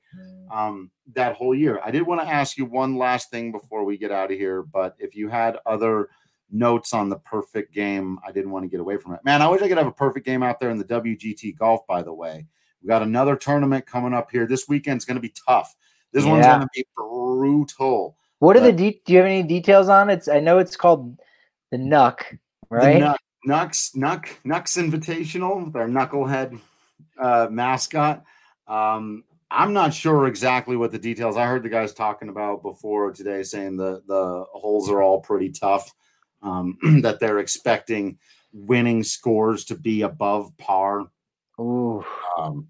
um, 0.51 0.91
that 1.13 1.35
whole 1.35 1.55
year. 1.55 1.79
I 1.83 1.91
did 1.91 2.03
want 2.03 2.21
to 2.21 2.27
ask 2.27 2.57
you 2.57 2.65
one 2.65 2.97
last 2.97 3.29
thing 3.29 3.51
before 3.51 3.85
we 3.85 3.97
get 3.97 4.11
out 4.11 4.31
of 4.31 4.37
here, 4.37 4.63
but 4.63 4.95
if 4.99 5.15
you 5.15 5.29
had 5.29 5.57
other 5.65 6.09
notes 6.51 6.93
on 6.93 7.09
the 7.09 7.17
perfect 7.19 7.73
game, 7.73 8.19
I 8.25 8.31
didn't 8.31 8.51
want 8.51 8.63
to 8.63 8.69
get 8.69 8.79
away 8.79 8.97
from 8.97 9.13
it. 9.13 9.21
Man, 9.23 9.41
I 9.41 9.47
wish 9.47 9.61
I 9.61 9.67
could 9.67 9.77
have 9.77 9.87
a 9.87 9.91
perfect 9.91 10.25
game 10.25 10.43
out 10.43 10.59
there 10.59 10.69
in 10.69 10.77
the 10.77 10.85
WGT 10.85 11.57
golf, 11.57 11.85
by 11.87 12.01
the 12.01 12.13
way. 12.13 12.45
We 12.81 12.87
got 12.87 13.01
another 13.01 13.35
tournament 13.35 13.85
coming 13.85 14.13
up 14.13 14.29
here. 14.29 14.45
This 14.45 14.67
weekend's 14.67 15.05
going 15.05 15.15
to 15.15 15.21
be 15.21 15.33
tough. 15.47 15.75
This 16.11 16.25
one's 16.25 16.45
going 16.45 16.61
to 16.61 16.67
be 16.75 16.85
brutal. 16.95 18.17
What 18.43 18.57
are 18.57 18.59
the 18.59 18.73
de- 18.73 19.01
do 19.05 19.13
you 19.13 19.19
have 19.19 19.25
any 19.25 19.41
details 19.41 19.87
on 19.87 20.09
it? 20.09 20.15
It's, 20.15 20.27
I 20.27 20.41
know 20.41 20.57
it's 20.59 20.75
called 20.75 21.17
the 21.71 21.77
Nuck, 21.77 22.23
right? 22.69 22.99
The 22.99 23.05
Nuck, 23.05 23.17
Nucks, 23.47 23.95
Nuck, 23.95 24.27
Nucks 24.43 24.77
Invitational, 24.77 25.71
their 25.71 25.87
knucklehead 25.87 26.59
uh, 27.17 27.47
mascot. 27.49 28.25
Um, 28.67 29.23
I'm 29.49 29.71
not 29.71 29.93
sure 29.93 30.27
exactly 30.27 30.75
what 30.75 30.91
the 30.91 30.99
details. 30.99 31.37
I 31.37 31.45
heard 31.45 31.63
the 31.63 31.69
guys 31.69 31.93
talking 31.93 32.27
about 32.27 32.63
before 32.63 33.13
today, 33.13 33.43
saying 33.43 33.77
the 33.77 34.03
the 34.07 34.43
holes 34.51 34.89
are 34.89 35.01
all 35.01 35.21
pretty 35.21 35.49
tough. 35.49 35.93
Um, 36.41 36.77
that 37.01 37.21
they're 37.21 37.39
expecting 37.39 38.17
winning 38.51 39.03
scores 39.03 39.63
to 39.65 39.75
be 39.75 40.01
above 40.01 40.51
par. 40.57 41.05
Ooh. 41.61 42.03
Um, 42.37 42.67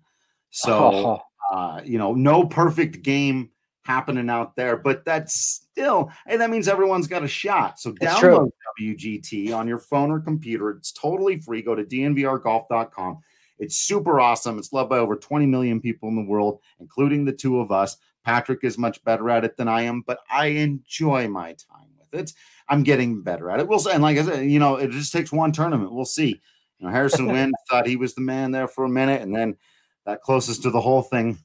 so 0.51 1.19
uh, 1.51 1.81
you 1.83 1.97
know, 1.97 2.13
no 2.13 2.45
perfect 2.45 3.01
game 3.01 3.49
happening 3.83 4.29
out 4.29 4.55
there, 4.55 4.77
but 4.77 5.05
that's 5.05 5.35
still, 5.35 6.11
hey, 6.25 6.37
that 6.37 6.49
means 6.49 6.67
everyone's 6.67 7.07
got 7.07 7.23
a 7.23 7.27
shot. 7.27 7.79
So 7.79 7.91
download 7.93 8.51
WGT 8.79 9.53
on 9.53 9.67
your 9.67 9.77
phone 9.77 10.11
or 10.11 10.19
computer. 10.19 10.71
It's 10.71 10.91
totally 10.91 11.39
free. 11.39 11.61
Go 11.61 11.75
to 11.75 11.83
dnvrgolf.com. 11.83 13.19
It's 13.59 13.77
super 13.77 14.19
awesome. 14.19 14.57
It's 14.57 14.73
loved 14.73 14.89
by 14.89 14.97
over 14.97 15.15
20 15.15 15.45
million 15.45 15.79
people 15.79 16.09
in 16.09 16.15
the 16.15 16.23
world, 16.23 16.59
including 16.79 17.25
the 17.25 17.33
two 17.33 17.59
of 17.59 17.71
us. 17.71 17.97
Patrick 18.23 18.63
is 18.63 18.77
much 18.77 19.03
better 19.03 19.29
at 19.29 19.43
it 19.43 19.57
than 19.57 19.67
I 19.67 19.81
am, 19.81 20.01
but 20.01 20.19
I 20.31 20.47
enjoy 20.47 21.27
my 21.27 21.53
time 21.53 21.89
with 21.99 22.19
it. 22.19 22.33
I'm 22.69 22.83
getting 22.83 23.21
better 23.21 23.49
at 23.49 23.59
it. 23.59 23.67
We'll 23.67 23.79
see. 23.79 23.91
And 23.91 24.01
like 24.01 24.17
I 24.17 24.23
said, 24.23 24.49
you 24.49 24.59
know, 24.59 24.77
it 24.77 24.91
just 24.91 25.11
takes 25.11 25.31
one 25.31 25.51
tournament. 25.51 25.93
We'll 25.93 26.05
see. 26.05 26.41
You 26.79 26.87
know, 26.87 26.89
Harrison 26.89 27.27
Wind 27.31 27.53
thought 27.69 27.87
he 27.87 27.97
was 27.97 28.15
the 28.15 28.21
man 28.21 28.51
there 28.51 28.67
for 28.67 28.85
a 28.85 28.89
minute, 28.89 29.21
and 29.21 29.35
then 29.35 29.57
that 30.05 30.21
closest 30.21 30.63
to 30.63 30.69
the 30.69 30.81
whole 30.81 31.01
thing, 31.01 31.37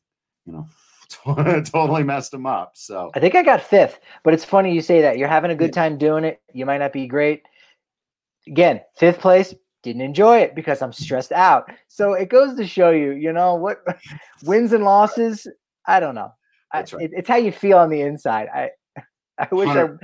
you 0.47 0.53
know, 0.53 0.66
totally 1.25 2.03
messed 2.03 2.31
them 2.31 2.47
up. 2.47 2.73
So 2.75 3.11
I 3.15 3.21
think 3.21 3.35
I 3.35 3.43
got 3.43 3.63
fifth, 3.63 4.01
but 4.25 4.35
it's 4.35 4.45
funny 4.45 4.75
you 4.75 4.81
say 4.83 5.01
that. 5.03 5.19
You're 5.19 5.29
having 5.29 5.51
a 5.51 5.55
good 5.57 5.73
time 5.73 5.99
doing 5.99 6.25
it. 6.25 6.41
You 6.53 6.67
might 6.67 6.79
not 6.79 6.93
be 6.93 7.07
great. 7.07 7.43
Again, 8.47 8.81
fifth 8.97 9.19
place, 9.21 9.55
didn't 9.83 10.03
enjoy 10.03 10.39
it 10.39 10.55
because 10.55 10.83
I'm 10.83 10.93
stressed 10.93 11.33
out. 11.33 11.71
So 11.89 12.13
it 12.15 12.29
goes 12.31 12.57
to 12.57 12.67
show 12.67 12.91
you, 12.91 13.13
you 13.13 13.33
know, 13.33 13.55
what 13.55 13.83
wins 14.45 14.73
and 14.73 14.85
losses, 14.85 15.47
I 15.87 16.01
don't 16.01 16.15
know. 16.15 16.33
That's 16.73 16.93
right. 16.93 17.05
it- 17.05 17.13
it's 17.17 17.29
how 17.29 17.37
you 17.37 17.53
feel 17.53 17.79
on 17.79 17.89
the 17.91 18.01
inside. 18.03 18.49
I 18.55 18.71
I 19.39 19.49
wish 19.55 19.69
I 19.69 19.73
Hundred- 19.75 20.01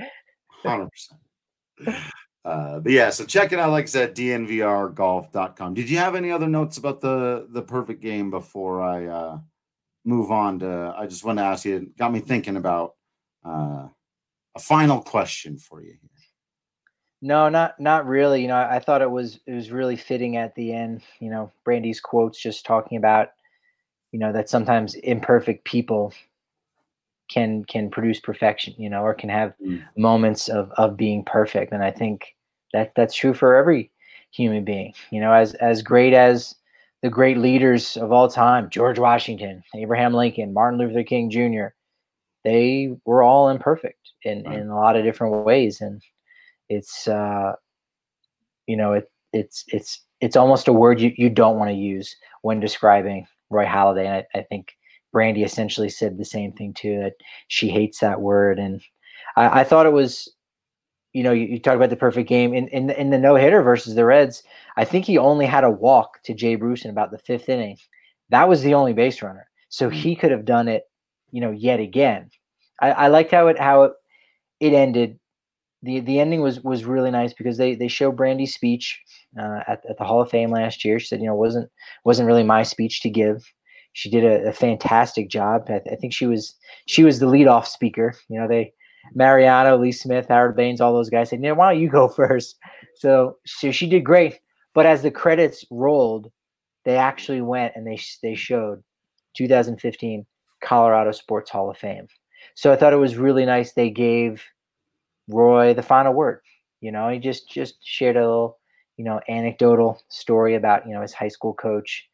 hundred 0.63 0.89
percent. 0.89 2.01
Uh, 2.43 2.79
but 2.79 2.91
yeah, 2.91 3.09
so 3.09 3.25
check 3.25 3.51
it 3.51 3.59
out. 3.59 3.71
Like 3.71 3.85
I 3.85 3.87
said, 3.87 4.15
dnvrgolf.com. 4.15 5.73
Did 5.73 5.89
you 5.89 5.97
have 5.97 6.15
any 6.15 6.31
other 6.31 6.47
notes 6.47 6.77
about 6.77 7.01
the 7.01 7.47
the 7.49 7.61
perfect 7.61 8.01
game 8.01 8.29
before 8.29 8.81
I 8.81 9.05
uh, 9.07 9.39
move 10.05 10.31
on 10.31 10.59
to? 10.59 10.93
I 10.97 11.07
just 11.07 11.23
want 11.25 11.39
to 11.39 11.43
ask 11.43 11.65
you. 11.65 11.91
Got 11.97 12.13
me 12.13 12.19
thinking 12.19 12.55
about 12.55 12.93
uh, 13.43 13.87
a 14.55 14.59
final 14.59 15.01
question 15.01 15.57
for 15.57 15.81
you 15.81 15.91
here. 16.01 16.09
No, 17.21 17.49
not 17.49 17.79
not 17.79 18.05
really. 18.05 18.41
You 18.41 18.47
know, 18.49 18.55
I, 18.55 18.75
I 18.75 18.79
thought 18.79 19.01
it 19.01 19.09
was 19.09 19.39
it 19.47 19.53
was 19.53 19.71
really 19.71 19.95
fitting 19.95 20.37
at 20.37 20.53
the 20.55 20.73
end. 20.73 21.01
You 21.19 21.29
know, 21.29 21.51
Brandy's 21.63 21.99
quotes 21.99 22.39
just 22.39 22.65
talking 22.65 22.97
about, 22.97 23.29
you 24.11 24.19
know, 24.19 24.31
that 24.31 24.49
sometimes 24.49 24.95
imperfect 24.95 25.65
people 25.65 26.13
can 27.31 27.63
can 27.65 27.89
produce 27.89 28.19
perfection. 28.19 28.75
You 28.77 28.89
know, 28.89 29.01
or 29.01 29.13
can 29.13 29.29
have 29.29 29.53
Mm. 29.61 29.81
moments 29.97 30.49
of 30.49 30.71
of 30.77 30.97
being 30.97 31.23
perfect. 31.25 31.71
And 31.71 31.83
I 31.83 31.91
think 31.91 32.35
that 32.73 32.91
that's 32.95 33.15
true 33.15 33.33
for 33.33 33.55
every 33.55 33.91
human 34.31 34.63
being. 34.63 34.93
You 35.09 35.21
know, 35.21 35.31
as 35.33 35.55
as 35.55 35.81
great 35.81 36.13
as 36.13 36.55
the 37.05 37.11
great 37.11 37.37
leaders 37.37 37.97
of 37.97 38.11
all 38.11 38.27
time, 38.27 38.67
George 38.71 38.97
Washington, 38.97 39.61
Abraham 39.75 40.11
Lincoln, 40.11 40.51
Martin 40.55 40.79
Luther 40.79 41.03
King 41.03 41.29
Jr. 41.29 41.67
They 42.43 42.95
were 43.05 43.21
all 43.21 43.49
imperfect 43.49 44.13
in 44.23 44.41
Right. 44.41 44.57
in 44.57 44.69
a 44.69 44.75
lot 44.75 44.95
of 44.95 45.03
different 45.03 45.45
ways, 45.45 45.81
and 45.81 46.01
it's 46.67 47.07
uh 47.07 47.53
you 48.65 48.75
know 48.75 48.93
it 48.93 49.11
it's 49.33 49.63
it's 49.67 50.01
it's 50.19 50.35
almost 50.35 50.67
a 50.67 50.73
word 50.73 50.99
you, 50.99 51.13
you 51.15 51.29
don't 51.29 51.59
want 51.59 51.69
to 51.69 51.77
use 51.77 52.15
when 52.41 52.59
describing 52.59 53.27
roy 53.51 53.65
halladay 53.65 54.07
and 54.07 54.25
I, 54.33 54.39
I 54.39 54.41
think 54.41 54.71
brandy 55.13 55.43
essentially 55.43 55.89
said 55.89 56.17
the 56.17 56.25
same 56.25 56.53
thing 56.53 56.73
too 56.73 56.97
that 57.03 57.13
she 57.49 57.69
hates 57.69 57.99
that 57.99 58.21
word 58.21 58.57
and 58.57 58.81
i, 59.37 59.61
I 59.61 59.63
thought 59.63 59.85
it 59.85 59.93
was 59.93 60.33
you 61.15 61.23
know 61.23 61.31
you, 61.31 61.45
you 61.45 61.59
talk 61.59 61.75
about 61.75 61.89
the 61.89 61.95
perfect 61.95 62.27
game 62.29 62.53
in 62.53 62.67
in, 62.69 62.87
the- 62.87 62.99
in 62.99 63.09
the 63.09 63.17
no-hitter 63.17 63.61
versus 63.61 63.95
the 63.95 64.05
reds 64.05 64.43
i 64.77 64.85
think 64.85 65.05
he 65.05 65.17
only 65.17 65.45
had 65.45 65.63
a 65.63 65.69
walk 65.71 66.21
to 66.23 66.33
jay 66.33 66.55
bruce 66.55 66.83
in 66.85 66.91
about 66.91 67.11
the 67.11 67.17
fifth 67.19 67.49
inning 67.49 67.77
that 68.29 68.47
was 68.49 68.61
the 68.61 68.73
only 68.73 68.93
base 68.93 69.21
runner 69.21 69.47
so 69.69 69.89
he 69.89 70.15
could 70.15 70.31
have 70.31 70.45
done 70.45 70.67
it 70.67 70.83
you 71.31 71.41
know 71.41 71.51
yet 71.51 71.79
again 71.79 72.29
i, 72.81 72.91
I 72.91 73.07
liked 73.07 73.31
how 73.31 73.47
it 73.47 73.59
how 73.59 73.83
it 73.83 73.93
it 74.59 74.73
ended 74.73 75.19
the 75.83 75.99
the 76.01 76.19
ending 76.19 76.41
was 76.41 76.61
was 76.61 76.85
really 76.85 77.11
nice 77.11 77.33
because 77.33 77.57
they 77.57 77.75
they 77.75 77.87
show 77.87 78.11
Brandy's 78.11 78.53
speech 78.55 78.99
uh, 79.39 79.59
at 79.67 79.83
at 79.89 79.97
the 79.97 80.03
Hall 80.03 80.21
of 80.21 80.29
Fame 80.29 80.51
last 80.51 80.83
year. 80.83 80.99
She 80.99 81.07
said, 81.07 81.19
you 81.21 81.27
know, 81.27 81.35
wasn't 81.35 81.69
wasn't 82.03 82.27
really 82.27 82.43
my 82.43 82.63
speech 82.63 83.01
to 83.01 83.09
give. 83.09 83.43
She 83.93 84.09
did 84.09 84.23
a, 84.23 84.49
a 84.49 84.53
fantastic 84.53 85.29
job. 85.29 85.65
I, 85.69 85.81
I 85.91 85.95
think 85.95 86.13
she 86.13 86.25
was 86.25 86.55
she 86.87 87.03
was 87.03 87.19
the 87.19 87.27
leadoff 87.27 87.67
speaker. 87.67 88.15
You 88.29 88.39
know, 88.39 88.47
they 88.47 88.73
Mariano, 89.13 89.77
Lee 89.77 89.91
Smith, 89.91 90.27
Harold 90.27 90.55
Baines, 90.55 90.81
all 90.81 90.93
those 90.93 91.09
guys 91.09 91.29
said, 91.29 91.43
"Yeah, 91.43 91.51
why 91.51 91.73
don't 91.73 91.81
you 91.81 91.89
go 91.89 92.07
first? 92.15 92.57
So, 92.95 93.37
so 93.45 93.71
she 93.71 93.87
did 93.87 94.03
great. 94.03 94.39
But 94.73 94.85
as 94.85 95.01
the 95.01 95.11
credits 95.11 95.65
rolled, 95.71 96.31
they 96.83 96.97
actually 96.97 97.41
went 97.41 97.73
and 97.75 97.85
they 97.85 97.99
they 98.21 98.35
showed 98.35 98.83
2015 99.35 100.25
Colorado 100.61 101.11
Sports 101.11 101.51
Hall 101.51 101.69
of 101.69 101.77
Fame. 101.77 102.07
So 102.53 102.71
I 102.71 102.75
thought 102.75 102.93
it 102.93 102.97
was 102.97 103.17
really 103.17 103.45
nice 103.45 103.73
they 103.73 103.89
gave 103.89 104.43
Roy 105.27 105.73
the 105.73 105.81
final 105.81 106.13
word. 106.13 106.41
You 106.81 106.91
know, 106.91 107.09
he 107.09 107.19
just 107.19 107.49
just 107.49 107.75
shared 107.83 108.15
a 108.15 108.21
little, 108.21 108.59
you 108.97 109.03
know, 109.03 109.19
anecdotal 109.27 110.01
story 110.09 110.55
about 110.55 110.87
you 110.87 110.93
know 110.93 111.01
his 111.01 111.13
high 111.13 111.29
school 111.29 111.53
coach. 111.53 112.07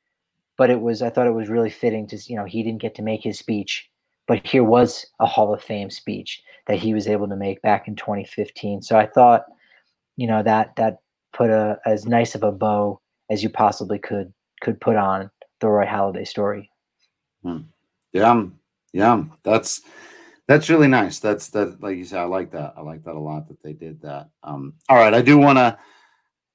But 0.58 0.70
it 0.70 0.82
was 0.82 1.02
I 1.02 1.10
thought 1.10 1.28
it 1.28 1.34
was 1.34 1.50
really 1.50 1.70
fitting 1.70 2.08
to 2.08 2.18
you 2.28 2.38
know 2.38 2.46
he 2.46 2.64
didn't 2.64 2.82
get 2.82 2.96
to 2.96 3.02
make 3.02 3.24
his 3.24 3.40
speech, 3.40 3.91
but 4.32 4.48
here 4.48 4.64
was 4.64 5.06
a 5.20 5.26
Hall 5.26 5.54
of 5.54 5.62
Fame 5.62 5.90
speech 5.90 6.42
that 6.66 6.80
he 6.80 6.94
was 6.94 7.06
able 7.06 7.28
to 7.28 7.36
make 7.36 7.62
back 7.64 7.90
in 7.90 7.98
2015. 7.98 8.82
So 8.82 8.98
I 8.98 9.06
thought, 9.06 9.44
you 10.16 10.26
know, 10.26 10.42
that 10.42 10.74
that 10.78 11.00
put 11.34 11.50
a 11.50 11.78
as 11.86 12.06
nice 12.06 12.34
of 12.34 12.42
a 12.42 12.52
bow 12.54 13.02
as 13.30 13.44
you 13.44 13.50
possibly 13.50 14.00
could 14.00 14.32
could 14.62 14.80
put 14.80 14.96
on 14.96 15.30
the 15.60 15.68
Roy 15.68 15.86
Halladay 15.86 16.26
story. 16.26 16.72
Hmm. 17.44 17.64
Yeah, 18.14 18.46
yeah, 18.94 19.22
that's 19.44 19.82
that's 20.48 20.70
really 20.70 20.88
nice. 20.88 21.20
That's 21.20 21.50
that, 21.50 21.84
like 21.84 21.98
you 21.98 22.06
said, 22.06 22.22
I 22.22 22.24
like 22.24 22.52
that. 22.52 22.76
I 22.78 22.82
like 22.84 23.04
that 23.04 23.16
a 23.16 23.20
lot 23.20 23.50
that 23.50 23.62
they 23.62 23.74
did 23.74 24.02
that. 24.04 24.30
Um, 24.44 24.76
all 24.88 24.96
right, 24.96 25.14
I 25.14 25.22
do 25.22 25.38
want 25.40 25.58
to 25.58 25.78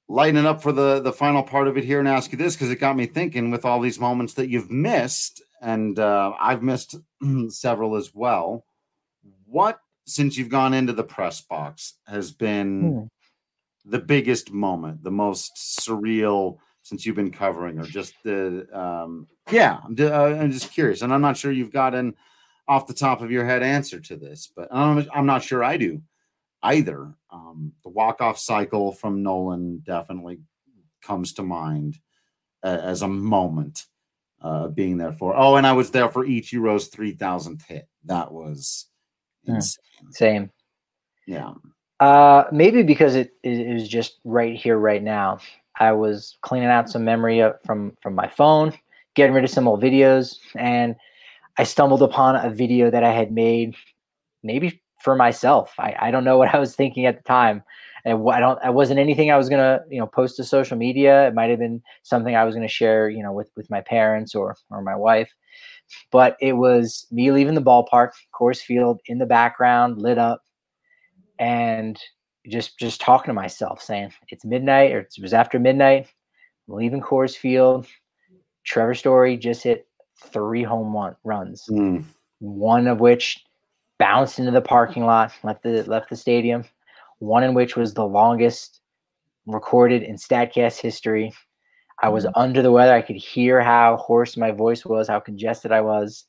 lighten 0.09 0.37
it 0.37 0.47
up 0.47 0.63
for 0.63 0.71
the 0.71 0.99
the 0.99 1.13
final 1.13 1.43
part 1.43 1.67
of 1.67 1.77
it 1.77 1.83
here 1.83 1.99
and 1.99 2.07
ask 2.07 2.31
you 2.31 2.39
this 2.39 2.55
because 2.55 2.71
it 2.71 2.77
got 2.77 2.97
me 2.97 3.05
thinking 3.05 3.51
with 3.51 3.65
all 3.65 3.79
these 3.79 3.99
moments 3.99 4.33
that 4.33 4.49
you've 4.49 4.71
missed, 4.71 5.43
and 5.61 5.97
uh, 5.99 6.33
I've 6.39 6.63
missed 6.63 6.95
several 7.49 7.95
as 7.95 8.13
well. 8.13 8.65
What 9.45 9.79
since 10.05 10.37
you've 10.37 10.49
gone 10.49 10.73
into 10.73 10.93
the 10.93 11.03
press 11.03 11.41
box 11.41 11.95
has 12.07 12.31
been 12.31 13.09
hmm. 13.85 13.89
the 13.89 13.99
biggest 13.99 14.51
moment, 14.51 15.03
the 15.03 15.11
most 15.11 15.55
surreal 15.55 16.57
since 16.83 17.05
you've 17.05 17.15
been 17.15 17.31
covering, 17.31 17.79
or 17.79 17.83
just 17.83 18.13
the 18.23 18.67
um, 18.77 19.27
yeah? 19.51 19.79
I'm, 19.83 19.95
uh, 19.99 20.41
I'm 20.41 20.51
just 20.51 20.71
curious, 20.71 21.01
and 21.01 21.13
I'm 21.13 21.21
not 21.21 21.37
sure 21.37 21.51
you've 21.51 21.73
gotten 21.73 22.15
off 22.67 22.87
the 22.87 22.93
top 22.93 23.21
of 23.21 23.31
your 23.31 23.45
head 23.45 23.63
answer 23.63 23.99
to 23.99 24.15
this, 24.15 24.51
but 24.53 24.67
I'm, 24.71 25.07
I'm 25.13 25.25
not 25.25 25.43
sure 25.43 25.63
I 25.63 25.77
do 25.77 26.01
either. 26.63 27.13
Um, 27.31 27.73
the 27.83 27.89
walk 27.89 28.21
off 28.21 28.37
cycle 28.37 28.91
from 28.91 29.23
Nolan 29.23 29.83
definitely 29.85 30.39
comes 31.01 31.33
to 31.33 31.43
mind 31.43 31.97
as 32.63 33.01
a 33.01 33.07
moment 33.07 33.85
uh, 34.41 34.67
being 34.67 34.97
there 34.97 35.13
for. 35.13 35.35
Oh, 35.35 35.55
and 35.55 35.65
I 35.65 35.73
was 35.73 35.91
there 35.91 36.09
for 36.09 36.25
Ichiro's 36.25 36.89
3000th 36.89 37.65
hit. 37.65 37.87
That 38.05 38.31
was 38.31 38.87
hmm. 39.45 39.55
insane. 39.55 40.11
Same. 40.11 40.51
Yeah. 41.25 41.53
Uh, 41.99 42.43
maybe 42.51 42.83
because 42.83 43.15
it, 43.15 43.31
it 43.43 43.73
was 43.73 43.87
just 43.87 44.19
right 44.23 44.55
here, 44.55 44.77
right 44.77 45.03
now. 45.03 45.39
I 45.79 45.91
was 45.91 46.37
cleaning 46.41 46.69
out 46.69 46.89
some 46.89 47.03
memory 47.03 47.43
from 47.65 47.95
from 48.01 48.15
my 48.15 48.27
phone, 48.27 48.73
getting 49.15 49.33
rid 49.33 49.43
of 49.43 49.49
some 49.49 49.67
old 49.67 49.81
videos, 49.81 50.37
and 50.55 50.95
I 51.57 51.63
stumbled 51.63 52.01
upon 52.01 52.35
a 52.35 52.49
video 52.49 52.89
that 52.91 53.03
I 53.03 53.11
had 53.11 53.31
made, 53.31 53.75
maybe 54.43 54.81
for 55.03 55.15
myself. 55.15 55.73
I, 55.77 55.95
I 55.99 56.11
don't 56.11 56.23
know 56.23 56.37
what 56.39 56.53
I 56.53 56.59
was 56.59 56.75
thinking 56.75 57.05
at 57.05 57.17
the 57.17 57.23
time. 57.23 57.63
And 58.07 58.29
I 58.29 58.39
don't. 58.39 58.57
I 58.63 58.69
wasn't 58.69 58.99
anything 58.99 59.31
I 59.31 59.37
was 59.37 59.49
gonna 59.49 59.81
you 59.89 59.99
know 59.99 60.07
post 60.07 60.37
to 60.37 60.45
social 60.45 60.77
media. 60.77 61.27
It 61.27 61.33
might 61.33 61.49
have 61.49 61.59
been 61.59 61.83
something 62.03 62.35
I 62.35 62.45
was 62.45 62.55
gonna 62.55 62.69
share 62.69 63.09
you 63.09 63.21
know 63.21 63.33
with 63.33 63.51
with 63.57 63.69
my 63.69 63.81
parents 63.81 64.33
or 64.33 64.55
or 64.71 64.81
my 64.81 64.95
wife. 64.95 65.29
But 66.09 66.37
it 66.39 66.53
was 66.53 67.05
me 67.11 67.31
leaving 67.31 67.53
the 67.53 67.61
ballpark, 67.61 68.11
Coors 68.33 68.61
Field, 68.61 69.01
in 69.07 69.17
the 69.17 69.25
background, 69.25 70.01
lit 70.01 70.17
up, 70.17 70.41
and 71.37 71.99
just 72.47 72.79
just 72.79 73.01
talking 73.01 73.27
to 73.27 73.33
myself, 73.33 73.81
saying 73.81 74.13
it's 74.29 74.45
midnight 74.45 74.93
or 74.93 74.99
it 74.99 75.13
was 75.21 75.33
after 75.33 75.59
midnight. 75.59 76.07
I'm 76.69 76.75
leaving 76.75 77.01
Coors 77.01 77.35
Field. 77.35 77.87
Trevor 78.63 78.95
Story 78.95 79.35
just 79.35 79.63
hit 79.63 79.85
three 80.17 80.63
home 80.63 80.95
run, 80.95 81.15
runs, 81.25 81.65
mm. 81.69 82.05
one 82.39 82.87
of 82.87 83.01
which 83.01 83.43
bounced 83.97 84.39
into 84.39 84.51
the 84.51 84.61
parking 84.61 85.05
lot, 85.05 85.33
left 85.43 85.63
the 85.63 85.83
left 85.83 86.09
the 86.09 86.15
stadium. 86.15 86.63
One 87.19 87.43
in 87.43 87.53
which 87.53 87.75
was 87.75 87.93
the 87.93 88.05
longest 88.05 88.81
recorded 89.45 90.03
in 90.03 90.15
Statcast 90.15 90.79
history. 90.79 91.33
I 92.01 92.09
was 92.09 92.25
mm. 92.25 92.31
under 92.35 92.61
the 92.61 92.71
weather. 92.71 92.93
I 92.93 93.01
could 93.01 93.15
hear 93.15 93.61
how 93.61 93.97
hoarse 93.97 94.37
my 94.37 94.51
voice 94.51 94.85
was, 94.85 95.07
how 95.07 95.19
congested 95.19 95.71
I 95.71 95.81
was, 95.81 96.25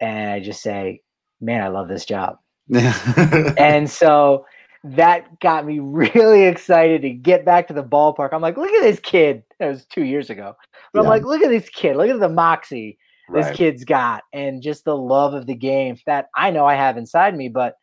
and 0.00 0.30
I 0.30 0.40
just 0.40 0.62
say, 0.62 1.02
"Man, 1.40 1.62
I 1.62 1.68
love 1.68 1.88
this 1.88 2.04
job." 2.04 2.38
and 2.74 3.90
so 3.90 4.46
that 4.84 5.40
got 5.40 5.66
me 5.66 5.78
really 5.80 6.44
excited 6.44 7.02
to 7.02 7.10
get 7.10 7.44
back 7.44 7.68
to 7.68 7.74
the 7.74 7.84
ballpark. 7.84 8.30
I'm 8.32 8.40
like, 8.40 8.56
look 8.56 8.70
at 8.70 8.82
this 8.82 9.00
kid. 9.00 9.42
That 9.58 9.68
was 9.68 9.84
two 9.84 10.04
years 10.04 10.30
ago. 10.30 10.56
But 10.92 11.00
yeah. 11.00 11.04
I'm 11.04 11.10
like, 11.10 11.24
look 11.24 11.42
at 11.42 11.50
this 11.50 11.68
kid. 11.68 11.96
Look 11.96 12.08
at 12.08 12.20
the 12.20 12.28
moxie 12.28 12.98
right. 13.30 13.44
this 13.44 13.56
kid's 13.56 13.84
got 13.84 14.22
and 14.32 14.62
just 14.62 14.84
the 14.84 14.96
love 14.96 15.34
of 15.34 15.46
the 15.46 15.54
game 15.54 15.96
that 16.06 16.28
I 16.36 16.50
know 16.50 16.66
I 16.66 16.74
have 16.74 16.96
inside 16.96 17.36
me, 17.36 17.48
but 17.48 17.76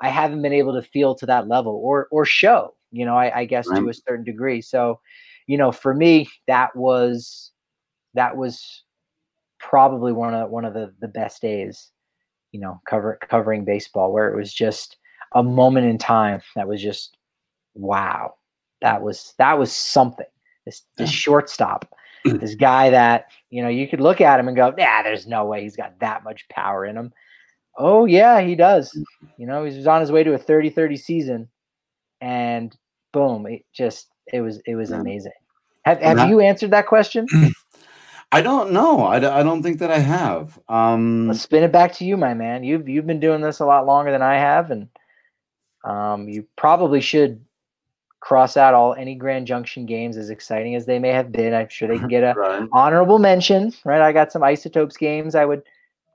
I 0.00 0.08
haven't 0.08 0.42
been 0.42 0.52
able 0.52 0.74
to 0.74 0.82
feel 0.82 1.14
to 1.16 1.26
that 1.26 1.48
level 1.48 1.80
or 1.82 2.08
or 2.10 2.24
show, 2.24 2.74
you 2.90 3.04
know, 3.04 3.16
I, 3.16 3.40
I 3.40 3.44
guess 3.44 3.66
right. 3.68 3.80
to 3.80 3.88
a 3.88 3.94
certain 3.94 4.24
degree. 4.24 4.60
So, 4.60 5.00
you 5.46 5.58
know, 5.58 5.72
for 5.72 5.94
me, 5.94 6.28
that 6.46 6.74
was 6.76 7.52
that 8.14 8.36
was 8.36 8.84
probably 9.58 10.12
one 10.12 10.34
of 10.34 10.50
one 10.50 10.64
of 10.64 10.74
the, 10.74 10.94
the 11.00 11.08
best 11.08 11.42
days, 11.42 11.90
you 12.52 12.60
know, 12.60 12.80
cover 12.88 13.18
covering 13.28 13.64
baseball 13.64 14.12
where 14.12 14.28
it 14.32 14.36
was 14.36 14.52
just 14.52 14.96
a 15.34 15.42
moment 15.42 15.86
in 15.86 15.98
time 15.98 16.40
that 16.56 16.68
was 16.68 16.82
just 16.82 17.16
wow. 17.74 18.34
That 18.80 19.02
was 19.02 19.34
that 19.38 19.58
was 19.58 19.72
something. 19.72 20.26
This 20.64 20.82
this 20.96 21.10
yeah. 21.10 21.16
shortstop, 21.16 21.92
this 22.24 22.54
guy 22.54 22.90
that 22.90 23.26
you 23.50 23.62
know 23.62 23.68
you 23.68 23.88
could 23.88 24.00
look 24.00 24.20
at 24.20 24.38
him 24.38 24.48
and 24.48 24.56
go, 24.56 24.72
yeah, 24.78 25.02
there's 25.02 25.26
no 25.26 25.44
way 25.46 25.62
he's 25.62 25.76
got 25.76 25.98
that 26.00 26.24
much 26.24 26.48
power 26.48 26.84
in 26.84 26.96
him. 26.96 27.12
Oh 27.78 28.04
yeah, 28.04 28.40
he 28.40 28.56
does. 28.56 28.92
You 29.36 29.46
know, 29.46 29.64
he 29.64 29.76
was 29.76 29.86
on 29.86 30.00
his 30.00 30.10
way 30.10 30.24
to 30.24 30.34
a 30.34 30.38
30-30 30.38 30.98
season, 30.98 31.48
and 32.20 32.76
boom, 33.12 33.46
it 33.46 33.64
just 33.72 34.08
it 34.32 34.40
was 34.40 34.60
it 34.66 34.74
was 34.74 34.90
amazing. 34.90 35.32
Have 35.84 36.00
have 36.00 36.16
that, 36.16 36.28
you 36.28 36.40
answered 36.40 36.72
that 36.72 36.86
question? 36.86 37.26
I 38.32 38.42
don't 38.42 38.72
know. 38.72 39.04
I, 39.04 39.16
I 39.16 39.42
don't 39.42 39.62
think 39.62 39.78
that 39.78 39.90
I 39.90 40.00
have. 40.00 40.58
Um, 40.68 41.28
Let's 41.28 41.40
spin 41.40 41.62
it 41.62 41.72
back 41.72 41.94
to 41.94 42.04
you, 42.04 42.16
my 42.16 42.34
man. 42.34 42.62
You've 42.62 42.88
you've 42.88 43.06
been 43.06 43.20
doing 43.20 43.40
this 43.40 43.60
a 43.60 43.64
lot 43.66 43.86
longer 43.86 44.10
than 44.10 44.22
I 44.22 44.34
have, 44.34 44.70
and 44.70 44.88
um, 45.84 46.28
you 46.28 46.46
probably 46.56 47.00
should 47.00 47.42
cross 48.20 48.56
out 48.56 48.74
all 48.74 48.94
any 48.94 49.14
Grand 49.14 49.46
Junction 49.46 49.86
games, 49.86 50.16
as 50.16 50.28
exciting 50.28 50.74
as 50.74 50.84
they 50.84 50.98
may 50.98 51.10
have 51.10 51.32
been. 51.32 51.54
I'm 51.54 51.68
sure 51.68 51.88
they 51.88 51.98
can 51.98 52.08
get 52.08 52.24
a 52.24 52.34
right. 52.38 52.68
honorable 52.72 53.18
mention. 53.18 53.72
Right, 53.84 54.02
I 54.02 54.12
got 54.12 54.32
some 54.32 54.42
Isotopes 54.42 54.96
games. 54.96 55.34
I 55.34 55.46
would 55.46 55.62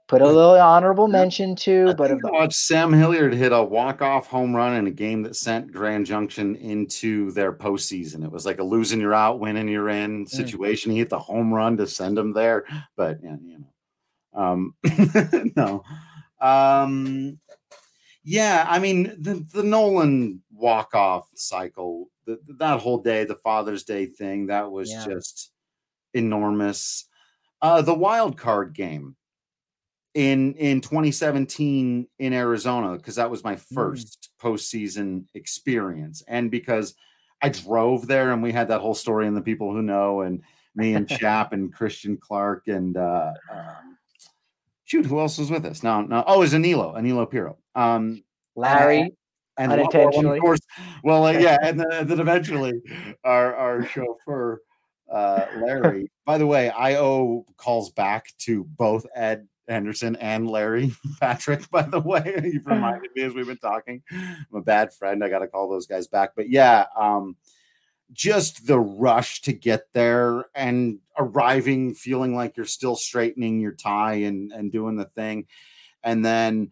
put 0.08 0.22
a 0.22 0.26
little 0.26 0.56
honorable 0.56 1.08
mention 1.08 1.56
to. 1.56 1.90
I 1.90 1.94
but 1.94 2.12
if 2.12 2.20
watch 2.24 2.54
Sam 2.54 2.92
Hilliard 2.92 3.34
hit 3.34 3.52
a 3.52 3.64
walk 3.64 4.02
off 4.02 4.28
home 4.28 4.56
run 4.56 4.76
in 4.76 4.88
a 4.88 4.92
game 4.92 5.24
that 5.24 5.36
sent 5.36 5.72
Grand 5.72 6.06
Junction 6.06 6.56
into 6.58 7.32
their 7.32 7.54
postseason. 7.54 8.24
It 8.24 8.32
was 8.32 8.46
like 8.46 8.60
a 8.60 8.64
losing 8.64 9.00
you're 9.00 9.14
out, 9.14 9.40
winning 9.40 9.68
you're 9.68 9.90
in 9.90 10.26
mm. 10.26 10.30
situation. 10.30 10.92
Mm. 10.92 10.94
He 10.94 11.00
hit 11.00 11.10
the 11.10 11.20
home 11.20 11.54
run 11.54 11.78
to 11.78 11.88
send 11.88 12.18
them 12.18 12.32
there, 12.32 12.66
but 12.96 13.20
yeah, 13.24 13.38
you 13.42 13.60
know, 13.60 14.40
um, 14.40 14.76
no. 15.56 15.84
Um, 16.42 17.40
yeah, 18.24 18.66
I 18.70 18.80
mean 18.80 19.16
the 19.20 19.46
the 19.54 19.64
Nolan 19.64 20.42
walk 20.52 20.96
off 20.96 21.30
cycle, 21.36 22.10
the, 22.26 22.40
that 22.60 22.80
whole 22.80 23.02
day, 23.02 23.24
the 23.26 23.36
Father's 23.36 23.84
Day 23.84 24.06
thing, 24.06 24.48
that 24.48 24.72
was 24.72 24.92
yeah. 24.92 25.06
just 25.06 25.52
enormous. 26.14 27.06
Uh, 27.62 27.82
the 27.82 27.94
wild 27.94 28.38
card 28.38 28.74
game 28.74 29.16
in 30.14 30.54
in 30.56 30.82
2017 30.82 32.08
in 32.20 32.34
Arizona 32.34 32.98
because 32.98 33.16
that 33.16 33.32
was 33.32 33.44
my 33.44 33.56
mm. 33.56 33.74
first 33.74 34.30
mm. 34.40 34.48
postseason 34.48 35.26
experience, 35.34 36.24
and 36.28 36.52
because 36.52 36.96
I 37.42 37.50
drove 37.50 38.08
there 38.08 38.32
and 38.32 38.42
we 38.42 38.52
had 38.52 38.70
that 38.70 38.82
whole 38.82 38.96
story 38.96 39.28
and 39.28 39.36
the 39.36 39.42
people 39.42 39.74
who 39.74 39.82
know 39.82 40.22
and 40.22 40.42
me 40.76 40.94
and 40.96 41.08
Chap 41.20 41.54
and 41.54 41.74
Christian 41.74 42.18
Clark 42.18 42.68
and 42.68 42.96
uh, 42.96 43.34
um, 43.52 43.98
shoot, 44.86 45.06
who 45.06 45.20
else 45.20 45.38
was 45.38 45.52
with 45.52 45.66
us? 45.66 45.84
No, 45.84 46.02
no. 46.02 46.24
Oh, 46.26 46.36
it 46.36 46.40
was 46.40 46.54
Anilo, 46.54 46.96
Anilo 46.96 47.30
Piro. 47.30 47.58
Um, 47.76 48.24
Larry. 48.56 49.16
And, 49.56 49.72
unintentionally. 49.72 50.26
Well, 50.26 50.34
of 50.34 50.42
course, 50.42 50.60
well, 51.04 51.26
uh, 51.26 51.32
yeah, 51.32 51.58
and 51.64 51.80
then, 51.80 52.08
then 52.08 52.20
eventually, 52.20 52.82
our 53.24 53.56
our 53.56 53.86
chauffeur, 53.86 54.62
uh, 55.12 55.46
Larry. 55.58 56.10
By 56.26 56.40
the 56.40 56.48
way, 56.48 56.72
I 56.72 56.96
owe 56.96 57.46
calls 57.58 57.92
back 57.92 58.26
to 58.40 58.64
both 58.64 59.06
Ed 59.16 59.48
Henderson 59.68 60.16
and 60.18 60.50
Larry 60.50 60.94
Patrick. 61.20 61.70
By 61.70 61.84
the 61.84 62.00
way, 62.00 62.42
you've 62.54 62.66
reminded 62.66 63.12
me 63.16 63.24
as 63.24 63.34
we've 63.34 63.48
been 63.48 63.58
talking. 63.58 64.02
I'm 64.12 64.46
a 64.56 64.62
bad 64.62 64.94
friend. 64.94 65.24
I 65.24 65.30
got 65.30 65.40
to 65.40 65.48
call 65.48 65.70
those 65.70 65.88
guys 65.88 66.08
back. 66.08 66.32
But 66.36 66.50
yeah, 66.50 66.86
um, 66.98 67.36
just 68.12 68.68
the 68.68 68.80
rush 68.80 69.42
to 69.42 69.54
get 69.54 69.88
there 69.94 70.46
and 70.54 71.00
arriving 71.18 71.94
feeling 71.94 72.36
like 72.36 72.58
you're 72.58 72.66
still 72.66 72.96
straightening 72.96 73.60
your 73.60 73.72
tie 73.72 74.16
and 74.16 74.52
and 74.52 74.72
doing 74.72 74.98
the 74.98 75.06
thing 75.06 75.48
and 76.04 76.24
then 76.24 76.70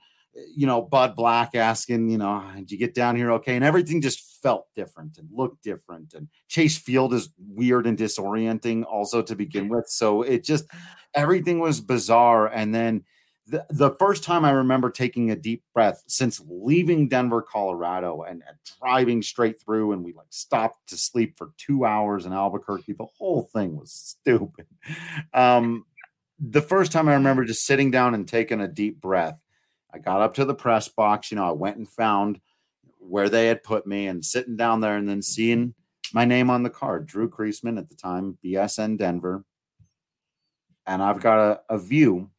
you 0.56 0.66
know, 0.66 0.82
Bud 0.82 1.16
Black 1.16 1.56
asking, 1.56 2.10
you 2.10 2.18
know, 2.18 2.44
did 2.56 2.72
you 2.72 2.78
get 2.78 2.94
down 2.94 3.16
here 3.16 3.32
okay? 3.34 3.56
And 3.56 3.66
everything 3.66 4.02
just 4.02 4.42
felt 4.42 4.68
different 4.76 5.18
and 5.18 5.28
looked 5.32 5.64
different. 5.64 6.14
And 6.14 6.30
Chase 6.48 6.78
Field 6.78 7.14
is 7.14 7.30
weird 7.38 7.86
and 7.86 7.98
disorienting 7.98 8.86
also 8.86 9.22
to 9.22 9.36
begin 9.36 9.68
with. 9.68 9.88
So 9.88 10.22
it 10.22 10.44
just 10.44 10.66
everything 11.14 11.60
was 11.60 11.82
bizarre. 11.82 12.48
And 12.48 12.74
then 12.74 13.04
the, 13.48 13.66
the 13.70 13.92
first 13.92 14.24
time 14.24 14.46
I 14.46 14.52
remember 14.52 14.90
taking 14.90 15.32
a 15.32 15.36
deep 15.36 15.64
breath 15.74 16.04
since 16.08 16.42
leaving 16.48 17.08
Denver, 17.08 17.42
Colorado, 17.42 18.22
and 18.24 18.44
driving 18.80 19.22
straight 19.22 19.60
through, 19.60 19.92
and 19.92 20.04
we 20.04 20.14
like 20.14 20.28
stopped 20.30 20.90
to 20.90 20.98
sleep 20.98 21.38
for 21.38 21.52
two 21.58 21.86
hours 21.86 22.26
in 22.26 22.34
Albuquerque. 22.34 22.94
The 22.94 23.06
whole 23.18 23.44
thing 23.54 23.76
was 23.76 23.92
stupid. 23.92 24.68
Um, 25.34 25.86
the 26.40 26.62
first 26.62 26.92
time 26.92 27.08
I 27.08 27.14
remember 27.14 27.46
just 27.46 27.66
sitting 27.66 27.92
down 27.92 28.16
and 28.16 28.28
taking 28.28 28.62
a 28.62 28.68
deep 28.68 29.02
breath, 29.02 29.38
I 29.94 30.00
got 30.00 30.22
up 30.22 30.36
to 30.36 30.46
the 30.46 30.56
press 30.56 30.88
box. 30.88 31.32
You 31.32 31.36
know, 31.36 31.48
I 31.48 31.52
went 31.52 31.78
and 31.78 31.88
found 31.88 32.40
where 33.00 33.30
they 33.30 33.48
had 33.48 33.64
put 33.64 33.86
me, 33.86 34.08
and 34.08 34.24
sitting 34.24 34.56
down 34.56 34.80
there, 34.80 34.96
and 34.96 35.10
then 35.10 35.22
seeing 35.22 35.74
my 36.14 36.26
name 36.26 36.50
on 36.50 36.64
the 36.64 36.70
card, 36.70 37.06
Drew 37.06 37.30
Creasman 37.30 37.78
at 37.78 37.90
the 37.90 37.96
time, 37.96 38.38
BSN 38.44 38.98
Denver, 38.98 39.44
and 40.86 41.02
I've 41.02 41.22
got 41.22 41.40
a, 41.40 41.76
a 41.76 41.78
view 41.78 42.30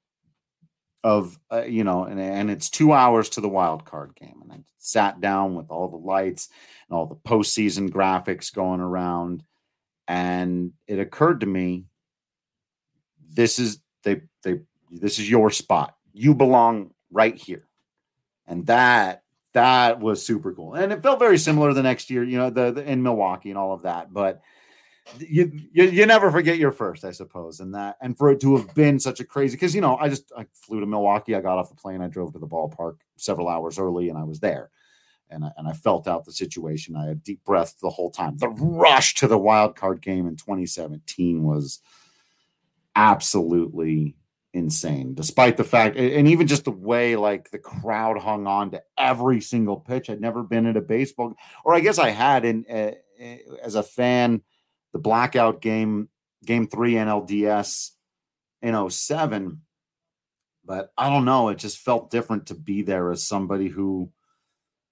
of 1.04 1.38
uh, 1.50 1.64
you 1.64 1.84
know, 1.84 2.04
and, 2.04 2.20
and 2.20 2.50
it's 2.50 2.70
two 2.70 2.92
hours 2.92 3.28
to 3.30 3.40
the 3.40 3.48
wild 3.48 3.84
card 3.84 4.14
game, 4.14 4.40
and 4.42 4.52
I 4.52 4.58
sat 4.78 5.20
down 5.20 5.54
with 5.54 5.70
all 5.70 5.88
the 5.88 5.96
lights 5.96 6.48
and 6.88 6.96
all 6.96 7.06
the 7.06 7.16
postseason 7.16 7.90
graphics 7.90 8.52
going 8.52 8.80
around, 8.80 9.42
and 10.06 10.72
it 10.86 10.98
occurred 10.98 11.40
to 11.40 11.46
me, 11.46 11.86
this 13.34 13.58
is 13.58 13.80
they 14.04 14.22
they 14.42 14.60
this 14.90 15.18
is 15.18 15.28
your 15.28 15.50
spot. 15.50 15.96
You 16.12 16.34
belong 16.34 16.92
right 17.10 17.36
here, 17.36 17.66
and 18.46 18.66
that 18.66 19.22
that 19.54 20.00
was 20.00 20.24
super 20.24 20.52
cool, 20.52 20.74
and 20.74 20.92
it 20.92 21.02
felt 21.02 21.18
very 21.18 21.38
similar 21.38 21.72
the 21.72 21.82
next 21.82 22.10
year, 22.10 22.22
you 22.22 22.38
know, 22.38 22.50
the, 22.50 22.70
the 22.70 22.84
in 22.84 23.02
Milwaukee 23.02 23.50
and 23.50 23.58
all 23.58 23.72
of 23.72 23.82
that, 23.82 24.12
but 24.12 24.40
you, 25.18 25.50
you 25.72 25.84
you 25.84 26.06
never 26.06 26.30
forget 26.30 26.58
your 26.58 26.72
first, 26.72 27.04
I 27.04 27.10
suppose, 27.10 27.60
and 27.60 27.74
that 27.74 27.96
and 28.00 28.16
for 28.16 28.30
it 28.30 28.40
to 28.40 28.56
have 28.56 28.74
been 28.74 28.98
such 28.98 29.20
a 29.20 29.24
crazy 29.24 29.56
because 29.56 29.74
you 29.74 29.80
know 29.80 29.96
I 29.96 30.08
just 30.08 30.30
I 30.36 30.46
flew 30.54 30.80
to 30.80 30.86
Milwaukee, 30.86 31.34
I 31.34 31.40
got 31.40 31.58
off 31.58 31.68
the 31.68 31.74
plane, 31.74 32.00
I 32.00 32.08
drove 32.08 32.32
to 32.32 32.38
the 32.38 32.46
ballpark 32.46 32.98
several 33.16 33.48
hours 33.48 33.78
early, 33.78 34.08
and 34.08 34.18
I 34.18 34.24
was 34.24 34.40
there, 34.40 34.70
and 35.28 35.44
I, 35.44 35.50
and 35.56 35.66
I 35.66 35.72
felt 35.72 36.06
out 36.06 36.24
the 36.24 36.32
situation. 36.32 36.96
I 36.96 37.06
had 37.06 37.22
deep 37.22 37.42
breaths 37.44 37.74
the 37.74 37.90
whole 37.90 38.10
time. 38.10 38.38
The 38.38 38.48
rush 38.48 39.14
to 39.16 39.26
the 39.26 39.38
wild 39.38 39.76
card 39.76 40.00
game 40.00 40.26
in 40.26 40.36
2017 40.36 41.42
was 41.42 41.80
absolutely 42.94 44.16
insane, 44.54 45.14
despite 45.14 45.56
the 45.56 45.64
fact, 45.64 45.96
and 45.96 46.28
even 46.28 46.46
just 46.46 46.64
the 46.64 46.70
way 46.70 47.16
like 47.16 47.50
the 47.50 47.58
crowd 47.58 48.18
hung 48.18 48.46
on 48.46 48.70
to 48.70 48.82
every 48.96 49.40
single 49.40 49.78
pitch. 49.78 50.08
I'd 50.10 50.20
never 50.20 50.44
been 50.44 50.66
at 50.66 50.76
a 50.76 50.80
baseball, 50.80 51.34
or 51.64 51.74
I 51.74 51.80
guess 51.80 51.98
I 51.98 52.10
had 52.10 52.44
in 52.44 52.64
uh, 52.70 52.92
as 53.62 53.74
a 53.74 53.82
fan 53.82 54.42
the 54.92 54.98
blackout 54.98 55.60
game, 55.60 56.08
game 56.44 56.66
three 56.66 56.94
NLDS 56.94 57.90
in 58.60 58.90
07. 58.90 59.60
But 60.64 60.92
I 60.96 61.10
don't 61.10 61.24
know. 61.24 61.48
It 61.48 61.58
just 61.58 61.78
felt 61.78 62.10
different 62.10 62.46
to 62.46 62.54
be 62.54 62.82
there 62.82 63.10
as 63.10 63.26
somebody 63.26 63.68
who 63.68 64.10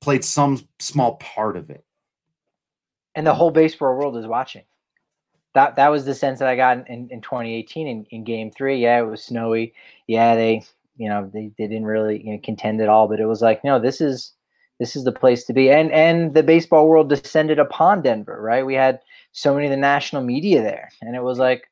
played 0.01 0.25
some 0.25 0.67
small 0.79 1.17
part 1.17 1.57
of 1.57 1.71
it. 1.71 1.85
And 3.15 3.27
the 3.27 3.35
whole 3.35 3.51
baseball 3.51 3.97
world 3.97 4.17
is 4.17 4.27
watching. 4.27 4.65
That 5.55 5.77
that 5.77 5.89
was 5.89 6.05
the 6.05 6.15
sense 6.15 6.39
that 6.39 6.49
I 6.49 6.55
got 6.55 6.89
in, 6.89 7.09
in 7.11 7.21
2018 7.21 7.87
in, 7.87 8.05
in 8.11 8.25
game 8.25 8.53
three. 8.53 8.79
Yeah, 8.79 9.01
it 9.01 9.07
was 9.07 9.23
snowy. 9.23 9.75
Yeah, 10.07 10.37
they 10.37 10.63
you 10.97 11.09
know 11.09 11.29
they, 11.33 11.51
they 11.59 11.67
didn't 11.67 11.87
really 11.87 12.25
you 12.25 12.33
know, 12.33 12.41
contend 12.43 12.81
at 12.81 12.89
all, 12.89 13.09
but 13.09 13.19
it 13.19 13.27
was 13.27 13.43
like, 13.43 13.65
no, 13.65 13.81
this 13.81 14.01
is 14.01 14.33
this 14.79 14.95
is 14.95 15.03
the 15.05 15.13
place 15.13 15.45
to 15.45 15.53
be. 15.53 15.71
And 15.71 15.91
and 15.91 16.35
the 16.35 16.45
baseball 16.45 16.89
world 16.89 17.09
descended 17.09 17.59
upon 17.59 18.03
Denver, 18.03 18.41
right? 18.41 18.65
We 18.65 18.75
had 18.75 19.01
so 19.33 19.55
many 19.55 19.67
of 19.67 19.71
the 19.71 19.77
national 19.77 20.23
media 20.23 20.63
there. 20.63 20.91
And 21.03 21.17
it 21.17 21.23
was 21.23 21.39
like 21.39 21.65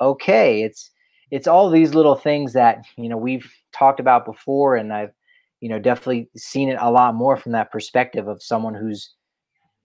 okay 0.00 0.62
it's 0.62 0.90
it's 1.30 1.46
all 1.46 1.70
these 1.70 1.94
little 1.94 2.14
things 2.14 2.52
that 2.52 2.82
you 2.96 3.08
know 3.08 3.16
we've 3.16 3.50
talked 3.72 4.00
about 4.00 4.24
before 4.24 4.76
and 4.76 4.92
i've 4.92 5.12
you 5.60 5.68
know 5.68 5.78
definitely 5.78 6.28
seen 6.36 6.68
it 6.68 6.78
a 6.80 6.90
lot 6.90 7.14
more 7.14 7.36
from 7.36 7.52
that 7.52 7.70
perspective 7.70 8.28
of 8.28 8.42
someone 8.42 8.74
who's 8.74 9.14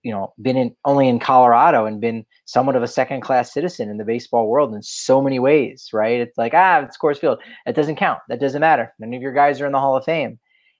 you 0.03 0.11
know 0.11 0.33
been 0.41 0.57
in 0.57 0.75
only 0.85 1.07
in 1.07 1.19
colorado 1.19 1.85
and 1.85 2.01
been 2.01 2.25
somewhat 2.45 2.75
of 2.75 2.83
a 2.83 2.87
second 2.87 3.21
class 3.21 3.53
citizen 3.53 3.89
in 3.89 3.97
the 3.97 4.05
baseball 4.05 4.47
world 4.47 4.73
in 4.73 4.81
so 4.81 5.21
many 5.21 5.39
ways 5.39 5.89
right? 5.93 6.19
It's 6.19 6.37
like 6.37 6.53
ah 6.53 6.81
it's 6.81 6.97
coors 6.97 7.17
field. 7.17 7.39
That 7.65 7.75
doesn't 7.75 7.95
count. 7.95 8.19
That 8.29 8.39
doesn't 8.39 8.61
matter. 8.61 8.93
None 8.99 9.13
of 9.13 9.21
your 9.21 9.33
guys 9.33 9.61
are 9.61 9.65
in 9.65 9.71
the 9.71 9.79
hall 9.79 9.95
of 9.95 10.05
fame. 10.05 10.39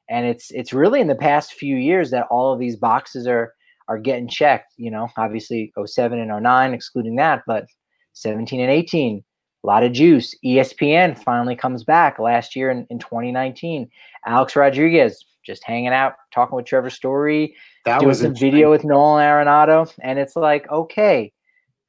And 0.10 0.26
it's 0.26 0.52
it's 0.52 0.74
really 0.74 1.00
in 1.00 1.08
the 1.08 1.16
past 1.16 1.54
few 1.54 1.78
years 1.78 2.12
that 2.12 2.28
all 2.30 2.52
of 2.52 2.60
these 2.60 2.76
boxes 2.76 3.26
are 3.26 3.54
are 3.88 3.98
getting 3.98 4.28
checked. 4.28 4.74
You 4.78 4.92
know, 4.92 5.10
obviously 5.18 5.74
07 5.84 6.20
and 6.20 6.44
09, 6.44 6.74
excluding 6.74 7.16
that, 7.18 7.44
but 7.48 7.66
17 8.14 8.60
and 8.60 8.72
18, 8.72 9.24
a 9.64 9.68
lot 9.68 9.84
of 9.84 9.92
juice. 9.92 10.36
ESPN 10.46 11.18
finally 11.18 11.56
comes 11.56 11.84
back 11.84 12.20
last 12.20 12.56
year 12.56 12.70
in, 12.70 12.86
in 12.90 13.00
2019. 13.00 13.90
Alex 14.26 14.56
Rodriguez 14.56 15.26
just 15.46 15.64
hanging 15.64 15.90
out, 15.90 16.14
talking 16.34 16.56
with 16.56 16.66
Trevor 16.66 16.90
Story, 16.90 17.56
that 17.86 18.00
doing 18.00 18.14
some 18.14 18.36
video 18.36 18.72
with 18.72 18.84
Nolan 18.84 19.24
Arenado, 19.24 19.92
and 20.02 20.18
it's 20.18 20.36
like, 20.36 20.70
okay, 20.72 21.32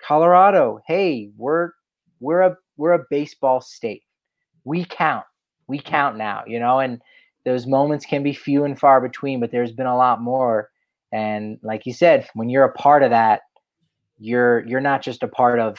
Colorado, 0.02 0.80
hey, 0.86 1.30
we're 1.36 1.70
we're 2.20 2.40
a 2.40 2.56
we're 2.76 2.92
a 2.92 3.04
baseball 3.10 3.60
state. 3.60 4.02
We 4.64 4.84
count. 4.84 5.24
We 5.66 5.78
count 5.78 6.16
now, 6.16 6.42
you 6.46 6.58
know, 6.58 6.80
and 6.80 7.00
those 7.44 7.66
moments 7.66 8.04
can 8.04 8.22
be 8.22 8.32
few 8.32 8.64
and 8.64 8.78
far 8.78 9.00
between, 9.00 9.40
but 9.40 9.50
there's 9.50 9.72
been 9.72 9.86
a 9.86 9.96
lot 9.96 10.20
more 10.20 10.70
and 11.14 11.58
like 11.62 11.86
you 11.86 11.94
said, 11.94 12.28
when 12.34 12.48
you're 12.48 12.64
a 12.64 12.72
part 12.72 13.04
of 13.04 13.10
that, 13.10 13.42
you're 14.18 14.66
you're 14.66 14.80
not 14.80 15.00
just 15.00 15.22
a 15.22 15.28
part 15.28 15.60
of 15.60 15.78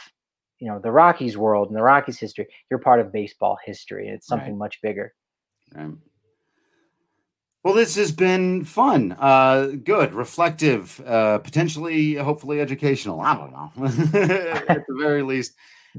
you 0.60 0.68
know 0.68 0.80
the 0.80 0.92
Rockies 0.92 1.36
world 1.36 1.68
and 1.68 1.76
the 1.76 1.84
Rockies 1.84 2.18
history. 2.18 2.48
You're 2.72 2.80
part 2.80 3.02
of 3.02 3.12
baseball 3.12 3.58
history. 3.66 4.08
It's 4.08 4.28
something 4.28 4.54
right. 4.54 4.58
much 4.58 4.82
bigger. 4.82 5.14
Right. 5.76 5.92
Well, 7.64 7.74
this 7.74 7.96
has 7.96 8.12
been 8.12 8.64
fun, 8.64 9.18
uh, 9.20 9.72
good, 9.84 10.14
reflective, 10.14 11.02
uh, 11.02 11.40
potentially, 11.40 12.14
hopefully, 12.14 12.62
educational. 12.62 13.20
I 13.20 13.36
don't 13.36 13.52
know, 13.52 13.72
at 14.70 14.86
the 14.88 14.96
very 14.98 15.24
least, 15.24 15.56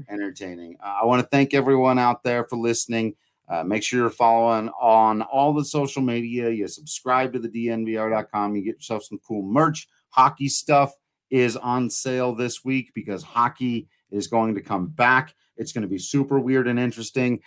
entertaining. 0.09 0.77
Uh, 0.83 0.99
I 1.03 1.05
want 1.05 1.21
to 1.21 1.27
thank 1.27 1.53
everyone 1.53 1.99
out 1.99 2.23
there 2.23 2.45
for 2.45 2.55
listening. 2.55 3.15
Uh, 3.49 3.63
make 3.63 3.83
sure 3.83 4.01
you're 4.01 4.09
following 4.09 4.69
on 4.79 5.21
all 5.21 5.53
the 5.53 5.63
social 5.63 6.01
media. 6.01 6.49
You 6.49 6.67
subscribe 6.67 7.33
to 7.33 7.39
the 7.39 7.49
DNVR.com. 7.49 8.55
You 8.55 8.63
get 8.63 8.75
yourself 8.75 9.03
some 9.03 9.19
cool 9.25 9.41
merch. 9.41 9.87
Hockey 10.09 10.49
stuff 10.49 10.93
is 11.29 11.55
on 11.55 11.89
sale 11.89 12.33
this 12.35 12.65
week 12.65 12.91
because 12.93 13.23
hockey 13.23 13.87
is 14.11 14.27
going 14.27 14.55
to 14.55 14.61
come 14.61 14.87
back. 14.87 15.33
It's 15.55 15.71
going 15.71 15.83
to 15.83 15.87
be 15.87 15.97
super 15.97 16.39
weird 16.39 16.67
and 16.67 16.79
interesting. 16.79 17.41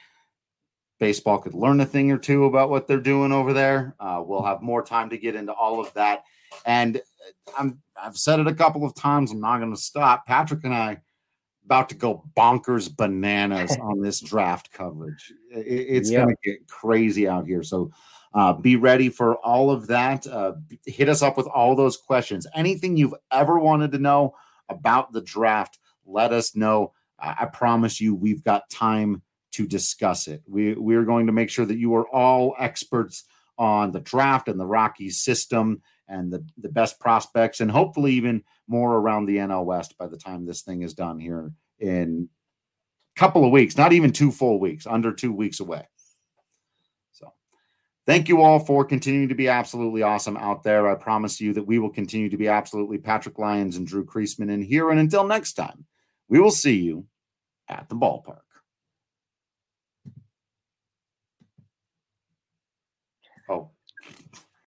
Baseball 0.98 1.38
could 1.38 1.54
learn 1.54 1.80
a 1.80 1.86
thing 1.86 2.12
or 2.12 2.18
two 2.18 2.44
about 2.44 2.70
what 2.70 2.86
they're 2.86 3.00
doing 3.00 3.32
over 3.32 3.52
there. 3.52 3.94
Uh, 3.98 4.22
we'll 4.24 4.42
have 4.42 4.60
more 4.60 4.82
time 4.82 5.10
to 5.10 5.18
get 5.18 5.34
into 5.34 5.52
all 5.52 5.80
of 5.80 5.92
that. 5.94 6.24
And 6.66 6.96
uh, 6.96 7.52
I'm, 7.58 7.80
I've 8.00 8.16
said 8.16 8.40
it 8.40 8.46
a 8.46 8.54
couple 8.54 8.84
of 8.84 8.94
times. 8.94 9.32
I'm 9.32 9.40
not 9.40 9.58
going 9.58 9.74
to 9.74 9.80
stop. 9.80 10.26
Patrick 10.26 10.64
and 10.64 10.74
I 10.74 10.98
about 11.70 11.88
to 11.88 11.94
go 11.94 12.24
bonkers 12.36 12.94
bananas 12.94 13.76
on 13.80 14.00
this 14.00 14.20
draft 14.20 14.72
coverage. 14.72 15.32
It, 15.52 15.60
it's 15.60 16.10
yeah. 16.10 16.24
going 16.24 16.34
to 16.34 16.50
get 16.50 16.66
crazy 16.66 17.28
out 17.28 17.46
here. 17.46 17.62
So 17.62 17.92
uh, 18.34 18.54
be 18.54 18.74
ready 18.74 19.08
for 19.08 19.36
all 19.36 19.70
of 19.70 19.86
that. 19.86 20.26
Uh, 20.26 20.54
hit 20.84 21.08
us 21.08 21.22
up 21.22 21.36
with 21.36 21.46
all 21.46 21.76
those 21.76 21.96
questions. 21.96 22.44
Anything 22.56 22.96
you've 22.96 23.14
ever 23.30 23.60
wanted 23.60 23.92
to 23.92 23.98
know 23.98 24.34
about 24.68 25.12
the 25.12 25.20
draft, 25.20 25.78
let 26.04 26.32
us 26.32 26.56
know. 26.56 26.92
I 27.22 27.44
promise 27.44 28.00
you, 28.00 28.14
we've 28.14 28.42
got 28.42 28.70
time 28.70 29.22
to 29.52 29.66
discuss 29.66 30.26
it. 30.26 30.42
We 30.48 30.74
we're 30.74 31.04
going 31.04 31.26
to 31.26 31.32
make 31.32 31.50
sure 31.50 31.66
that 31.66 31.76
you 31.76 31.94
are 31.94 32.08
all 32.08 32.56
experts 32.58 33.24
on 33.58 33.92
the 33.92 34.00
draft 34.00 34.48
and 34.48 34.58
the 34.58 34.66
Rockies 34.66 35.20
system 35.20 35.82
and 36.10 36.32
the, 36.32 36.44
the 36.58 36.68
best 36.68 36.98
prospects, 36.98 37.60
and 37.60 37.70
hopefully 37.70 38.12
even 38.12 38.42
more 38.66 38.96
around 38.96 39.26
the 39.26 39.36
NL 39.36 39.64
West 39.64 39.96
by 39.96 40.06
the 40.06 40.16
time 40.16 40.44
this 40.44 40.62
thing 40.62 40.82
is 40.82 40.92
done 40.92 41.18
here 41.18 41.52
in 41.78 42.28
a 43.16 43.18
couple 43.18 43.44
of 43.44 43.52
weeks, 43.52 43.76
not 43.76 43.92
even 43.92 44.12
two 44.12 44.30
full 44.30 44.58
weeks, 44.58 44.86
under 44.86 45.12
two 45.12 45.32
weeks 45.32 45.60
away. 45.60 45.86
So 47.12 47.32
thank 48.06 48.28
you 48.28 48.42
all 48.42 48.58
for 48.58 48.84
continuing 48.84 49.28
to 49.28 49.34
be 49.34 49.48
absolutely 49.48 50.02
awesome 50.02 50.36
out 50.36 50.62
there. 50.62 50.88
I 50.88 50.96
promise 50.96 51.40
you 51.40 51.52
that 51.54 51.66
we 51.66 51.78
will 51.78 51.90
continue 51.90 52.28
to 52.28 52.36
be 52.36 52.48
absolutely 52.48 52.98
Patrick 52.98 53.38
Lyons 53.38 53.76
and 53.76 53.86
Drew 53.86 54.04
Creasman 54.04 54.50
in 54.50 54.62
here. 54.62 54.90
And 54.90 55.00
until 55.00 55.24
next 55.24 55.54
time, 55.54 55.86
we 56.28 56.40
will 56.40 56.50
see 56.50 56.76
you 56.76 57.06
at 57.68 57.88
the 57.88 57.96
ballpark. 57.96 58.40